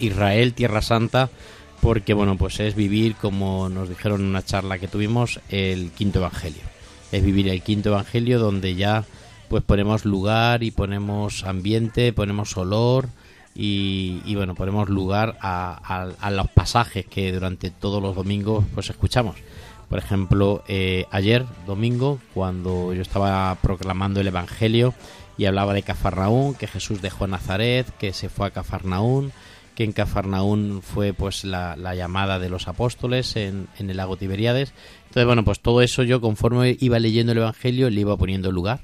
Israel, 0.00 0.52
Tierra 0.52 0.82
Santa, 0.82 1.30
porque 1.80 2.12
bueno, 2.12 2.36
pues 2.36 2.60
es 2.60 2.74
vivir, 2.74 3.14
como 3.14 3.70
nos 3.70 3.88
dijeron 3.88 4.20
en 4.20 4.26
una 4.26 4.44
charla 4.44 4.78
que 4.78 4.86
tuvimos, 4.86 5.40
el 5.48 5.92
quinto 5.92 6.18
evangelio. 6.18 6.60
Es 7.10 7.24
vivir 7.24 7.48
el 7.48 7.62
quinto 7.62 7.88
evangelio 7.88 8.38
donde 8.38 8.74
ya 8.74 9.06
pues 9.48 9.62
ponemos 9.62 10.04
lugar 10.04 10.62
y 10.62 10.70
ponemos 10.70 11.44
ambiente, 11.44 12.12
ponemos 12.12 12.54
olor 12.58 13.08
y, 13.54 14.34
bueno, 14.34 14.54
ponemos 14.54 14.90
lugar 14.90 15.38
a, 15.40 16.12
a, 16.20 16.30
los 16.30 16.50
pasajes 16.50 17.06
que 17.06 17.32
durante 17.32 17.70
todos 17.70 18.02
los 18.02 18.14
domingos 18.14 18.62
pues 18.74 18.90
escuchamos. 18.90 19.36
Por 19.92 19.98
ejemplo, 19.98 20.64
eh, 20.68 21.04
ayer 21.10 21.44
domingo, 21.66 22.18
cuando 22.32 22.94
yo 22.94 23.02
estaba 23.02 23.54
proclamando 23.56 24.22
el 24.22 24.26
Evangelio 24.26 24.94
y 25.36 25.44
hablaba 25.44 25.74
de 25.74 25.82
Cafarnaún, 25.82 26.54
que 26.54 26.66
Jesús 26.66 27.02
dejó 27.02 27.26
Nazaret, 27.26 27.86
que 27.98 28.14
se 28.14 28.30
fue 28.30 28.46
a 28.46 28.52
Cafarnaún, 28.52 29.32
que 29.74 29.84
en 29.84 29.92
Cafarnaún 29.92 30.80
fue 30.80 31.12
pues 31.12 31.44
la, 31.44 31.76
llamada 31.94 32.38
de 32.38 32.48
los 32.48 32.68
apóstoles 32.68 33.36
en, 33.36 33.68
en, 33.78 33.90
el 33.90 33.98
lago 33.98 34.16
Tiberíades. 34.16 34.72
Entonces, 35.08 35.26
bueno, 35.26 35.44
pues 35.44 35.60
todo 35.60 35.82
eso 35.82 36.02
yo 36.04 36.22
conforme 36.22 36.74
iba 36.80 36.98
leyendo 36.98 37.32
el 37.32 37.38
Evangelio 37.38 37.90
le 37.90 38.00
iba 38.00 38.16
poniendo 38.16 38.50
lugar. 38.50 38.80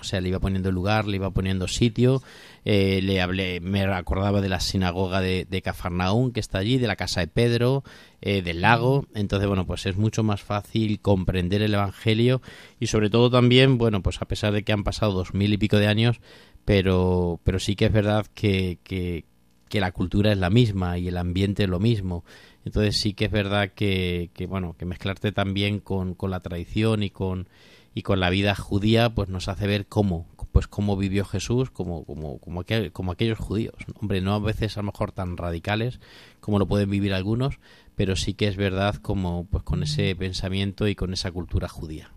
O 0.00 0.04
sea, 0.04 0.20
le 0.20 0.28
iba 0.28 0.38
poniendo 0.38 0.70
lugar, 0.70 1.06
le 1.06 1.16
iba 1.16 1.30
poniendo 1.30 1.66
sitio, 1.68 2.22
eh, 2.64 3.00
le 3.02 3.20
hablé, 3.20 3.60
me 3.60 3.82
acordaba 3.82 4.40
de 4.40 4.48
la 4.48 4.60
sinagoga 4.60 5.20
de, 5.20 5.46
de, 5.48 5.62
Cafarnaún 5.62 6.32
que 6.32 6.40
está 6.40 6.58
allí, 6.58 6.78
de 6.78 6.86
la 6.86 6.96
casa 6.96 7.20
de 7.20 7.26
Pedro, 7.26 7.82
eh, 8.20 8.42
del 8.42 8.60
lago. 8.60 9.06
Entonces, 9.14 9.48
bueno, 9.48 9.66
pues 9.66 9.86
es 9.86 9.96
mucho 9.96 10.22
más 10.22 10.42
fácil 10.42 11.00
comprender 11.00 11.62
el 11.62 11.74
Evangelio 11.74 12.42
y 12.78 12.86
sobre 12.86 13.10
todo 13.10 13.30
también, 13.30 13.78
bueno, 13.78 14.02
pues 14.02 14.22
a 14.22 14.26
pesar 14.26 14.52
de 14.52 14.62
que 14.62 14.72
han 14.72 14.84
pasado 14.84 15.12
dos 15.12 15.34
mil 15.34 15.52
y 15.52 15.58
pico 15.58 15.78
de 15.78 15.88
años, 15.88 16.20
pero, 16.64 17.40
pero 17.44 17.58
sí 17.58 17.76
que 17.76 17.86
es 17.86 17.92
verdad 17.92 18.26
que, 18.34 18.78
que, 18.84 19.24
que 19.68 19.80
la 19.80 19.92
cultura 19.92 20.32
es 20.32 20.38
la 20.38 20.50
misma 20.50 20.98
y 20.98 21.08
el 21.08 21.16
ambiente 21.16 21.64
es 21.64 21.68
lo 21.68 21.80
mismo. 21.80 22.24
Entonces 22.64 22.96
sí 22.96 23.14
que 23.14 23.26
es 23.26 23.30
verdad 23.30 23.70
que, 23.74 24.30
que 24.34 24.46
bueno, 24.46 24.76
que 24.78 24.84
mezclarte 24.84 25.32
también 25.32 25.80
con, 25.80 26.14
con, 26.14 26.30
la 26.30 26.40
tradición 26.40 27.02
y 27.02 27.10
con, 27.10 27.48
y 27.94 28.02
con 28.02 28.20
la 28.20 28.30
vida 28.30 28.54
judía, 28.54 29.14
pues 29.14 29.28
nos 29.28 29.48
hace 29.48 29.66
ver 29.66 29.86
cómo, 29.86 30.26
pues 30.52 30.66
cómo 30.68 30.96
vivió 30.96 31.24
Jesús, 31.24 31.70
como, 31.70 32.04
como, 32.04 32.38
como, 32.38 32.60
aquel, 32.60 32.92
como 32.92 33.12
aquellos 33.12 33.38
judíos. 33.38 33.74
Hombre, 34.00 34.20
no 34.20 34.34
a 34.34 34.38
veces 34.38 34.76
a 34.76 34.80
lo 34.80 34.86
mejor 34.86 35.12
tan 35.12 35.36
radicales 35.36 36.00
como 36.40 36.58
lo 36.58 36.66
pueden 36.66 36.90
vivir 36.90 37.14
algunos, 37.14 37.58
pero 37.96 38.16
sí 38.16 38.34
que 38.34 38.48
es 38.48 38.56
verdad 38.56 38.96
como 38.96 39.46
pues 39.50 39.64
con 39.64 39.82
ese 39.82 40.14
pensamiento 40.16 40.88
y 40.88 40.94
con 40.94 41.12
esa 41.12 41.30
cultura 41.30 41.68
judía. 41.68 42.12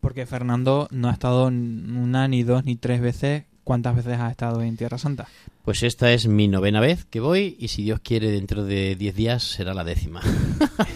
Porque 0.00 0.26
Fernando 0.26 0.88
no 0.90 1.08
ha 1.08 1.12
estado 1.12 1.46
una, 1.46 2.28
ni 2.28 2.42
dos, 2.42 2.64
ni 2.64 2.76
tres 2.76 3.00
veces 3.00 3.44
¿Cuántas 3.64 3.96
veces 3.96 4.18
has 4.18 4.30
estado 4.30 4.62
en 4.62 4.76
Tierra 4.76 4.98
Santa? 4.98 5.26
Pues 5.64 5.82
esta 5.82 6.12
es 6.12 6.28
mi 6.28 6.48
novena 6.48 6.80
vez 6.80 7.06
que 7.06 7.20
voy 7.20 7.56
y 7.58 7.68
si 7.68 7.82
Dios 7.82 8.00
quiere 8.00 8.30
dentro 8.30 8.64
de 8.64 8.94
10 8.94 9.14
días 9.14 9.42
será 9.42 9.72
la 9.72 9.84
décima. 9.84 10.20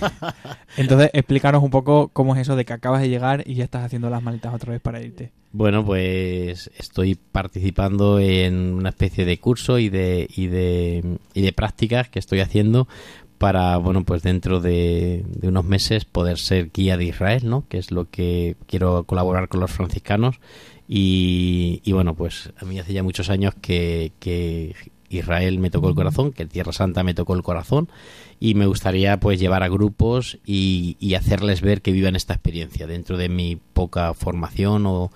Entonces 0.76 1.08
explícanos 1.14 1.62
un 1.62 1.70
poco 1.70 2.08
cómo 2.12 2.34
es 2.34 2.42
eso 2.42 2.56
de 2.56 2.66
que 2.66 2.74
acabas 2.74 3.00
de 3.00 3.08
llegar 3.08 3.42
y 3.46 3.54
ya 3.54 3.64
estás 3.64 3.84
haciendo 3.84 4.10
las 4.10 4.22
maletas 4.22 4.54
otra 4.54 4.72
vez 4.72 4.82
para 4.82 5.00
irte. 5.00 5.32
Bueno, 5.52 5.82
pues 5.82 6.70
estoy 6.78 7.14
participando 7.14 8.20
en 8.20 8.74
una 8.74 8.90
especie 8.90 9.24
de 9.24 9.38
curso 9.40 9.78
y 9.78 9.88
de, 9.88 10.28
y 10.36 10.48
de, 10.48 11.18
y 11.32 11.40
de 11.40 11.52
prácticas 11.54 12.10
que 12.10 12.18
estoy 12.18 12.40
haciendo 12.40 12.86
para, 13.38 13.78
bueno, 13.78 14.04
pues 14.04 14.22
dentro 14.22 14.60
de, 14.60 15.24
de, 15.26 15.48
unos 15.48 15.64
meses 15.64 16.04
poder 16.04 16.38
ser 16.38 16.70
guía 16.74 16.98
de 16.98 17.04
Israel, 17.04 17.48
¿no? 17.48 17.64
Que 17.68 17.78
es 17.78 17.90
lo 17.90 18.10
que 18.10 18.56
quiero 18.66 19.04
colaborar 19.04 19.48
con 19.48 19.60
los 19.60 19.70
franciscanos 19.70 20.38
y, 20.88 21.92
bueno, 21.92 22.14
pues 22.14 22.50
a 22.58 22.64
mí 22.64 22.78
hace 22.78 22.94
ya 22.94 23.02
muchos 23.02 23.28
años 23.28 23.54
que, 23.60 24.74
Israel 25.10 25.58
me 25.58 25.70
tocó 25.70 25.88
el 25.88 25.94
corazón, 25.94 26.32
que 26.32 26.44
Tierra 26.44 26.72
Santa 26.72 27.02
me 27.02 27.14
tocó 27.14 27.34
el 27.34 27.42
corazón 27.42 27.88
y 28.40 28.54
me 28.54 28.66
gustaría 28.66 29.18
pues 29.18 29.40
llevar 29.40 29.62
a 29.62 29.68
grupos 29.68 30.38
y, 30.44 30.98
y 31.00 31.14
hacerles 31.14 31.62
ver 31.62 31.80
que 31.80 31.92
vivan 31.92 32.14
esta 32.14 32.34
experiencia. 32.34 32.86
Dentro 32.86 33.16
de 33.16 33.30
mi 33.30 33.56
poca 33.56 34.12
formación 34.12 34.84
o, 34.86 35.10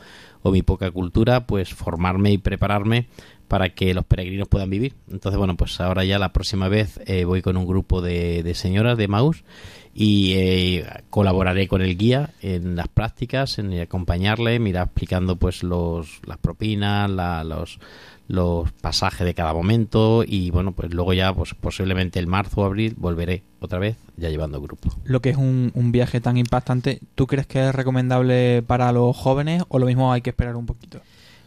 mi 0.45 0.63
poca 0.63 0.91
cultura, 0.91 1.47
pues 1.47 1.75
formarme 1.75 2.33
y 2.33 2.39
prepararme 2.39 3.07
para 3.53 3.69
que 3.69 3.93
los 3.93 4.07
peregrinos 4.07 4.49
puedan 4.49 4.71
vivir. 4.71 4.95
Entonces, 5.11 5.37
bueno, 5.37 5.59
pues 5.59 5.79
ahora 5.79 6.05
ya 6.05 6.19
la 6.19 6.33
próxima 6.33 6.69
vez 6.69 6.99
eh, 7.05 7.27
voy 7.27 7.43
con 7.43 7.59
un 7.59 7.67
grupo 7.67 8.01
de, 8.01 8.43
de 8.43 8.55
señoras 8.55 8.97
de 8.97 9.09
Maus 9.09 9.45
y 9.93 10.33
eh, 10.37 10.87
colaboraré 11.11 11.69
con 11.69 11.83
el 11.83 11.99
guía 11.99 12.31
en 12.41 12.77
las 12.77 12.89
prácticas, 12.89 13.59
en 13.59 13.79
acompañarle, 13.79 14.59
mira 14.59 14.85
explicando 14.85 15.37
pues 15.37 15.63
los, 15.63 16.23
las 16.25 16.39
propinas, 16.39 17.11
los, 17.45 17.79
los 18.27 18.73
pasajes 18.73 19.27
de 19.27 19.35
cada 19.35 19.53
momento 19.53 20.25
y 20.27 20.51
bueno, 20.51 20.73
pues 20.73 20.95
luego 20.95 21.13
ya 21.13 21.35
pues 21.35 21.53
posiblemente 21.53 22.19
el 22.21 22.27
marzo 22.27 22.63
o 22.63 22.65
abril 22.65 22.95
volveré 22.97 23.43
otra 23.61 23.79
vez 23.79 23.99
ya 24.17 24.31
llevando 24.31 24.63
grupo. 24.63 24.89
Lo 25.05 25.21
que 25.21 25.29
es 25.29 25.37
un, 25.37 25.73
un 25.75 25.93
viaje 25.93 26.23
tan 26.23 26.39
impactante, 26.39 27.01
¿tú 27.15 27.27
crees 27.27 27.47
que 27.47 27.69
es 27.69 27.75
recomendable 27.75 28.63
para 28.63 28.91
los 28.93 29.15
jóvenes 29.15 29.63
o 29.69 29.79
lo 29.79 29.85
mismo 29.85 30.11
hay 30.11 30.23
que 30.23 30.31
esperar 30.31 30.57
un 30.57 30.65
poquito? 30.65 31.03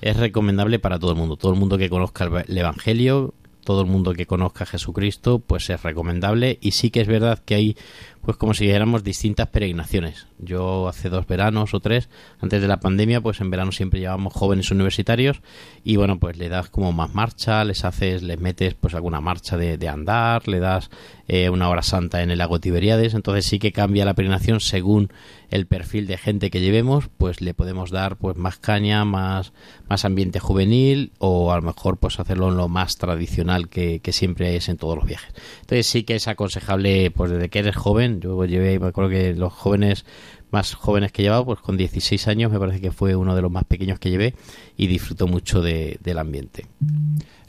Es 0.05 0.17
recomendable 0.17 0.77
para 0.77 0.99
todo 0.99 1.13
el 1.13 1.17
mundo, 1.17 1.35
todo 1.35 1.51
el 1.51 1.59
mundo 1.59 1.79
que 1.79 1.89
conozca 1.89 2.25
el 2.47 2.55
Evangelio, 2.55 3.33
todo 3.63 3.81
el 3.81 3.87
mundo 3.87 4.13
que 4.13 4.27
conozca 4.27 4.63
a 4.63 4.67
Jesucristo, 4.67 5.39
pues 5.39 5.67
es 5.71 5.81
recomendable. 5.81 6.59
Y 6.61 6.73
sí 6.73 6.91
que 6.91 7.01
es 7.01 7.07
verdad 7.07 7.39
que 7.43 7.55
hay 7.55 7.77
pues 8.25 8.37
como 8.37 8.55
si 8.55 8.65
dijéramos 8.65 9.03
distintas 9.03 9.47
peregrinaciones. 9.49 10.25
Yo 10.39 10.87
hace 10.87 11.09
dos 11.09 11.27
veranos 11.27 11.75
o 11.75 11.79
tres, 11.79 12.09
antes 12.39 12.59
de 12.59 12.67
la 12.67 12.79
pandemia, 12.79 13.21
pues 13.21 13.39
en 13.39 13.51
verano 13.51 13.71
siempre 13.71 13.99
llevábamos 13.99 14.33
jóvenes 14.33 14.71
universitarios 14.71 15.41
y 15.83 15.95
bueno, 15.97 16.19
pues 16.19 16.35
le 16.37 16.49
das 16.49 16.69
como 16.69 16.91
más 16.91 17.13
marcha, 17.13 17.63
les 17.63 17.85
haces, 17.85 18.23
les 18.23 18.39
metes 18.39 18.73
pues 18.73 18.95
alguna 18.95 19.21
marcha 19.21 19.57
de, 19.57 19.77
de 19.77 19.87
andar, 19.87 20.47
le 20.47 20.59
das 20.59 20.89
eh, 21.27 21.49
una 21.49 21.69
hora 21.69 21.83
santa 21.83 22.23
en 22.23 22.31
el 22.31 22.39
lago 22.39 22.59
Tiberíades, 22.59 23.13
entonces 23.13 23.45
sí 23.45 23.59
que 23.59 23.71
cambia 23.71 24.05
la 24.05 24.15
peregrinación 24.15 24.59
según 24.59 25.09
el 25.49 25.67
perfil 25.67 26.07
de 26.07 26.17
gente 26.17 26.49
que 26.49 26.61
llevemos, 26.61 27.09
pues 27.17 27.41
le 27.41 27.53
podemos 27.53 27.91
dar 27.91 28.17
pues 28.17 28.35
más 28.35 28.57
caña, 28.57 29.05
más, 29.05 29.53
más 29.87 30.05
ambiente 30.05 30.39
juvenil 30.39 31.11
o 31.19 31.51
a 31.51 31.57
lo 31.57 31.61
mejor 31.61 31.97
pues 31.97 32.19
hacerlo 32.19 32.49
en 32.49 32.57
lo 32.57 32.67
más 32.67 32.97
tradicional 32.97 33.69
que, 33.69 33.99
que 34.01 34.11
siempre 34.11 34.55
es 34.55 34.69
en 34.69 34.77
todos 34.77 34.97
los 34.97 35.05
viajes. 35.05 35.33
Entonces 35.61 35.87
sí 35.87 36.03
que 36.03 36.15
es 36.15 36.27
aconsejable 36.27 37.11
pues 37.11 37.31
desde 37.31 37.49
que 37.49 37.59
eres 37.59 37.75
joven 37.75 38.14
yo 38.19 38.43
llevé, 38.45 38.79
me 38.79 38.87
acuerdo 38.87 39.09
que 39.09 39.33
los 39.33 39.53
jóvenes 39.53 40.05
más 40.51 40.73
jóvenes 40.73 41.11
que 41.11 41.21
he 41.21 41.25
llevado, 41.25 41.45
pues 41.45 41.59
con 41.59 41.75
16 41.75 42.27
años 42.27 42.51
me 42.51 42.59
parece 42.59 42.79
que 42.79 42.91
fue 42.91 43.15
uno 43.15 43.35
de 43.35 43.41
los 43.41 43.51
más 43.51 43.65
pequeños 43.65 43.99
que 43.99 44.09
llevé 44.09 44.35
y 44.77 44.87
disfruto 44.87 45.27
mucho 45.27 45.61
de, 45.61 45.99
del 46.01 46.17
ambiente. 46.17 46.65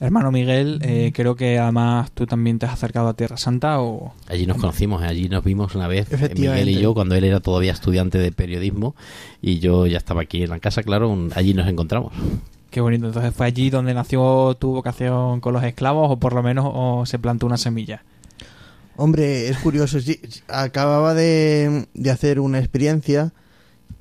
Hermano 0.01 0.33
Miguel, 0.33 0.81
eh, 0.83 1.13
creo 1.15 1.37
que 1.37 1.59
además 1.59 2.11
tú 2.11 2.27
también 2.27 2.59
te 2.59 2.67
has 2.67 2.73
acercado 2.73 3.09
a 3.09 3.15
Tierra 3.15 3.37
Santa 3.37 3.81
o... 3.81 4.13
Allí 4.29 4.47
nos 4.47 4.59
conocimos, 4.59 5.03
eh, 5.03 5.07
allí 5.07 5.29
nos 5.29 5.45
vimos 5.45 5.75
una 5.75 5.89
vez, 5.89 6.09
Miguel 6.37 6.69
y 6.69 6.81
yo, 6.81 6.95
cuando 6.95 7.15
él 7.15 7.25
era 7.25 7.41
todavía 7.41 7.73
estudiante 7.73 8.19
de 8.19 8.33
periodismo 8.33 8.97
y 9.41 9.59
yo 9.61 9.87
ya 9.87 9.99
estaba 9.99 10.23
aquí 10.23 10.43
en 10.43 10.51
la 10.51 10.59
casa, 10.59 10.83
claro, 10.83 11.17
allí 11.35 11.55
nos 11.55 11.69
encontramos. 11.69 12.13
Qué 12.71 12.81
bonito, 12.81 13.07
entonces 13.07 13.33
fue 13.35 13.47
allí 13.47 13.71
donde 13.71 13.95
nació 13.95 14.55
tu 14.59 14.73
vocación 14.73 15.41
con 15.41 15.55
los 15.55 15.63
esclavos 15.63 16.11
o 16.11 16.17
por 16.19 16.35
lo 16.35 16.43
menos 16.43 16.67
o 16.69 17.07
se 17.07 17.19
plantó 17.19 17.47
una 17.47 17.57
semilla. 17.57 18.03
Hombre, 18.97 19.49
es 19.49 19.59
curioso. 19.59 20.01
Sí, 20.01 20.21
acababa 20.49 21.13
de, 21.15 21.87
de, 21.93 22.11
hacer 22.11 22.41
una 22.41 22.59
experiencia 22.59 23.35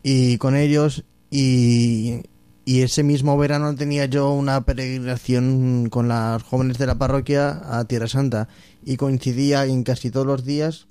y 0.03 0.37
con 0.37 0.55
ellos 0.55 1.03
y, 1.29 2.21
y, 2.63 2.81
ese 2.81 3.03
mismo 3.03 3.37
verano 3.37 3.75
tenía 3.75 4.05
yo 4.05 4.31
una 4.31 4.61
peregrinación 4.61 5.89
con 5.89 6.07
las 6.07 6.43
jóvenes 6.43 6.77
de 6.77 6.87
la 6.87 6.95
parroquia 6.95 7.61
a 7.77 7.83
Tierra 7.85 8.07
Santa 8.07 8.47
y 8.85 8.95
coincidía 8.95 9.65
en 9.65 9.83
casi 9.83 10.11
todos 10.11 10.27
los 10.27 10.45
días 10.45 10.87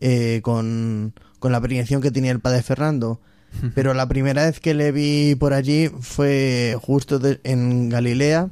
eh, 0.00 0.40
con, 0.42 1.12
con 1.38 1.52
la 1.52 1.60
peregrinación 1.60 2.00
que 2.00 2.10
tenía 2.10 2.32
el 2.32 2.40
padre 2.40 2.62
Fernando. 2.62 3.20
Pero 3.74 3.92
la 3.92 4.08
primera 4.08 4.46
vez 4.46 4.60
que 4.60 4.72
le 4.72 4.92
vi 4.92 5.34
por 5.34 5.52
allí 5.52 5.90
fue 6.00 6.74
justo 6.80 7.18
de, 7.18 7.38
en 7.44 7.90
Galilea 7.90 8.48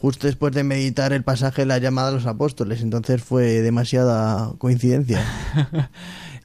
justo 0.00 0.26
después 0.26 0.54
de 0.54 0.64
meditar 0.64 1.12
el 1.12 1.22
pasaje 1.22 1.66
la 1.66 1.76
llamada 1.76 2.08
a 2.08 2.12
los 2.12 2.24
apóstoles, 2.24 2.80
entonces 2.80 3.22
fue 3.22 3.60
demasiada 3.60 4.52
coincidencia. 4.56 5.22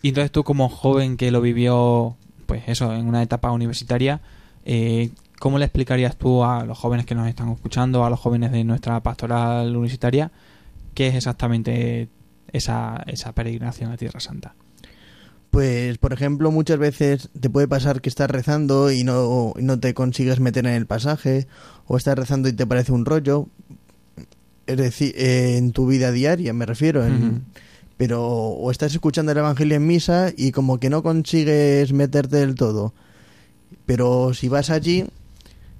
y 0.01 0.09
entonces 0.09 0.31
tú 0.31 0.43
como 0.43 0.67
joven 0.67 1.15
que 1.15 1.31
lo 1.31 1.39
vivió, 1.39 2.17
pues 2.47 2.63
eso, 2.67 2.93
en 2.93 3.07
una 3.07 3.23
etapa 3.23 3.51
universitaria, 3.51 4.19
eh, 4.65 5.11
¿cómo 5.39 5.57
le 5.57 5.65
explicarías 5.65 6.17
tú 6.17 6.43
a 6.43 6.65
los 6.65 6.77
jóvenes 6.77 7.05
que 7.05 7.15
nos 7.15 7.29
están 7.29 7.49
escuchando, 7.49 8.03
a 8.03 8.09
los 8.09 8.19
jóvenes 8.19 8.51
de 8.51 8.65
nuestra 8.65 9.01
pastoral 9.01 9.69
universitaria, 9.69 10.31
qué 10.93 11.07
es 11.07 11.15
exactamente 11.15 12.09
esa, 12.51 13.03
esa 13.07 13.33
peregrinación 13.33 13.89
a 13.89 13.97
Tierra 13.97 14.19
Santa? 14.19 14.53
Pues, 15.55 15.97
por 15.99 16.11
ejemplo, 16.11 16.51
muchas 16.51 16.77
veces 16.77 17.29
te 17.39 17.49
puede 17.49 17.65
pasar 17.65 18.01
que 18.01 18.09
estás 18.09 18.29
rezando 18.29 18.91
y 18.91 19.05
no, 19.05 19.53
no 19.57 19.79
te 19.79 19.93
consigues 19.93 20.41
meter 20.41 20.65
en 20.65 20.73
el 20.73 20.85
pasaje, 20.85 21.47
o 21.87 21.95
estás 21.95 22.17
rezando 22.19 22.49
y 22.49 22.51
te 22.51 22.67
parece 22.67 22.91
un 22.91 23.05
rollo, 23.05 23.47
es 24.67 24.75
decir, 24.75 25.15
eh, 25.15 25.55
en 25.55 25.71
tu 25.71 25.87
vida 25.87 26.11
diaria 26.11 26.51
me 26.51 26.65
refiero, 26.65 27.05
en, 27.05 27.45
pero 27.95 28.21
o 28.27 28.69
estás 28.69 28.91
escuchando 28.91 29.31
el 29.31 29.37
Evangelio 29.37 29.77
en 29.77 29.87
misa 29.87 30.33
y 30.35 30.51
como 30.51 30.77
que 30.77 30.89
no 30.89 31.03
consigues 31.03 31.93
meterte 31.93 32.35
del 32.35 32.55
todo, 32.55 32.93
pero 33.85 34.33
si 34.33 34.49
vas 34.49 34.69
allí, 34.69 35.05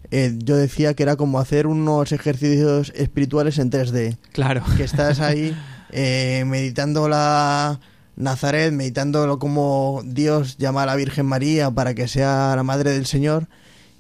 eh, 0.10 0.38
yo 0.38 0.56
decía 0.56 0.94
que 0.94 1.04
era 1.04 1.18
como 1.18 1.38
hacer 1.38 1.68
unos 1.68 2.14
ejercicios 2.14 2.94
espirituales 2.96 3.60
en 3.60 3.72
3D. 3.72 4.18
Claro. 4.32 4.64
Que 4.78 4.86
estás 4.86 5.20
ahí 5.20 5.54
eh, 5.92 6.46
meditando 6.48 7.10
la 7.10 7.82
Nazaret, 8.16 8.72
meditando 8.72 9.38
como 9.40 10.02
Dios 10.06 10.58
llama 10.58 10.84
a 10.84 10.86
la 10.86 10.96
Virgen 10.96 11.26
María 11.26 11.72
para 11.72 11.94
que 11.94 12.08
sea 12.08 12.56
la 12.56 12.64
madre 12.64 12.92
del 12.92 13.06
Señor 13.06 13.48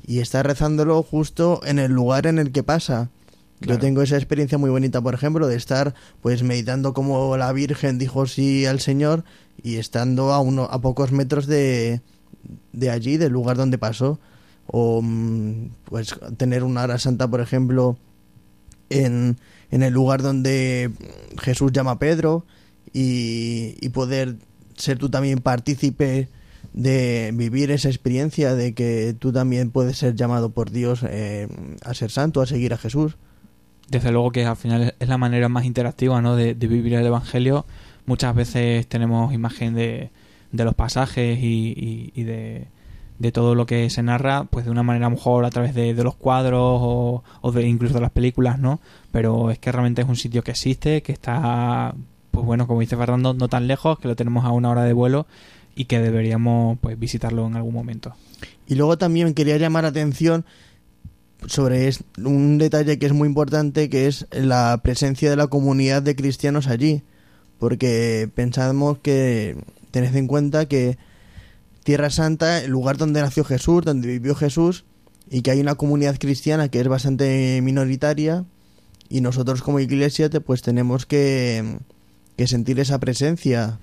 y 0.05 0.20
está 0.20 0.43
rezándolo 0.43 1.03
justo 1.03 1.61
en 1.66 1.80
el 1.80 1.91
lugar 1.91 2.28
en 2.28 2.39
el 2.39 2.51
que 2.51 2.63
pasa. 2.63 3.09
Yo 3.61 3.80
tengo 3.80 4.01
esa 4.01 4.18
experiencia 4.18 4.57
muy 4.57 4.70
bonita, 4.70 5.01
por 5.01 5.13
ejemplo, 5.13 5.47
de 5.47 5.55
estar 5.55 5.95
pues 6.22 6.43
meditando 6.43 6.93
como 6.93 7.36
la 7.38 7.51
Virgen 7.51 7.97
dijo 7.97 8.28
sí 8.28 8.66
al 8.66 8.80
Señor 8.80 9.24
y 9.63 9.78
estando 9.78 10.34
a 10.34 10.39
uno 10.39 10.63
a 10.63 10.80
pocos 10.82 11.11
metros 11.11 11.47
de, 11.47 12.01
de 12.74 12.89
allí, 12.89 13.18
del 13.18 13.32
lugar 13.32 13.57
donde 13.57 13.78
pasó 13.78 14.20
o 14.68 15.01
mm, 15.01 15.70
pues 15.86 16.16
tener 16.38 16.63
una 16.63 16.84
hora 16.84 16.99
santa, 16.99 17.28
por 17.28 17.41
ejemplo, 17.41 17.97
en, 18.89 19.38
en 19.72 19.84
el 19.84 19.93
lugar 19.93 20.22
donde 20.22 20.91
Jesús 21.39 21.72
llama 21.72 21.91
a 21.91 21.99
Pedro 21.99 22.45
y, 22.94 23.76
y 23.82 23.90
poder 23.90 24.38
ser 24.76 24.98
tú 24.98 25.10
también 25.10 25.40
partícipe 25.40 26.30
de 26.76 27.32
vivir 27.34 27.72
esa 27.72 27.88
experiencia 27.88 28.54
de 28.54 28.74
que 28.74 29.16
tú 29.18 29.32
también 29.32 29.72
puedes 29.72 29.98
ser 29.98 30.14
llamado 30.14 30.50
por 30.50 30.72
Dios 30.72 31.06
eh, 31.08 31.48
a 31.84 31.94
ser 31.94 32.12
santo, 32.12 32.42
a 32.42 32.46
seguir 32.46 32.74
a 32.74 32.78
Jesús. 32.78 33.16
Desde 33.88 34.12
luego 34.12 34.32
que 34.32 34.46
al 34.46 34.58
final 34.58 34.94
es 35.00 35.08
la 35.08 35.18
manera 35.18 35.48
más 35.48 35.64
interactiva 35.64 36.22
¿no? 36.22 36.36
de, 36.36 36.54
vivir 36.54 36.96
el 36.96 37.06
Evangelio. 37.06 37.66
Muchas 38.06 38.36
veces 38.36 38.88
tenemos 38.88 39.34
imagen 39.34 39.74
de, 39.74 40.12
de 40.52 40.66
los 40.66 40.76
pasajes 40.76 41.40
y, 41.42 42.12
de, 42.24 42.68
de, 43.20 43.32
todo 43.32 43.56
lo 43.56 43.66
que 43.66 43.90
se 43.90 44.04
narra, 44.04 44.44
pues 44.44 44.66
de 44.66 44.72
una 44.72 44.84
manera 44.84 45.10
mejor 45.10 45.46
a 45.46 45.52
través 45.52 45.74
de 45.76 45.94
los 46.04 46.16
cuadros 46.16 46.80
o, 46.82 47.24
o, 47.40 47.52
de 47.54 47.66
incluso 47.68 47.94
de 47.94 48.02
las 48.02 48.12
películas, 48.12 48.60
¿no? 48.60 48.82
Pero 49.12 49.50
es 49.50 49.60
que 49.60 49.72
realmente 49.72 50.02
es 50.02 50.10
un 50.10 50.18
sitio 50.18 50.44
que 50.44 50.52
existe, 50.52 51.02
que 51.04 51.14
está, 51.14 51.96
pues 52.36 52.46
bueno, 52.46 52.68
como 52.68 52.82
dice 52.82 52.98
Fernando, 52.98 53.34
no 53.34 53.48
tan 53.48 53.66
lejos, 53.66 53.98
que 53.98 54.10
lo 54.10 54.18
tenemos 54.18 54.44
a 54.44 54.52
una 54.52 54.70
hora 54.70 54.84
de 54.84 54.92
vuelo 54.92 55.26
y 55.74 55.86
que 55.86 56.02
deberíamos 56.02 56.78
pues 56.82 57.00
visitarlo 57.00 57.48
en 57.48 57.56
algún 57.56 57.74
momento. 57.74 58.14
Y 58.68 58.76
luego 58.76 58.98
también 58.98 59.34
quería 59.34 59.56
llamar 59.56 59.86
atención 59.86 60.44
sobre 61.48 61.90
un 62.18 62.58
detalle 62.58 63.00
que 63.00 63.06
es 63.06 63.14
muy 63.14 63.30
importante, 63.30 63.90
que 63.90 64.08
es 64.08 64.28
la 64.32 64.82
presencia 64.84 65.30
de 65.30 65.38
la 65.38 65.48
comunidad 65.48 66.02
de 66.02 66.18
cristianos 66.18 66.68
allí, 66.68 67.04
porque 67.58 68.30
pensamos 68.36 68.98
que 68.98 69.56
tened 69.92 70.14
en 70.14 70.28
cuenta 70.28 70.66
que 70.66 70.98
Tierra 71.86 72.10
Santa, 72.10 72.62
el 72.62 72.72
lugar 72.72 72.98
donde 72.98 73.22
nació 73.22 73.46
Jesús, 73.46 73.86
donde 73.86 74.10
vivió 74.10 74.36
Jesús, 74.36 74.84
y 75.30 75.42
que 75.42 75.52
hay 75.52 75.62
una 75.62 75.76
comunidad 75.76 76.18
cristiana 76.20 76.68
que 76.68 76.82
es 76.82 76.88
bastante 76.90 77.62
minoritaria, 77.62 78.44
y 79.08 79.22
nosotros 79.22 79.62
como 79.62 79.80
iglesia 79.80 80.30
pues 80.30 80.62
tenemos 80.62 81.06
que 81.06 81.78
que 82.38 82.48
sentir 82.48 82.80
esa 82.80 83.00
presencia. 83.00 83.80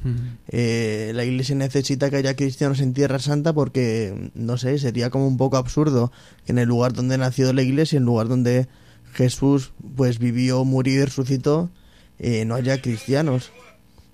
eh, 0.48 1.12
la 1.14 1.24
iglesia 1.24 1.54
necesita 1.54 2.10
que 2.10 2.16
haya 2.16 2.36
cristianos 2.36 2.80
en 2.80 2.92
Tierra 2.92 3.18
Santa 3.18 3.52
porque, 3.52 4.30
no 4.34 4.58
sé, 4.58 4.78
sería 4.78 5.10
como 5.10 5.26
un 5.26 5.36
poco 5.36 5.56
absurdo 5.56 6.12
que 6.44 6.52
en 6.52 6.58
el 6.58 6.68
lugar 6.68 6.92
donde 6.92 7.18
nació 7.18 7.52
la 7.52 7.62
iglesia, 7.62 7.96
en 7.96 8.02
el 8.02 8.06
lugar 8.06 8.28
donde 8.28 8.68
Jesús 9.12 9.72
pues 9.96 10.18
vivió, 10.18 10.64
murió 10.64 11.02
y 11.02 11.04
resucitó, 11.04 11.70
eh, 12.18 12.44
no 12.44 12.54
haya 12.54 12.80
cristianos. 12.80 13.52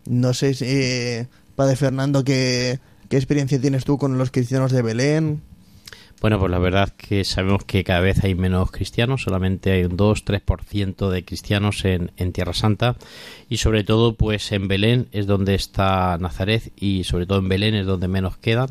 No 0.06 0.32
sé, 0.34 0.56
eh, 0.60 1.26
Padre 1.56 1.76
Fernando, 1.76 2.24
¿qué, 2.24 2.78
¿qué 3.08 3.16
experiencia 3.16 3.60
tienes 3.60 3.84
tú 3.84 3.98
con 3.98 4.18
los 4.18 4.30
cristianos 4.30 4.70
de 4.72 4.82
Belén? 4.82 5.42
Bueno, 6.20 6.40
pues 6.40 6.50
la 6.50 6.58
verdad 6.58 6.88
que 6.96 7.24
sabemos 7.24 7.64
que 7.64 7.84
cada 7.84 8.00
vez 8.00 8.24
hay 8.24 8.34
menos 8.34 8.72
cristianos, 8.72 9.22
solamente 9.22 9.70
hay 9.70 9.84
un 9.84 9.96
2-3% 9.96 11.10
de 11.10 11.24
cristianos 11.24 11.84
en, 11.84 12.10
en, 12.16 12.32
Tierra 12.32 12.54
Santa 12.54 12.96
y 13.48 13.58
sobre 13.58 13.84
todo 13.84 14.14
pues 14.14 14.50
en 14.50 14.66
Belén 14.66 15.06
es 15.12 15.28
donde 15.28 15.54
está 15.54 16.18
Nazaret 16.18 16.72
y 16.74 17.04
sobre 17.04 17.26
todo 17.26 17.38
en 17.38 17.48
Belén 17.48 17.76
es 17.76 17.86
donde 17.86 18.08
menos 18.08 18.36
quedan. 18.36 18.70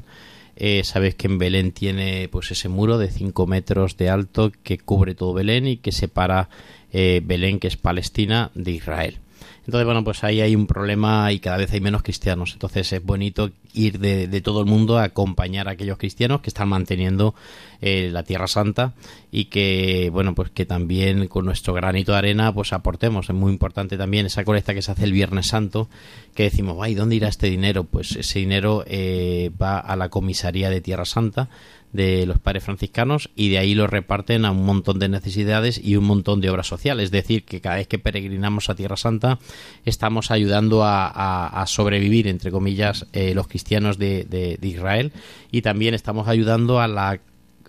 Eh, 0.58 0.84
sabes 0.84 1.16
que 1.16 1.28
en 1.28 1.38
Belén 1.38 1.72
tiene 1.72 2.28
pues 2.30 2.52
ese 2.52 2.68
muro 2.68 2.98
de 2.98 3.12
5 3.12 3.46
metros 3.46 3.96
de 3.96 4.10
alto 4.10 4.52
que 4.64 4.80
cubre 4.80 5.16
todo 5.16 5.34
Belén 5.34 5.68
y 5.68 5.78
que 5.78 5.92
separa 5.92 6.50
eh, 6.92 7.22
Belén, 7.24 7.60
que 7.60 7.68
es 7.68 7.78
Palestina, 7.78 8.52
de 8.56 8.72
Israel. 8.72 9.20
Entonces, 9.68 9.86
bueno, 9.86 10.02
pues 10.06 10.24
ahí 10.24 10.40
hay 10.40 10.56
un 10.56 10.66
problema 10.66 11.30
y 11.34 11.40
cada 11.40 11.58
vez 11.58 11.74
hay 11.74 11.82
menos 11.82 12.02
cristianos. 12.02 12.54
Entonces 12.54 12.94
es 12.94 13.04
bonito 13.04 13.52
ir 13.74 14.00
de, 14.00 14.42
todo 14.42 14.62
el 14.62 14.66
mundo 14.66 14.98
a 14.98 15.04
acompañar 15.04 15.68
a 15.68 15.72
aquellos 15.72 15.98
cristianos 15.98 16.40
que 16.40 16.50
están 16.50 16.70
manteniendo 16.70 17.36
eh, 17.82 18.10
la 18.10 18.24
Tierra 18.24 18.48
Santa 18.48 18.94
y 19.30 19.46
que, 19.46 20.10
bueno, 20.14 20.34
pues 20.36 20.52
que 20.52 20.66
también 20.66 21.28
con 21.28 21.44
nuestro 21.44 21.74
granito 21.74 22.14
de 22.14 22.18
arena 22.18 22.54
pues 22.54 22.72
aportemos. 22.72 23.30
Es 23.30 23.36
muy 23.36 23.52
importante 23.52 23.98
también 23.98 24.26
esa 24.26 24.46
colecta 24.46 24.74
que 24.74 24.82
se 24.82 24.94
hace 24.94 25.04
el 25.04 25.12
Viernes 25.12 25.48
Santo, 25.48 25.90
que 26.34 26.44
decimos, 26.44 26.78
ay, 26.82 26.96
¿dónde 26.96 27.18
irá 27.18 27.28
este 27.28 27.50
dinero? 27.50 27.84
Pues 27.84 28.16
ese 28.16 28.40
dinero 28.40 28.86
eh, 28.88 29.52
va 29.62 29.80
a 29.80 29.98
la 29.98 30.08
comisaría 30.08 30.70
de 30.70 30.80
Tierra 30.80 31.04
Santa 31.04 31.50
de 31.98 32.28
los 32.28 32.38
padres 32.40 32.64
franciscanos 32.64 33.32
y 33.36 33.50
de 33.50 33.58
ahí 33.58 33.74
lo 33.74 33.88
reparten 33.88 34.46
a 34.46 34.52
un 34.52 34.64
montón 34.64 35.00
de 35.00 35.10
necesidades 35.10 35.82
y 35.84 35.96
un 35.96 36.06
montón 36.06 36.40
de 36.40 36.52
obras 36.52 36.68
sociales. 36.68 37.06
Es 37.06 37.12
decir, 37.12 37.44
que 37.44 37.60
cada 37.60 37.78
vez 37.78 37.88
que 37.88 37.98
peregrinamos 37.98 38.70
a 38.70 38.76
Tierra 38.76 38.98
Santa 38.98 39.40
estamos 39.84 40.30
ayudando 40.30 40.84
a, 40.86 41.64
sobrevivir, 41.68 42.28
entre 42.28 42.52
comillas, 42.52 43.08
eh, 43.14 43.34
los 43.34 43.48
cristianos 43.48 43.98
de, 43.98 44.26
de, 44.26 44.68
Israel 44.68 45.12
y 45.52 45.64
también 45.64 45.96
estamos 45.96 46.28
ayudando 46.28 46.80
a 46.80 46.88
la 46.88 47.20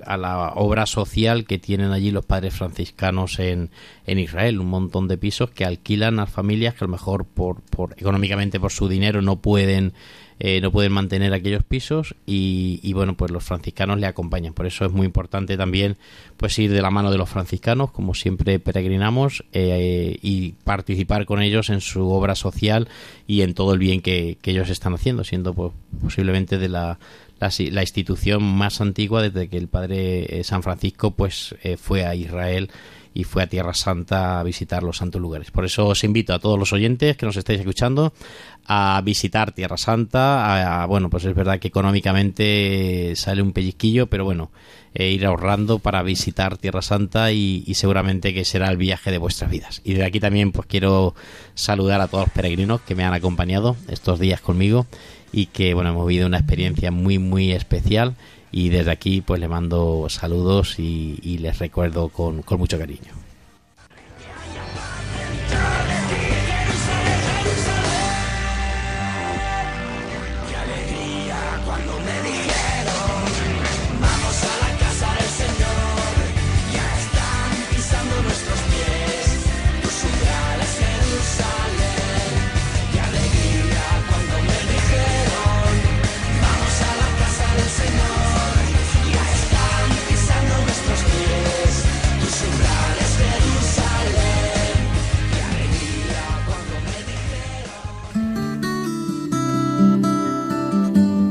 a 0.07 0.16
la 0.16 0.53
obra 0.55 0.87
social 0.87 1.45
que 1.45 1.59
tienen 1.59 1.91
allí 1.91 2.12
los 2.12 2.24
padres 2.24 2.55
franciscanos 2.55 3.41
en, 3.41 3.70
en 4.07 4.20
Israel, 4.20 4.61
un 4.61 4.68
montón 4.68 5.09
de 5.09 5.18
pisos 5.18 5.51
que 5.51 5.64
alquilan 5.64 6.20
a 6.20 6.26
familias 6.26 6.74
que 6.74 6.85
a 6.85 6.87
lo 6.87 6.93
mejor 6.93 7.24
por, 7.24 7.62
por 7.62 7.95
económicamente 7.99 8.61
por 8.61 8.70
su 8.70 8.89
dinero 8.89 9.22
no 9.22 9.41
pueden 9.41 9.93
eh, 10.41 10.61
no 10.61 10.70
pueden 10.70 10.93
mantener 10.93 11.32
aquellos 11.32 11.64
pisos 11.64 12.14
y, 12.24 12.93
bueno 12.93 13.16
pues 13.16 13.30
los 13.30 13.45
franciscanos 13.45 13.99
le 13.99 14.07
acompañan. 14.07 14.55
Por 14.55 14.66
eso 14.66 14.84
es 14.84 14.93
muy 14.93 15.07
importante 15.07 15.57
también 15.57 15.97
pues 16.36 16.59
ir 16.59 16.70
de 16.72 16.82
la 16.82 16.91
mano 16.91 17.11
de 17.11 17.18
los 17.18 17.28
franciscanos 17.28 17.91
como 17.91 18.14
siempre 18.14 18.59
peregrinamos 18.59 19.45
eh, 19.53 20.18
y 20.22 20.53
participar 20.64 21.26
con 21.26 21.43
ellos 21.43 21.70
en 21.70 21.80
su 21.80 22.09
obra 22.11 22.34
social 22.34 22.89
y 23.26 23.43
en 23.43 23.55
todo 23.55 23.72
el 23.72 23.78
bien 23.78 24.01
que, 24.01 24.39
ellos 24.49 24.70
están 24.70 24.95
haciendo 24.95 25.24
siendo 25.24 25.53
pues 25.53 25.74
posiblemente 26.01 26.57
de 26.57 26.70
la, 26.70 26.99
la, 27.39 27.82
institución 27.82 28.43
más 28.43 28.80
antigua 28.80 29.20
desde 29.20 29.49
que 29.49 29.59
el 29.59 29.68
padre 29.68 30.41
eh, 30.41 30.45
San 30.45 30.62
Francisco 30.62 31.11
pues 31.11 31.55
fue 31.76 32.07
a 32.07 32.14
Israel 32.14 32.70
y 33.19 33.25
fue 33.25 33.43
a 33.43 33.49
Tierra 33.49 33.75
Santa 33.75 34.39
a 34.39 34.45
visitar 34.45 34.85
los 34.85 34.99
santos 34.99 35.21
lugares. 35.21 35.51
Por 35.51 35.64
eso 35.64 35.89
os 35.89 36.05
invito 36.05 36.33
a 36.33 36.39
todos 36.39 36.57
los 36.57 36.73
oyentes 36.73 37.16
que 37.16 37.27
nos 37.27 37.37
estáis 37.37 37.59
escuchando 37.59 38.12
a 38.64 39.03
visitar 39.05 39.51
Tierra 39.51 39.77
Santa. 39.77 40.83
A, 40.83 40.87
bueno, 40.87 41.11
pues 41.11 41.25
es 41.25 41.35
verdad 41.35 41.59
que 41.59 41.66
económicamente 41.66 43.14
sale 43.16 43.43
un 43.43 43.51
pellizquillo, 43.51 44.07
pero 44.07 44.25
bueno, 44.25 44.53
eh, 44.95 45.11
ir 45.11 45.27
ahorrando 45.27 45.81
para 45.81 46.05
visitar 46.05 46.59
Tierra 46.59 46.81
Santa 46.81 47.33
y, 47.33 47.64
y, 47.66 47.75
seguramente 47.75 48.33
que 48.33 48.45
será 48.45 48.71
el 48.71 48.77
viaje 48.77 49.11
de 49.11 49.19
vuestras 49.19 49.51
vidas. 49.51 49.81
Y 49.83 49.95
de 49.95 50.05
aquí 50.05 50.21
también 50.21 50.53
pues 50.53 50.69
quiero 50.69 51.16
saludar 51.55 52.01
a 52.01 52.07
todos 52.07 52.27
los 52.27 52.33
peregrinos 52.33 52.83
que 52.83 52.95
me 52.95 53.03
han 53.03 53.14
acompañado 53.14 53.75
estos 53.89 54.21
días 54.21 54.41
conmigo 54.41 54.87
y 55.33 55.47
que 55.47 55.75
bueno, 55.75 55.91
hemos 55.91 56.07
vivido 56.07 56.29
una 56.29 56.39
experiencia 56.39 56.93
muy 56.93 57.19
muy 57.19 57.51
especial 57.51 58.14
y 58.51 58.69
desde 58.69 58.91
aquí 58.91 59.21
pues 59.21 59.41
le 59.41 59.49
mando 59.49 60.07
saludos 60.09 60.79
y, 60.79 61.39
les 61.39 61.59
recuerdo 61.59 62.09
con, 62.09 62.43
con 62.43 62.59
mucho 62.59 62.79
cariño. 62.79 63.18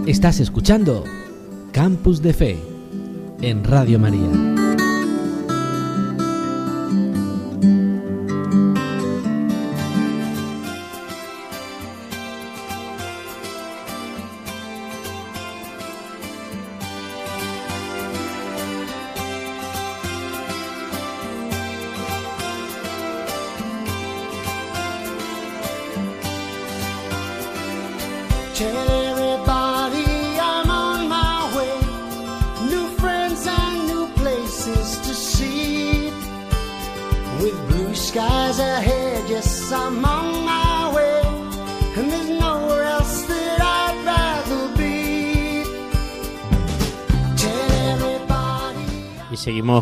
Estás 0.07 0.39
escuchando 0.39 1.03
Campus 1.73 2.21
de 2.21 2.31
Fe 2.31 2.57
en 3.41 3.65
Radio 3.65 3.99
María. 3.99 4.66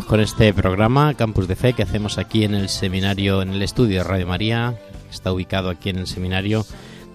Con 0.06 0.20
este 0.20 0.54
programa 0.54 1.14
Campus 1.14 1.48
de 1.48 1.56
Fe 1.56 1.72
que 1.72 1.82
hacemos 1.82 2.16
aquí 2.16 2.44
en 2.44 2.54
el 2.54 2.68
seminario, 2.68 3.42
en 3.42 3.50
el 3.50 3.62
estudio 3.62 3.98
de 3.98 4.04
Radio 4.04 4.26
María. 4.28 4.78
Está 5.10 5.32
ubicado 5.32 5.68
aquí 5.68 5.88
en 5.88 5.98
el 5.98 6.06
seminario 6.06 6.64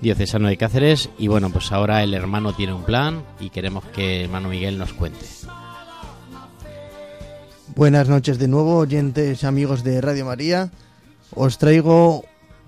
diocesano 0.02 0.50
de 0.50 0.58
Cáceres. 0.58 1.10
Y 1.18 1.30
bueno, 1.30 1.50
pues 1.52 1.72
ahora 1.72 2.04
el 2.04 2.14
hermano 2.14 2.54
tiene 2.54 2.74
un 2.74 2.84
plan 2.84 3.24
y 3.40 3.50
queremos 3.50 3.86
que 3.86 4.26
hermano 4.26 4.50
Miguel 4.50 4.78
nos 4.78 4.92
cuente. 4.92 5.26
Buenas 7.76 8.10
noches 8.10 8.38
de 8.38 8.50
nuevo, 8.50 8.76
oyentes 8.76 9.46
amigos 9.46 9.86
de 9.86 10.02
Radio 10.02 10.26
María. 10.26 10.70
Os 11.34 11.58
traigo 11.58 12.26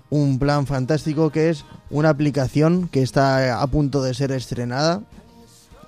un 0.08 0.38
plan 0.38 0.66
fantástico 0.66 1.30
que 1.30 1.50
es 1.50 1.66
una 1.90 2.08
aplicación 2.08 2.88
que 2.88 3.02
está 3.02 3.60
a 3.60 3.66
punto 3.66 4.02
de 4.02 4.14
ser 4.14 4.32
estrenada. 4.32 5.02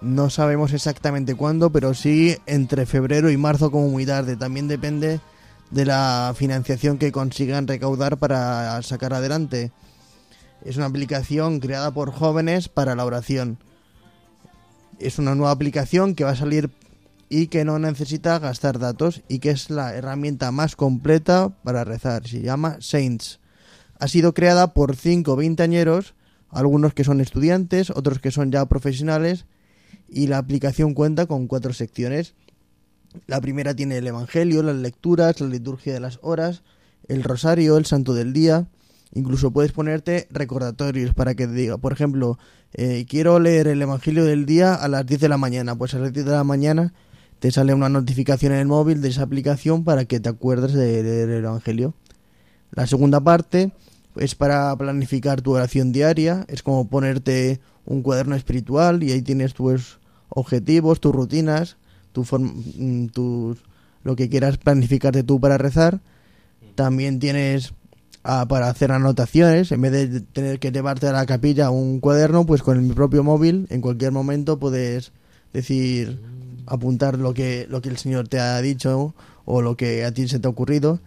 No 0.01 0.30
sabemos 0.30 0.72
exactamente 0.72 1.34
cuándo, 1.34 1.70
pero 1.70 1.94
sí 1.94 2.36
entre 2.47 2.86
febrero 2.86 3.30
y 3.30 3.36
marzo 3.36 3.70
como 3.70 3.88
muy 3.88 4.07
tarde. 4.07 4.36
También 4.36 4.68
depende 4.68 5.20
de 5.70 5.84
la 5.84 6.34
financiación 6.36 6.99
que 6.99 7.12
consigan 7.12 7.66
recaudar 7.66 8.18
para 8.18 8.80
sacar 8.82 9.14
adelante. 9.14 9.72
Es 10.64 10.76
una 10.76 10.86
aplicación 10.86 11.61
creada 11.61 11.92
por 11.92 12.12
jóvenes 12.12 12.68
para 12.68 12.94
la 12.94 13.05
oración. 13.05 13.59
Es 14.99 15.18
una 15.18 15.34
nueva 15.34 15.53
aplicación 15.53 16.14
que 16.14 16.24
va 16.24 16.30
a 16.30 16.36
salir 16.36 16.70
y 17.28 17.49
que 17.49 17.64
no 17.64 17.78
necesita 17.78 18.38
gastar 18.38 18.78
datos 18.78 19.22
y 19.28 19.40
que 19.40 19.51
es 19.51 19.70
la 19.70 19.94
herramienta 19.94 20.53
más 20.53 20.76
completa 20.76 21.51
para 21.64 21.84
rezar. 21.84 22.26
Se 22.26 22.40
llama 22.40 22.76
Saints. 22.80 23.40
Ha 23.99 24.09
sido 24.09 24.34
creada 24.34 24.74
por 24.74 24.94
cinco 24.94 25.36
veinteañeros, 25.36 26.14
algunos 26.51 26.94
que 26.94 27.05
son 27.05 27.20
estudiantes, 27.20 27.90
otros 27.90 28.20
que 28.20 28.30
son 28.30 28.53
ya 28.53 28.64
profesionales, 28.66 29.47
y 30.09 30.26
la 30.26 30.38
aplicación 30.38 30.94
cuenta 30.94 31.26
con 31.26 31.46
cuatro 31.46 31.72
secciones. 31.72 32.34
La 33.26 33.40
primera 33.40 33.74
tiene 33.74 33.96
el 33.98 34.07
Evangelio, 34.07 34.62
las 34.62 34.76
lecturas, 34.76 35.40
la 35.40 35.48
liturgia 35.48 35.92
de 35.92 36.00
las 36.00 36.18
horas, 36.22 36.62
el 37.09 37.22
rosario, 37.22 37.76
el 37.76 37.86
santo 37.86 38.14
del 38.14 38.32
día. 38.32 38.68
Incluso 39.14 39.50
puedes 39.50 39.72
ponerte 39.72 40.26
recordatorios 40.30 41.14
para 41.14 41.34
que 41.34 41.46
te 41.46 41.52
diga, 41.54 41.78
por 41.78 41.92
ejemplo, 41.92 42.38
eh, 42.74 43.07
quiero 43.09 43.38
leer 43.38 43.68
el 43.68 43.80
Evangelio 43.80 44.24
del 44.24 44.44
día 44.44 44.74
a 44.74 44.88
las 44.88 45.07
10 45.07 45.20
de 45.20 45.28
la 45.28 45.38
mañana. 45.38 45.76
Pues 45.76 45.94
a 45.94 45.98
las 45.98 46.12
10 46.12 46.26
de 46.26 46.32
la 46.32 46.44
mañana 46.44 46.92
te 47.38 47.50
sale 47.50 47.72
una 47.72 47.88
notificación 47.88 48.52
en 48.52 48.59
el 48.59 48.66
móvil 48.66 49.00
de 49.00 49.09
esa 49.09 49.22
aplicación 49.22 49.84
para 49.84 50.04
que 50.04 50.20
te 50.20 50.28
acuerdes 50.28 50.72
de 50.72 51.02
leer 51.02 51.30
el 51.30 51.44
Evangelio. 51.44 51.94
La 52.72 52.86
segunda 52.86 53.20
parte 53.20 53.72
es 54.16 54.34
para 54.34 54.74
planificar 54.76 55.42
tu 55.42 55.54
oración 55.54 55.92
diaria, 55.92 56.44
es 56.48 56.62
como 56.62 56.88
ponerte 56.88 57.61
un 57.87 58.03
cuaderno 58.03 58.34
espiritual 58.34 59.03
y 59.03 59.12
ahí 59.12 59.22
tienes 59.22 59.55
tus 59.55 59.99
objetivos, 60.28 61.01
tus 61.01 61.14
rutinas, 61.14 61.76
tu 62.12 62.22
mm, 62.22 63.07
tus- 63.09 63.59
lo 64.05 64.16
que 64.16 64.28
quieras 64.28 64.59
planificarte 64.59 65.22
tú 65.22 65.41
para 65.41 65.59
rezar. 65.59 66.01
También 66.74 67.18
tienes 67.18 67.72
ah, 68.24 68.47
para 68.49 68.68
hacer 68.68 68.93
anotaciones, 68.93 69.72
en 69.72 69.80
vez 69.80 69.93
de 69.93 70.20
tener 70.20 70.59
que 70.59 70.72
llevarte 70.72 71.07
a 71.07 71.12
la 71.12 71.26
capilla 71.26 71.70
un 71.70 72.01
cuaderno, 72.01 72.45
pues 72.45 72.62
con 72.62 72.78
el 72.84 72.93
propio 72.95 73.22
móvil 73.24 73.66
en 73.70 73.80
cualquier 73.80 74.12
momento 74.12 74.59
puedes 74.59 75.12
decir 75.53 76.20
apuntar 76.66 77.18
lo 77.18 77.32
que 77.34 77.66
lo 77.70 77.80
que 77.80 77.89
el 77.89 77.97
Señor 77.97 78.26
te 78.28 78.41
ha 78.41 78.61
dicho 78.61 79.14
o 79.45 79.62
lo 79.62 79.76
que 79.76 80.05
a 80.05 80.12
ti 80.12 80.26
se 80.28 80.41
te 80.41 80.49
ha 80.49 80.51
ocurrido 80.51 80.99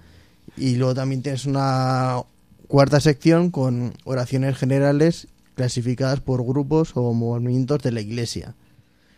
y 0.55 0.75
luego 0.75 0.95
también 0.95 1.21
tienes 1.21 1.45
una 1.45 2.21
cuarta 2.67 2.99
sección 3.01 3.51
con 3.51 3.93
oraciones 4.05 4.57
generales 4.57 5.27
clasificadas 5.59 6.21
por 6.21 6.45
grupos 6.45 6.93
o 6.95 7.11
movimientos 7.13 7.79
de 7.79 7.91
la 7.91 7.99
Iglesia. 7.99 8.55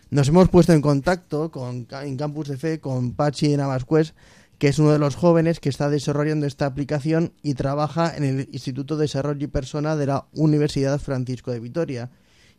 Nos 0.09 0.27
hemos 0.27 0.49
puesto 0.49 0.73
en 0.73 0.81
contacto 0.81 1.51
con 1.51 1.85
en 1.91 2.17
Campus 2.17 2.47
de 2.47 2.57
Fe 2.57 2.79
con 2.79 3.13
Pachi 3.13 3.55
Navascués, 3.55 4.15
que 4.57 4.69
es 4.69 4.79
uno 4.79 4.91
de 4.91 4.97
los 4.97 5.15
jóvenes 5.15 5.59
que 5.59 5.69
está 5.69 5.87
desarrollando 5.91 6.47
esta 6.47 6.65
aplicación 6.65 7.33
y 7.43 7.53
trabaja 7.53 8.17
en 8.17 8.23
el 8.23 8.49
Instituto 8.51 8.97
de 8.97 9.03
Desarrollo 9.03 9.43
y 9.45 9.49
Persona 9.49 9.95
de 9.95 10.07
la 10.07 10.25
Universidad 10.33 10.99
Francisco 10.99 11.51
de 11.51 11.59
Vitoria. 11.59 12.09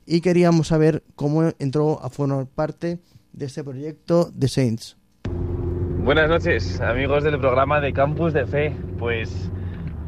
Y 0.07 0.21
queríamos 0.21 0.69
saber 0.69 1.03
cómo 1.17 1.51
entró 1.59 2.01
a 2.05 2.09
formar 2.09 2.47
parte 2.47 3.01
de 3.33 3.47
este 3.47 3.65
proyecto 3.65 4.31
de 4.33 4.47
Saints. 4.47 4.97
Buenas 6.05 6.29
noches, 6.29 6.81
amigos 6.81 7.25
del 7.25 7.41
programa 7.41 7.81
de 7.81 7.93
Campus 7.93 8.33
de 8.33 8.47
Fe. 8.47 8.77
Pues, 9.01 9.51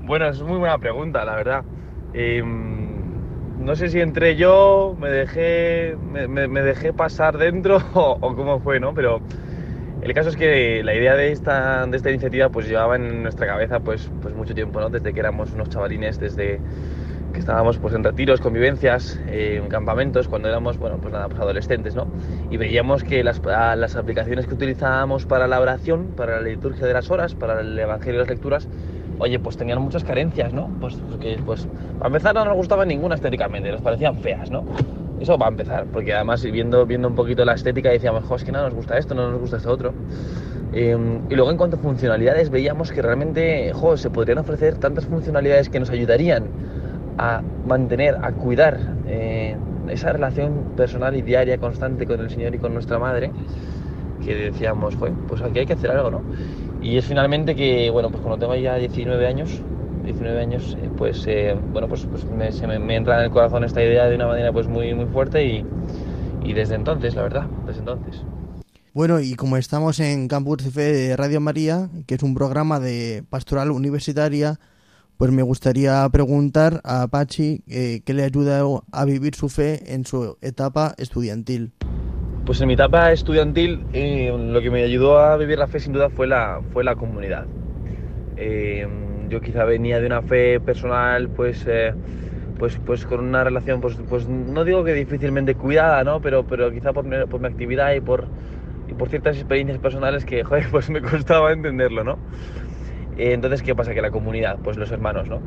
bueno, 0.04 0.28
es 0.28 0.40
muy 0.42 0.58
buena 0.58 0.78
pregunta, 0.78 1.24
la 1.24 1.34
verdad. 1.34 1.64
Em, 2.12 2.83
no 3.58 3.76
sé 3.76 3.88
si 3.88 4.00
entré 4.00 4.36
yo, 4.36 4.96
me 4.98 5.10
dejé, 5.10 5.96
me, 6.00 6.62
dejé 6.62 6.92
pasar 6.92 7.38
dentro 7.38 7.78
o, 7.94 8.18
o 8.20 8.36
cómo 8.36 8.60
fue, 8.60 8.80
¿no? 8.80 8.94
Pero 8.94 9.20
el 10.04 10.12
caso 10.12 10.28
es 10.28 10.36
que 10.36 10.82
la 10.84 10.94
idea 10.94 11.16
de 11.16 11.32
esta, 11.32 11.86
de 11.86 11.96
esta 11.96 12.10
iniciativa 12.10 12.50
pues 12.50 12.68
llevaba 12.68 12.96
en 12.96 13.22
nuestra 13.22 13.46
cabeza 13.46 13.80
pues, 13.80 14.10
pues 14.20 14.34
mucho 14.34 14.54
tiempo. 14.54 14.86
Desde 14.90 15.14
que 15.14 15.20
éramos 15.20 15.52
unos 15.52 15.70
chavalines, 15.70 16.20
desde 16.20 16.60
que 17.32 17.40
estábamos 17.40 17.78
pues 17.78 17.94
en 17.94 18.04
retiros, 18.04 18.40
convivencias, 18.40 19.18
eh, 19.28 19.60
en 19.62 19.68
campamentos, 19.68 20.28
cuando 20.28 20.48
éramos, 20.48 20.78
bueno, 20.78 20.98
pues 20.98 21.12
nada, 21.12 21.28
pues 21.28 21.40
adolescentes, 21.40 21.94
¿no? 21.94 22.06
Y 22.50 22.58
veíamos 22.58 23.02
que 23.02 23.24
las, 23.24 23.40
las 23.42 23.96
aplicaciones 23.96 24.46
que 24.46 24.54
utilizábamos 24.54 25.24
para 25.24 25.48
la 25.48 25.58
oración, 25.58 26.08
para 26.14 26.40
la 26.40 26.48
liturgia 26.48 26.86
de 26.86 26.92
las 26.92 27.10
horas, 27.10 27.34
para 27.34 27.60
el 27.60 27.78
evangelio 27.78 28.16
y 28.16 28.18
las 28.20 28.28
lecturas, 28.28 28.68
oye, 29.18 29.38
pues 29.38 29.56
tenían 29.56 29.80
muchas 29.80 30.04
carencias, 30.04 30.52
¿no? 30.52 30.68
Pues 30.80 30.94
porque, 31.10 31.38
pues, 31.44 31.66
para 31.98 32.08
empezar 32.08 32.34
no 32.34 32.44
nos 32.44 32.56
gustaba 32.56 32.84
ninguna 32.84 33.14
estéticamente, 33.14 33.70
nos 33.70 33.80
parecían 33.80 34.16
feas, 34.18 34.50
¿no? 34.50 34.64
Eso 35.20 35.38
va 35.38 35.46
a 35.46 35.48
empezar, 35.48 35.86
porque 35.92 36.12
además 36.12 36.42
viendo, 36.42 36.84
viendo 36.86 37.08
un 37.08 37.14
poquito 37.14 37.44
la 37.44 37.54
estética 37.54 37.90
decíamos, 37.90 38.24
jo, 38.24 38.34
es 38.36 38.44
que 38.44 38.52
no 38.52 38.62
nos 38.62 38.74
gusta 38.74 38.98
esto, 38.98 39.14
no 39.14 39.30
nos 39.30 39.40
gusta 39.40 39.56
esto 39.58 39.70
otro. 39.70 39.92
Eh, 40.72 40.96
y 41.30 41.34
luego 41.34 41.50
en 41.50 41.56
cuanto 41.56 41.76
a 41.76 41.78
funcionalidades 41.78 42.50
veíamos 42.50 42.90
que 42.90 43.00
realmente, 43.00 43.72
jo, 43.72 43.96
se 43.96 44.10
podrían 44.10 44.38
ofrecer 44.38 44.76
tantas 44.76 45.06
funcionalidades 45.06 45.68
que 45.68 45.78
nos 45.78 45.90
ayudarían 45.90 46.44
a 47.16 47.42
mantener, 47.66 48.16
a 48.20 48.32
cuidar 48.32 48.78
eh, 49.06 49.56
esa 49.88 50.12
relación 50.12 50.72
personal 50.76 51.14
y 51.14 51.22
diaria 51.22 51.58
constante 51.58 52.06
con 52.06 52.20
el 52.20 52.30
Señor 52.30 52.54
y 52.54 52.58
con 52.58 52.74
nuestra 52.74 52.98
madre, 52.98 53.30
que 54.24 54.34
decíamos, 54.34 54.96
"Joder, 54.96 55.12
pues 55.28 55.42
aquí 55.42 55.60
hay 55.60 55.66
que 55.66 55.74
hacer 55.74 55.92
algo, 55.92 56.10
¿no? 56.10 56.22
Y 56.84 56.98
es 56.98 57.06
finalmente 57.06 57.56
que, 57.56 57.88
bueno, 57.88 58.10
pues 58.10 58.20
cuando 58.20 58.38
tengo 58.38 58.54
ya 58.54 58.74
19 58.74 59.26
años, 59.26 59.48
19 60.04 60.38
años, 60.38 60.76
eh, 60.78 60.90
pues, 60.94 61.24
eh, 61.26 61.56
bueno, 61.72 61.88
pues, 61.88 62.04
pues 62.04 62.26
me, 62.26 62.52
se 62.52 62.66
me, 62.66 62.94
entra 62.94 63.18
en 63.18 63.24
el 63.24 63.30
corazón 63.30 63.64
esta 63.64 63.82
idea 63.82 64.04
de 64.04 64.16
una 64.16 64.26
manera 64.26 64.52
pues 64.52 64.68
muy, 64.68 64.92
muy 64.92 65.06
fuerte 65.06 65.42
y, 65.46 65.64
y 66.44 66.52
desde 66.52 66.74
entonces, 66.74 67.14
la 67.14 67.22
verdad, 67.22 67.46
desde 67.66 67.78
entonces. 67.78 68.22
Bueno, 68.92 69.18
y 69.18 69.34
como 69.34 69.56
estamos 69.56 69.98
en 69.98 70.28
Campus 70.28 70.58
de 70.58 70.70
Fe 70.70 70.92
de 70.92 71.16
Radio 71.16 71.40
María, 71.40 71.88
que 72.06 72.16
es 72.16 72.22
un 72.22 72.34
programa 72.34 72.78
de 72.78 73.24
pastoral 73.30 73.70
universitaria, 73.70 74.60
pues 75.16 75.30
me 75.30 75.42
gustaría 75.42 76.06
preguntar 76.10 76.82
a 76.84 77.06
Pachi 77.08 77.62
eh, 77.66 78.02
qué 78.04 78.12
le 78.12 78.24
ayuda 78.24 78.62
a 78.92 79.04
vivir 79.06 79.34
su 79.34 79.48
fe 79.48 79.94
en 79.94 80.04
su 80.04 80.36
etapa 80.42 80.94
estudiantil. 80.98 81.72
Pues 82.44 82.60
en 82.60 82.68
mi 82.68 82.74
etapa 82.74 83.10
estudiantil 83.12 83.86
eh, 83.92 84.30
lo 84.36 84.60
que 84.60 84.70
me 84.70 84.82
ayudó 84.82 85.18
a 85.18 85.36
vivir 85.36 85.58
la 85.58 85.66
fe 85.66 85.80
sin 85.80 85.92
duda 85.94 86.10
fue 86.10 86.26
la, 86.26 86.60
fue 86.72 86.84
la 86.84 86.94
comunidad. 86.94 87.46
Eh, 88.36 88.86
yo 89.30 89.40
quizá 89.40 89.64
venía 89.64 90.00
de 90.00 90.06
una 90.06 90.22
fe 90.22 90.60
personal 90.60 91.30
pues, 91.30 91.64
eh, 91.66 91.94
pues, 92.58 92.78
pues 92.84 93.06
con 93.06 93.20
una 93.20 93.44
relación, 93.44 93.80
pues, 93.80 93.96
pues 94.08 94.28
no 94.28 94.64
digo 94.64 94.84
que 94.84 94.92
difícilmente 94.94 95.54
cuidada, 95.56 96.04
¿no? 96.04 96.20
pero, 96.20 96.44
pero 96.44 96.70
quizá 96.72 96.92
por 96.92 97.04
mi, 97.04 97.24
por 97.26 97.40
mi 97.40 97.46
actividad 97.48 97.94
y 97.94 98.00
por, 98.00 98.28
y 98.88 98.94
por 98.94 99.08
ciertas 99.08 99.36
experiencias 99.36 99.78
personales 99.80 100.24
que 100.26 100.44
pues 100.70 100.90
me 100.90 101.00
costaba 101.02 101.52
entenderlo. 101.52 102.04
¿no? 102.04 102.18
Entonces, 103.16 103.62
¿qué 103.62 103.74
pasa? 103.74 103.94
Que 103.94 104.02
la 104.02 104.10
comunidad, 104.10 104.58
pues 104.62 104.76
los 104.76 104.90
hermanos, 104.90 105.28
¿no? 105.28 105.40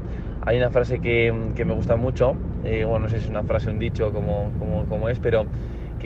Hay 0.46 0.58
una 0.58 0.70
frase 0.72 1.00
que, 1.00 1.52
que 1.56 1.66
me 1.66 1.74
gusta 1.74 1.96
mucho, 1.98 2.38
bueno, 2.64 3.00
no 3.00 3.10
sé 3.10 3.18
si 3.20 3.26
es 3.26 3.30
una 3.30 3.44
frase, 3.44 3.70
un 3.70 3.80
dicho, 3.80 4.12
como, 4.14 4.54
como, 4.58 4.88
como 4.88 5.10
es, 5.10 5.20
pero 5.20 5.46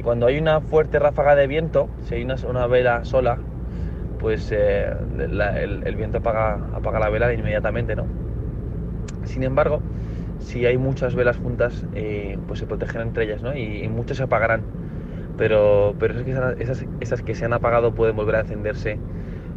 que 0.02 0.04
cuando 0.04 0.26
hay 0.26 0.40
una 0.40 0.62
fuerte 0.62 0.98
ráfaga 0.98 1.36
de 1.36 1.46
viento, 1.46 1.88
si 2.08 2.16
hay 2.16 2.24
una, 2.24 2.36
una 2.50 2.66
vela 2.66 3.06
sola, 3.06 3.38
pues 4.20 4.52
eh, 4.52 4.92
el, 5.86 5.96
viento 5.96 6.18
apaga, 6.18 6.60
apaga 6.74 7.00
la 7.00 7.10
vela 7.10 7.32
inmediatamente, 7.32 7.96
¿no? 7.96 8.08
Sin 9.26 9.44
embargo, 9.44 9.80
si 10.40 10.66
hay 10.66 10.78
muchas 10.80 11.14
velas 11.14 11.38
juntas, 11.38 11.86
eh, 11.94 12.40
pues 12.48 12.60
se 12.60 12.66
protegen 12.66 13.02
entre 13.02 13.26
ellas, 13.26 13.44
¿no? 13.44 13.56
Y, 13.56 13.88
muchas 13.90 14.18
se 14.18 14.24
apagarán. 14.24 14.64
Pero, 15.38 15.94
pero 16.00 16.18
es 16.18 16.24
que 16.24 16.32
esas, 16.32 16.60
esas, 16.60 16.86
esas 17.00 17.22
que 17.22 17.36
se 17.36 17.46
han 17.46 17.54
apagado 17.54 17.92
pueden 17.92 18.16
volver 18.16 18.36
a 18.38 18.40
encenderse 18.40 18.98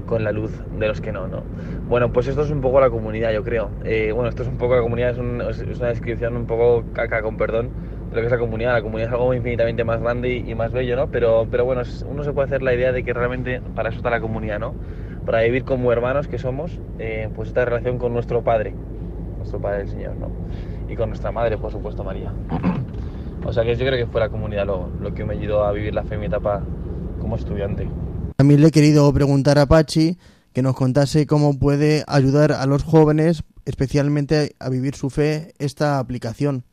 con 0.06 0.24
la 0.24 0.32
luz 0.32 0.52
de 0.78 0.88
los 0.88 1.00
que 1.00 1.12
no, 1.12 1.26
¿no? 1.26 1.42
Bueno, 1.88 2.12
pues 2.12 2.26
esto 2.26 2.42
es 2.42 2.50
un 2.50 2.60
poco 2.60 2.80
la 2.80 2.90
comunidad, 2.90 3.32
yo 3.32 3.42
creo. 3.42 3.70
Eh, 3.84 4.12
bueno, 4.12 4.28
esto 4.28 4.42
es 4.42 4.48
un 4.50 4.58
poco 4.58 4.76
la 4.76 4.82
comunidad, 4.82 5.10
es, 5.10 5.18
un- 5.18 5.40
es 5.40 5.78
una 5.78 5.88
descripción 5.88 6.36
un 6.36 6.46
poco 6.46 6.84
caca, 6.92 7.22
con 7.22 7.38
perdón, 7.38 7.70
lo 8.14 8.20
que 8.20 8.26
es 8.26 8.32
la 8.32 8.38
comunidad. 8.38 8.72
La 8.72 8.82
comunidad 8.82 9.08
es 9.08 9.12
algo 9.12 9.34
infinitamente 9.34 9.84
más 9.84 10.00
grande 10.00 10.36
y, 10.36 10.54
más 10.54 10.72
bello, 10.72 10.96
¿no? 10.96 11.10
Pero, 11.10 11.46
pero 11.50 11.64
bueno, 11.64 11.82
uno 12.08 12.24
se 12.24 12.32
puede 12.32 12.46
hacer 12.46 12.62
la 12.62 12.74
idea 12.74 12.92
de 12.92 13.02
que 13.04 13.12
realmente 13.12 13.60
para 13.74 13.88
eso 13.88 13.98
está 13.98 14.10
la 14.10 14.20
comunidad, 14.20 14.58
¿no? 14.58 14.74
Para 15.26 15.42
vivir 15.42 15.64
como 15.64 15.92
hermanos 15.92 16.28
que 16.28 16.38
somos, 16.38 16.78
eh, 16.98 17.28
pues 17.34 17.48
esta 17.48 17.64
relación 17.64 17.98
con 17.98 18.12
nuestro 18.12 18.42
Padre, 18.42 18.74
nuestro 19.38 19.60
Padre 19.60 19.82
el 19.82 19.88
Señor, 19.88 20.16
¿no? 20.16 20.30
Y 20.88 20.96
con 20.96 21.08
nuestra 21.08 21.32
Madre, 21.32 21.58
por 21.58 21.72
supuesto, 21.72 22.04
María. 22.04 22.32
o 23.44 23.52
sea 23.52 23.64
que 23.64 23.74
yo 23.74 23.86
creo 23.86 24.06
que 24.06 24.10
fue 24.10 24.20
la 24.20 24.28
comunidad 24.28 24.66
lo, 24.66 24.90
lo 25.00 25.14
que 25.14 25.24
me 25.24 25.34
ayudó 25.34 25.64
a 25.64 25.72
vivir 25.72 25.94
la 25.94 26.04
fe 26.04 26.14
en 26.14 26.20
mi 26.20 26.26
etapa 26.26 26.62
como 27.20 27.36
estudiante. 27.36 27.88
También 28.36 28.60
le 28.60 28.68
he 28.68 28.70
querido 28.70 29.12
preguntar 29.12 29.58
a 29.58 29.66
Pachi 29.66 30.18
que 30.52 30.62
nos 30.62 30.76
contase 30.76 31.26
cómo 31.26 31.58
puede 31.58 32.04
ayudar 32.06 32.52
a 32.52 32.64
los 32.66 32.84
jóvenes, 32.84 33.42
especialmente 33.64 34.54
a 34.60 34.68
vivir 34.68 34.94
su 34.94 35.10
fe, 35.10 35.52
esta 35.58 35.98
aplicación. 35.98 36.64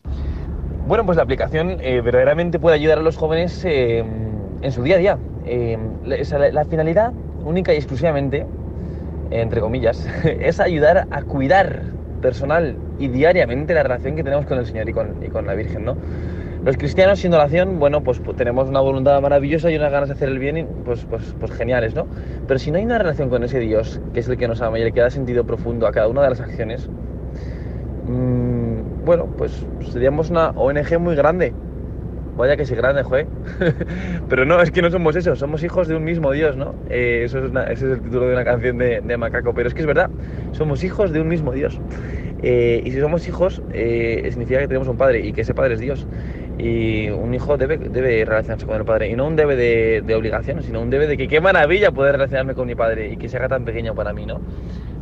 Bueno, 0.92 1.06
pues 1.06 1.16
la 1.16 1.24
aplicación 1.24 1.78
eh, 1.80 2.02
verdaderamente 2.02 2.60
puede 2.60 2.76
ayudar 2.76 2.98
a 2.98 3.02
los 3.02 3.16
jóvenes 3.16 3.64
eh, 3.64 4.04
en 4.62 4.72
su 4.74 4.84
día 4.84 4.96
a 4.96 4.98
día. 4.98 5.18
Eh, 5.46 5.78
la, 6.04 6.66
finalidad 6.66 7.14
única 7.46 7.74
y 7.74 7.78
exclusivamente, 7.78 8.46
entre 9.30 9.62
comillas, 9.62 10.06
es 10.26 10.60
ayudar 10.60 11.08
a 11.10 11.22
cuidar 11.22 11.84
personal 12.22 12.76
y 13.00 13.08
diariamente 13.08 13.74
la 13.74 13.84
relación 13.84 14.18
que 14.18 14.24
tenemos 14.26 14.46
con 14.46 14.58
el 14.58 14.66
Señor 14.66 14.89
y 14.89 14.92
con, 14.92 15.48
la 15.48 15.54
Virgen, 15.54 15.86
¿no? 15.86 15.96
Los 16.66 16.76
cristianos 16.76 17.20
sin 17.20 17.34
oración, 17.34 17.80
bueno, 17.80 18.04
pues, 18.04 18.20
pues, 18.20 18.36
tenemos 18.36 18.68
una 18.68 18.82
voluntad 18.82 19.22
maravillosa 19.22 19.72
y 19.72 19.78
unas 19.78 19.94
ganas 19.94 20.10
de 20.10 20.16
hacer 20.16 20.28
el 20.28 20.39
bien, 20.39 20.68
pues, 20.84 21.06
pues, 21.10 21.34
pues 21.39 21.54
geniales, 21.54 21.96
¿no? 21.96 22.06
Pero 22.50 22.60
si 22.60 22.70
no 22.70 22.80
hay 22.80 22.84
una 22.84 22.98
relación 22.98 23.30
con 23.30 23.46
ese 23.46 23.60
Dios, 23.60 24.02
que 24.14 24.20
es 24.20 24.28
el 24.28 24.36
que 24.36 24.50
nos 24.50 24.62
ama 24.62 24.78
y 24.78 24.82
el 24.82 24.92
que 24.92 25.00
da 25.00 25.10
sentido 25.10 25.46
profundo 25.46 25.88
a 25.88 25.94
cada 25.94 26.10
una 26.10 26.22
de 26.22 26.32
las 26.32 26.42
acciones, 26.42 26.89
mmm, 28.08 28.51
bueno, 29.06 29.28
pues 29.38 29.66
seríamos 29.91 30.30
una 30.30 30.49
ONG 30.52 30.99
muy 30.99 31.16
grande. 31.16 31.54
Vaya 32.38 32.56
que 32.56 32.66
sí 32.66 32.76
grande, 32.76 33.04
joder. 33.04 33.28
Pero 34.30 34.45
no, 34.45 34.62
es 34.62 34.72
que 34.72 34.82
no 34.82 34.89
somos 34.89 35.16
eso, 35.16 35.36
somos 35.36 35.64
hijos 35.64 35.88
de 35.88 35.95
un 35.95 36.04
mismo 36.04 36.32
Dios, 36.32 36.56
¿no? 36.56 36.76
Eh, 36.89 37.24
eso 37.26 37.39
es 37.45 37.52
es 37.70 37.82
el 37.82 38.02
título 38.02 38.28
de 38.28 38.34
una 38.34 38.45
canción 38.45 38.78
de, 38.78 39.02
de, 39.02 39.18
Macaco, 39.18 39.54
pero 39.54 39.68
es 39.68 39.74
que 39.74 39.82
es 39.82 39.88
verdad, 39.88 40.10
somos 40.52 40.84
hijos 40.84 41.12
de 41.12 41.20
un 41.20 41.28
mismo 41.28 41.52
Dios. 41.52 41.80
Eh, 42.41 42.82
y 42.86 42.91
si 42.91 42.99
somos 42.99 43.28
hijos, 43.28 43.62
eh, 43.74 44.26
significa 44.30 44.60
que 44.60 44.68
tenemos 44.68 44.88
un 44.88 44.97
padre 44.97 45.20
y 45.20 45.34
que 45.34 45.41
ese 45.41 45.54
padre 45.54 45.76
es 45.76 45.80
Dios. 45.80 46.08
Y 46.58 47.10
un 47.10 47.34
hijo 47.34 47.58
debe, 47.58 47.78
debe 47.78 48.24
relacionarse 48.26 48.66
con 48.66 48.76
el 48.76 48.86
padre. 48.86 49.10
Y 49.10 49.16
no 49.16 49.28
un 49.28 49.36
debe 49.36 49.56
de, 49.56 50.02
de 50.06 50.16
obligación, 50.16 50.64
sino 50.64 50.82
un 50.82 50.89
debe 50.89 51.08
de 51.08 51.18
que 51.18 51.28
qué 51.28 51.41
maravilla 51.41 51.91
poder 51.91 52.14
relacionarme 52.14 52.56
con 52.56 52.68
mi 52.68 52.76
padre 52.76 53.12
y 53.12 53.18
que 53.18 53.30
se 53.30 53.38
haga 53.38 53.49
tan 53.49 53.66
pequeño 53.66 53.93
para 53.93 54.14
mí, 54.14 54.26
¿no? 54.26 54.41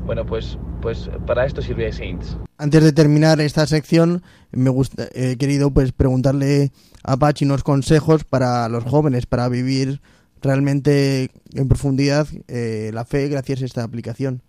Bueno, 0.09 0.25
pues, 0.25 0.57
pues 0.81 1.07
para 1.27 1.45
esto 1.45 1.61
sirve 1.61 1.93
Saints. 1.93 2.35
Antes 2.57 2.83
de 2.83 2.93
terminar 2.93 3.39
esta 3.41 3.67
sección, 3.67 4.23
me 4.51 4.71
gusta, 4.71 5.07
he 5.13 5.37
querido 5.37 5.69
pues 5.69 5.91
preguntarle 5.91 6.71
a 7.03 7.15
Pachi 7.15 7.45
unos 7.45 7.63
consejos 7.63 8.23
para 8.23 8.67
los 8.69 8.85
jóvenes, 8.85 9.27
para 9.27 9.47
vivir 9.49 10.01
realmente 10.41 11.29
en 11.53 11.67
profundidad 11.67 12.25
eh, 12.47 12.89
la 12.91 13.05
fe 13.05 13.27
gracias 13.27 13.61
a 13.61 13.65
esta 13.65 13.83
aplicación. 13.83 14.41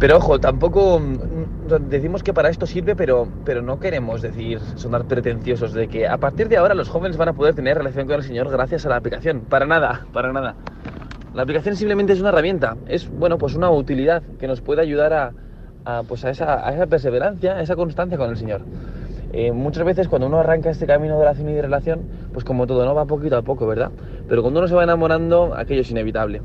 Pero 0.00 0.16
ojo, 0.16 0.40
tampoco 0.40 0.98
mm, 0.98 1.88
decimos 1.88 2.24
que 2.24 2.34
para 2.34 2.48
esto 2.48 2.66
sirve, 2.66 2.96
pero, 2.96 3.28
pero 3.44 3.62
no 3.62 3.78
queremos 3.78 4.20
decir, 4.20 4.58
sonar 4.74 5.04
pretenciosos 5.04 5.74
de 5.74 5.86
que 5.86 6.08
a 6.08 6.18
partir 6.18 6.48
de 6.48 6.56
ahora 6.56 6.74
los 6.74 6.88
jóvenes 6.88 7.16
van 7.16 7.28
a 7.28 7.34
poder 7.34 7.54
tener 7.54 7.78
relación 7.78 8.08
con 8.08 8.16
el 8.16 8.24
Señor 8.24 8.50
gracias 8.50 8.84
a 8.84 8.88
la 8.88 8.96
aplicación. 8.96 9.42
Para 9.42 9.64
nada, 9.64 10.08
para 10.12 10.32
nada. 10.32 10.56
La 11.34 11.42
aplicación 11.42 11.74
simplemente 11.74 12.12
es 12.12 12.20
una 12.20 12.28
herramienta, 12.28 12.76
es 12.86 13.10
bueno, 13.10 13.38
pues 13.38 13.56
una 13.56 13.68
utilidad 13.68 14.22
que 14.38 14.46
nos 14.46 14.60
puede 14.60 14.82
ayudar 14.82 15.34
a, 15.84 16.02
pues 16.04 16.24
a 16.24 16.30
esa 16.30 16.86
perseverancia, 16.86 17.56
a 17.56 17.60
esa 17.60 17.74
constancia 17.74 18.16
con 18.16 18.30
el 18.30 18.36
Señor. 18.36 18.60
Eh, 19.32 19.50
muchas 19.50 19.84
veces 19.84 20.06
cuando 20.06 20.28
uno 20.28 20.38
arranca 20.38 20.70
este 20.70 20.86
camino 20.86 21.16
de 21.16 21.22
oración 21.22 21.48
y 21.50 21.54
de 21.54 21.62
relación, 21.62 22.02
pues 22.32 22.44
como 22.44 22.68
todo, 22.68 22.84
no 22.84 22.94
va 22.94 23.04
poquito 23.06 23.36
a 23.36 23.42
poco, 23.42 23.66
¿verdad? 23.66 23.90
Pero 24.28 24.42
cuando 24.42 24.60
uno 24.60 24.68
se 24.68 24.76
va 24.76 24.84
enamorando, 24.84 25.54
aquello 25.56 25.80
es 25.80 25.90
inevitable. 25.90 26.40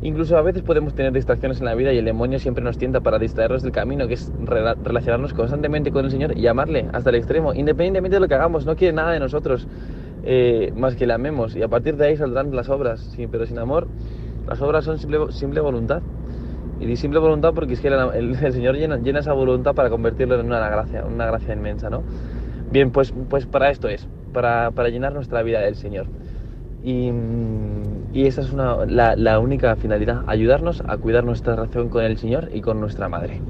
Incluso 0.00 0.38
a 0.38 0.42
veces 0.42 0.62
podemos 0.62 0.94
tener 0.94 1.12
distracciones 1.12 1.58
en 1.58 1.66
la 1.66 1.74
vida 1.74 1.92
y 1.92 1.98
el 1.98 2.06
demonio 2.06 2.38
siempre 2.38 2.64
nos 2.64 2.78
tienta 2.78 3.00
para 3.00 3.18
distraernos 3.18 3.62
del 3.62 3.72
camino, 3.72 4.08
que 4.08 4.14
es 4.14 4.32
relacionarnos 4.42 5.34
constantemente 5.34 5.92
con 5.92 6.06
el 6.06 6.10
Señor 6.10 6.34
y 6.34 6.46
amarle 6.46 6.88
hasta 6.94 7.10
el 7.10 7.16
extremo, 7.16 7.52
independientemente 7.52 8.16
de 8.16 8.20
lo 8.20 8.28
que 8.28 8.36
hagamos. 8.36 8.64
No 8.64 8.74
quiere 8.74 8.94
nada 8.94 9.12
de 9.12 9.20
nosotros 9.20 9.68
eh, 10.22 10.72
más 10.74 10.96
que 10.96 11.06
le 11.06 11.12
amemos 11.12 11.54
y 11.56 11.62
a 11.62 11.68
partir 11.68 11.96
de 11.96 12.06
ahí 12.06 12.16
saldrán 12.16 12.56
las 12.56 12.70
obras, 12.70 13.00
sí, 13.14 13.26
pero 13.26 13.44
sin 13.44 13.58
amor 13.58 13.86
las 14.50 14.60
obras 14.62 14.84
son 14.84 14.98
simple, 14.98 15.30
simple 15.30 15.60
voluntad. 15.60 16.02
Y 16.80 16.86
di 16.86 16.96
simple 16.96 17.20
voluntad 17.20 17.52
porque 17.54 17.74
es 17.74 17.80
que 17.80 17.86
el, 17.86 17.94
el, 18.14 18.52
Señor 18.52 18.74
llena, 18.74 18.96
llena, 18.96 19.20
esa 19.20 19.32
voluntad 19.32 19.74
para 19.74 19.90
convertirlo 19.90 20.38
en 20.38 20.46
una 20.46 20.68
gracia, 20.68 21.04
una 21.04 21.24
gracia 21.26 21.54
inmensa, 21.54 21.88
¿no? 21.88 22.02
Bien, 22.72 22.90
pues, 22.90 23.14
pues 23.28 23.46
para 23.46 23.70
esto 23.70 23.88
es, 23.88 24.08
para, 24.32 24.72
para 24.72 24.88
llenar 24.88 25.12
nuestra 25.12 25.42
vida 25.42 25.60
del 25.60 25.76
Señor. 25.76 26.06
Y, 26.82 27.10
y 28.12 28.26
esa 28.26 28.40
es 28.40 28.52
una, 28.52 28.86
la, 28.86 29.14
la, 29.14 29.38
única 29.38 29.76
finalidad, 29.76 30.24
ayudarnos 30.26 30.82
a 30.84 30.96
cuidar 30.96 31.22
nuestra 31.22 31.54
relación 31.54 31.88
con 31.88 32.04
el 32.04 32.18
Señor 32.18 32.50
y 32.52 32.60
con 32.60 32.80
nuestra 32.80 33.08
Madre. 33.08 33.40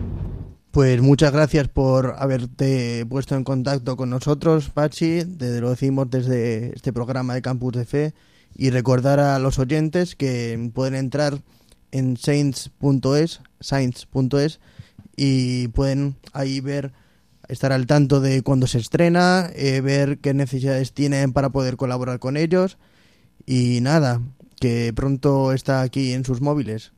Pues 0.70 1.00
muchas 1.00 1.32
gracias 1.32 1.68
por 1.68 2.14
haberte 2.18 3.06
puesto 3.06 3.36
en 3.36 3.44
contacto 3.44 3.96
con 3.96 4.10
nosotros, 4.10 4.68
Pachi. 4.68 5.24
Desde 5.24 5.62
lo 5.62 5.70
decimos 5.70 6.10
desde 6.10 6.74
este 6.74 6.92
programa 6.92 7.34
de 7.34 7.42
Campus 7.42 7.72
de 7.72 7.84
Fe. 7.86 8.14
Y 8.54 8.70
recordar 8.70 9.20
a 9.20 9.38
los 9.38 9.58
oyentes 9.58 10.16
que 10.16 10.70
pueden 10.74 10.94
entrar 10.94 11.40
en 11.92 12.16
saints.es, 12.16 13.40
saints.es 13.60 14.60
y 15.16 15.68
pueden 15.68 16.16
ahí 16.32 16.60
ver, 16.60 16.92
estar 17.48 17.72
al 17.72 17.86
tanto 17.86 18.20
de 18.20 18.42
cuando 18.42 18.66
se 18.66 18.78
estrena, 18.78 19.50
eh, 19.54 19.80
ver 19.80 20.18
qué 20.18 20.34
necesidades 20.34 20.92
tienen 20.92 21.32
para 21.32 21.50
poder 21.50 21.76
colaborar 21.76 22.18
con 22.18 22.36
ellos 22.36 22.78
y 23.46 23.80
nada, 23.80 24.20
que 24.60 24.92
pronto 24.94 25.52
está 25.52 25.82
aquí 25.82 26.12
en 26.12 26.24
sus 26.24 26.40
móviles. 26.40 26.92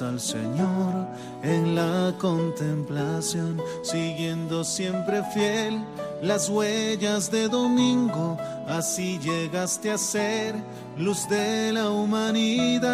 Al 0.00 0.20
Señor 0.20 1.06
en 1.42 1.74
la 1.74 2.14
contemplación, 2.18 3.60
siguiendo 3.82 4.64
siempre 4.64 5.22
fiel 5.32 5.84
las 6.22 6.48
huellas 6.48 7.30
de 7.30 7.48
domingo, 7.48 8.38
así 8.66 9.18
llegaste 9.18 9.90
a 9.90 9.98
ser 9.98 10.54
luz 10.96 11.28
de 11.28 11.72
la 11.72 11.90
humanidad. 11.90 12.88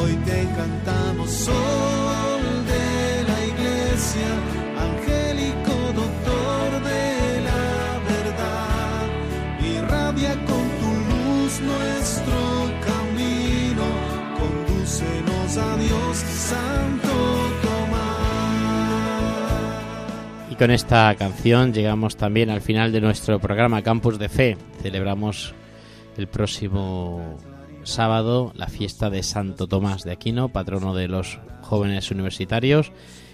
Hoy 0.00 0.14
te 0.24 0.44
cantamos 0.56 1.30
Con 20.58 20.70
esta 20.70 21.14
canción 21.16 21.74
llegamos 21.74 22.16
también 22.16 22.48
al 22.48 22.62
final 22.62 22.90
de 22.90 23.02
nuestro 23.02 23.38
programa 23.38 23.82
Campus 23.82 24.18
de 24.18 24.30
Fe. 24.30 24.56
Celebramos 24.80 25.52
el 26.16 26.28
próximo 26.28 27.36
sábado 27.82 28.52
la 28.54 28.66
fiesta 28.66 29.10
de 29.10 29.22
Santo 29.22 29.66
Tomás 29.66 30.02
de 30.04 30.12
Aquino, 30.12 30.48
patrono 30.48 30.94
de 30.94 31.08
los 31.08 31.38
jóvenes 31.60 32.10
universitarios. 32.10 32.90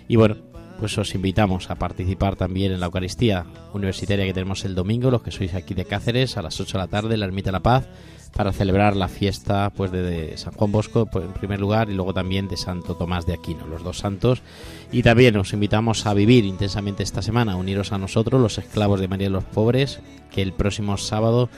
Y 0.08 0.16
bueno, 0.16 0.36
pues 0.80 0.98
os 0.98 1.14
invitamos 1.14 1.70
a 1.70 1.76
participar 1.76 2.34
también 2.34 2.72
en 2.72 2.80
la 2.80 2.86
Eucaristía 2.86 3.46
Universitaria 3.72 4.26
que 4.26 4.34
tenemos 4.34 4.64
el 4.64 4.74
domingo, 4.74 5.12
los 5.12 5.22
que 5.22 5.30
sois 5.30 5.54
aquí 5.54 5.74
de 5.74 5.84
Cáceres, 5.84 6.36
a 6.36 6.42
las 6.42 6.60
8 6.60 6.72
de 6.72 6.78
la 6.78 6.88
tarde, 6.88 7.16
la 7.16 7.26
Ermita 7.26 7.50
de 7.50 7.52
la 7.52 7.60
Paz 7.60 7.88
para 8.34 8.52
celebrar 8.52 8.96
la 8.96 9.08
fiesta 9.08 9.70
pues 9.70 9.92
de, 9.92 10.36
San 10.36 10.52
Juan 10.54 10.72
Bosco 10.72 11.06
pues, 11.06 11.24
en 11.24 11.32
primer 11.32 11.60
lugar 11.60 11.90
y 11.90 11.94
luego 11.94 12.14
también 12.14 12.48
de 12.48 12.56
Santo 12.56 12.94
Tomás 12.94 13.26
de 13.26 13.34
Aquino, 13.34 13.66
los 13.66 13.82
dos 13.82 13.98
santos. 13.98 14.42
Y 14.90 15.02
también 15.02 15.36
os 15.36 15.52
invitamos 15.52 16.06
a 16.06 16.14
vivir 16.14 16.44
intensamente 16.44 17.02
esta 17.02 17.22
semana, 17.22 17.56
uniros 17.56 17.92
a 17.92 17.98
nosotros, 17.98 18.40
los 18.40 18.58
esclavos 18.58 19.00
de 19.00 19.08
María 19.08 19.26
de 19.26 19.32
los 19.32 19.44
Pobres, 19.44 20.00
que 20.30 20.42
el 20.42 20.52
próximo 20.52 20.96
sábado 20.96 21.48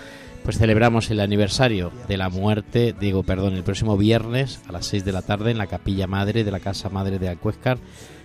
pues 0.42 0.58
celebramos 0.58 1.10
el 1.10 1.20
aniversario 1.20 1.90
de 2.06 2.18
la 2.18 2.28
muerte, 2.28 2.94
digo, 2.98 3.22
perdón, 3.22 3.54
el 3.54 3.62
próximo 3.64 3.96
viernes 3.96 4.60
a 4.68 4.72
las 4.72 4.84
6 4.86 5.04
de 5.06 5.12
la 5.12 5.22
tarde 5.22 5.50
en 5.50 5.58
la 5.58 5.68
capilla 5.68 6.06
madre 6.06 6.44
de 6.44 6.50
la 6.50 6.60
Casa 6.60 6.90
Madre 6.90 7.18
de 7.18 7.30
Alcuéscar 7.30 7.78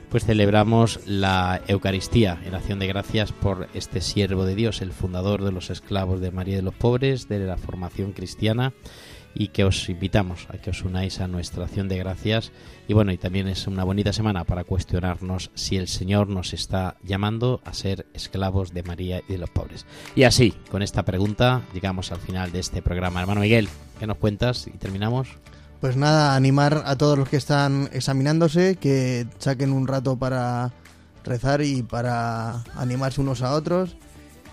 pues 0.09 0.25
celebramos 0.25 0.99
la 1.05 1.61
Eucaristía 1.67 2.41
en 2.43 2.55
acción 2.55 2.79
de 2.79 2.87
gracias 2.87 3.31
por 3.31 3.67
este 3.73 4.01
siervo 4.01 4.45
de 4.45 4.55
Dios, 4.55 4.81
el 4.81 4.91
fundador 4.91 5.43
de 5.43 5.51
los 5.51 5.69
esclavos 5.69 6.19
de 6.19 6.31
María 6.31 6.55
de 6.55 6.61
los 6.63 6.73
Pobres, 6.73 7.27
de 7.27 7.39
la 7.39 7.57
formación 7.57 8.13
cristiana 8.13 8.73
y 9.35 9.49
que 9.49 9.63
os 9.63 9.87
invitamos 9.89 10.47
a 10.49 10.57
que 10.57 10.71
os 10.71 10.81
unáis 10.83 11.19
a 11.19 11.27
nuestra 11.27 11.65
acción 11.65 11.87
de 11.87 11.97
gracias 11.97 12.51
y 12.87 12.93
bueno, 12.93 13.11
y 13.11 13.17
también 13.17 13.47
es 13.47 13.67
una 13.67 13.83
bonita 13.83 14.11
semana 14.11 14.43
para 14.43 14.63
cuestionarnos 14.63 15.51
si 15.53 15.77
el 15.77 15.87
Señor 15.87 16.27
nos 16.27 16.53
está 16.53 16.97
llamando 17.03 17.61
a 17.63 17.73
ser 17.73 18.07
esclavos 18.13 18.73
de 18.73 18.81
María 18.81 19.21
y 19.27 19.33
de 19.33 19.37
los 19.37 19.51
pobres. 19.51 19.85
Y 20.15 20.23
así, 20.23 20.53
con 20.71 20.81
esta 20.81 21.05
pregunta, 21.05 21.61
llegamos 21.73 22.11
al 22.11 22.19
final 22.19 22.51
de 22.51 22.59
este 22.59 22.81
programa. 22.81 23.21
Hermano 23.21 23.41
Miguel, 23.41 23.69
¿qué 23.99 24.07
nos 24.07 24.17
cuentas? 24.17 24.65
Y 24.65 24.71
terminamos. 24.71 25.29
Pues 25.81 25.95
nada, 25.95 26.35
animar 26.35 26.83
a 26.85 26.97
todos 26.97 27.17
los 27.17 27.29
que 27.29 27.37
están 27.37 27.89
examinándose 27.93 28.75
que 28.75 29.25
saquen 29.37 29.71
un 29.71 29.87
rato 29.87 30.17
para 30.17 30.73
rezar 31.23 31.61
y 31.61 31.83
para 31.83 32.63
animarse 32.75 33.21
unos 33.21 33.41
a 33.41 33.53
otros. 33.53 33.95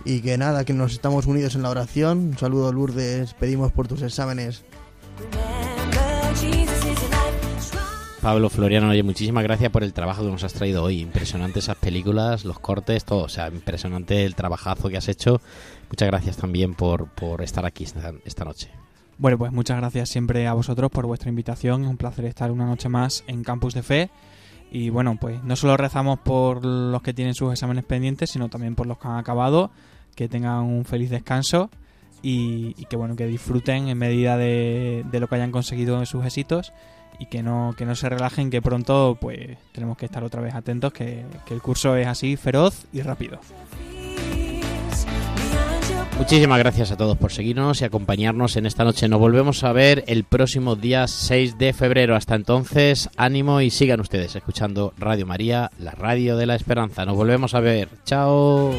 Y 0.05 0.21
que 0.21 0.39
nada, 0.39 0.65
que 0.65 0.73
nos 0.73 0.93
estamos 0.93 1.27
unidos 1.27 1.57
en 1.57 1.63
la 1.63 1.71
oración. 1.71 2.19
Un 2.19 2.39
saludo 2.39 2.73
Lourdes, 2.73 3.35
pedimos 3.35 3.73
por 3.73 3.89
tus 3.89 4.03
exámenes. 4.03 4.63
Pablo 8.23 8.49
Floriano, 8.49 8.91
oye, 8.91 9.03
muchísimas 9.03 9.43
gracias 9.43 9.73
por 9.73 9.83
el 9.83 9.93
trabajo 9.93 10.23
que 10.23 10.31
nos 10.31 10.45
has 10.45 10.53
traído 10.53 10.85
hoy. 10.85 11.01
Impresionante 11.01 11.59
esas 11.59 11.77
películas, 11.77 12.45
los 12.45 12.61
cortes, 12.61 13.05
todo. 13.05 13.25
O 13.25 13.29
sea, 13.29 13.49
impresionante 13.49 14.25
el 14.25 14.37
trabajazo 14.37 14.89
que 14.89 14.97
has 14.97 15.09
hecho. 15.09 15.41
Muchas 15.91 16.07
gracias 16.07 16.37
también 16.37 16.75
por, 16.75 17.09
por 17.09 17.43
estar 17.43 17.67
aquí 17.67 17.83
esta, 17.83 18.13
esta 18.25 18.45
noche. 18.45 18.71
Bueno, 19.19 19.39
pues 19.39 19.51
muchas 19.51 19.79
gracias 19.79 20.11
siempre 20.11 20.47
a 20.47 20.53
vosotros 20.53 20.91
por 20.91 21.07
vuestra 21.07 21.31
invitación. 21.31 21.85
Es 21.85 21.89
un 21.89 21.97
placer 21.97 22.27
estar 22.27 22.51
una 22.51 22.67
noche 22.67 22.89
más 22.89 23.25
en 23.27 23.45
Campus 23.45 23.73
de 23.73 23.83
Fe. 23.83 24.11
Y 24.71 24.91
bueno, 24.91 25.17
pues 25.19 25.43
no 25.43 25.57
solo 25.57 25.77
rezamos 25.77 26.19
por 26.19 26.65
los 26.65 27.01
que 27.01 27.15
tienen 27.15 27.35
sus 27.35 27.53
exámenes 27.53 27.85
pendientes, 27.85 28.31
sino 28.31 28.49
también 28.49 28.75
por 28.75 28.87
los 28.87 28.99
que 28.99 29.09
han 29.09 29.17
acabado. 29.17 29.71
Que 30.15 30.29
tengan 30.29 30.65
un 30.65 30.85
feliz 30.85 31.09
descanso 31.11 31.71
y, 32.23 32.75
que 32.87 32.97
bueno, 32.97 33.17
que 33.17 33.27
disfruten 33.27 33.89
en 33.89 33.99
medida 33.99 34.37
de, 34.37 35.05
de, 35.11 35.21
lo 35.21 35.29
que 35.29 35.37
hayan 35.37 35.53
conseguido 35.53 35.99
en 35.99 36.07
sus 36.07 36.25
éxitos 36.25 36.73
y 37.19 37.27
que 37.27 37.43
no, 37.43 37.75
que 37.77 37.87
no 37.87 37.95
se 37.95 38.09
relajen, 38.09 38.51
que 38.51 38.61
pronto 38.61 39.17
pues 39.21 39.57
tenemos 39.73 39.97
que 39.97 40.07
estar 40.07 40.25
otra 40.25 40.43
vez 40.43 40.55
atentos, 40.55 40.93
que, 40.93 41.25
que 41.45 41.55
el 41.55 41.63
curso 41.63 41.97
es 41.97 42.07
así 42.07 42.37
feroz 42.37 42.87
y 42.93 43.03
rápido. 43.03 43.39
Muchísimas 46.19 46.59
gracias 46.59 46.91
a 46.91 46.97
todos 46.97 47.17
por 47.19 47.31
seguirnos 47.31 47.81
y 47.81 47.85
acompañarnos 47.85 48.57
en 48.57 48.67
esta 48.67 48.85
noche. 48.85 49.07
Nos 49.07 49.21
volvemos 49.21 49.63
a 49.65 49.73
ver 49.73 50.03
el 50.07 50.25
próximo 50.25 50.75
día 50.75 51.07
6 51.07 51.59
de 51.59 51.73
febrero. 51.73 52.17
Hasta 52.17 52.35
entonces, 52.35 53.11
ánimo 53.17 53.61
y 53.61 53.71
sigan 53.71 54.01
ustedes 54.01 54.35
escuchando 54.35 54.95
Radio 54.99 55.27
María, 55.27 55.71
la 55.79 55.93
radio 55.93 56.37
de 56.37 56.47
la 56.47 56.55
esperanza. 56.55 57.05
Nos 57.05 57.17
volvemos 57.17 57.55
a 57.55 57.61
ver. 57.61 57.91
Chao. 58.05 58.73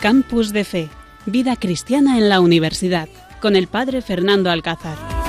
Campus 0.00 0.54
de 0.54 0.64
Fe, 0.64 0.88
Vida 1.26 1.56
Cristiana 1.56 2.16
en 2.16 2.30
la 2.30 2.40
Universidad, 2.40 3.06
con 3.38 3.54
el 3.54 3.66
Padre 3.66 4.00
Fernando 4.00 4.50
Alcázar. 4.50 5.19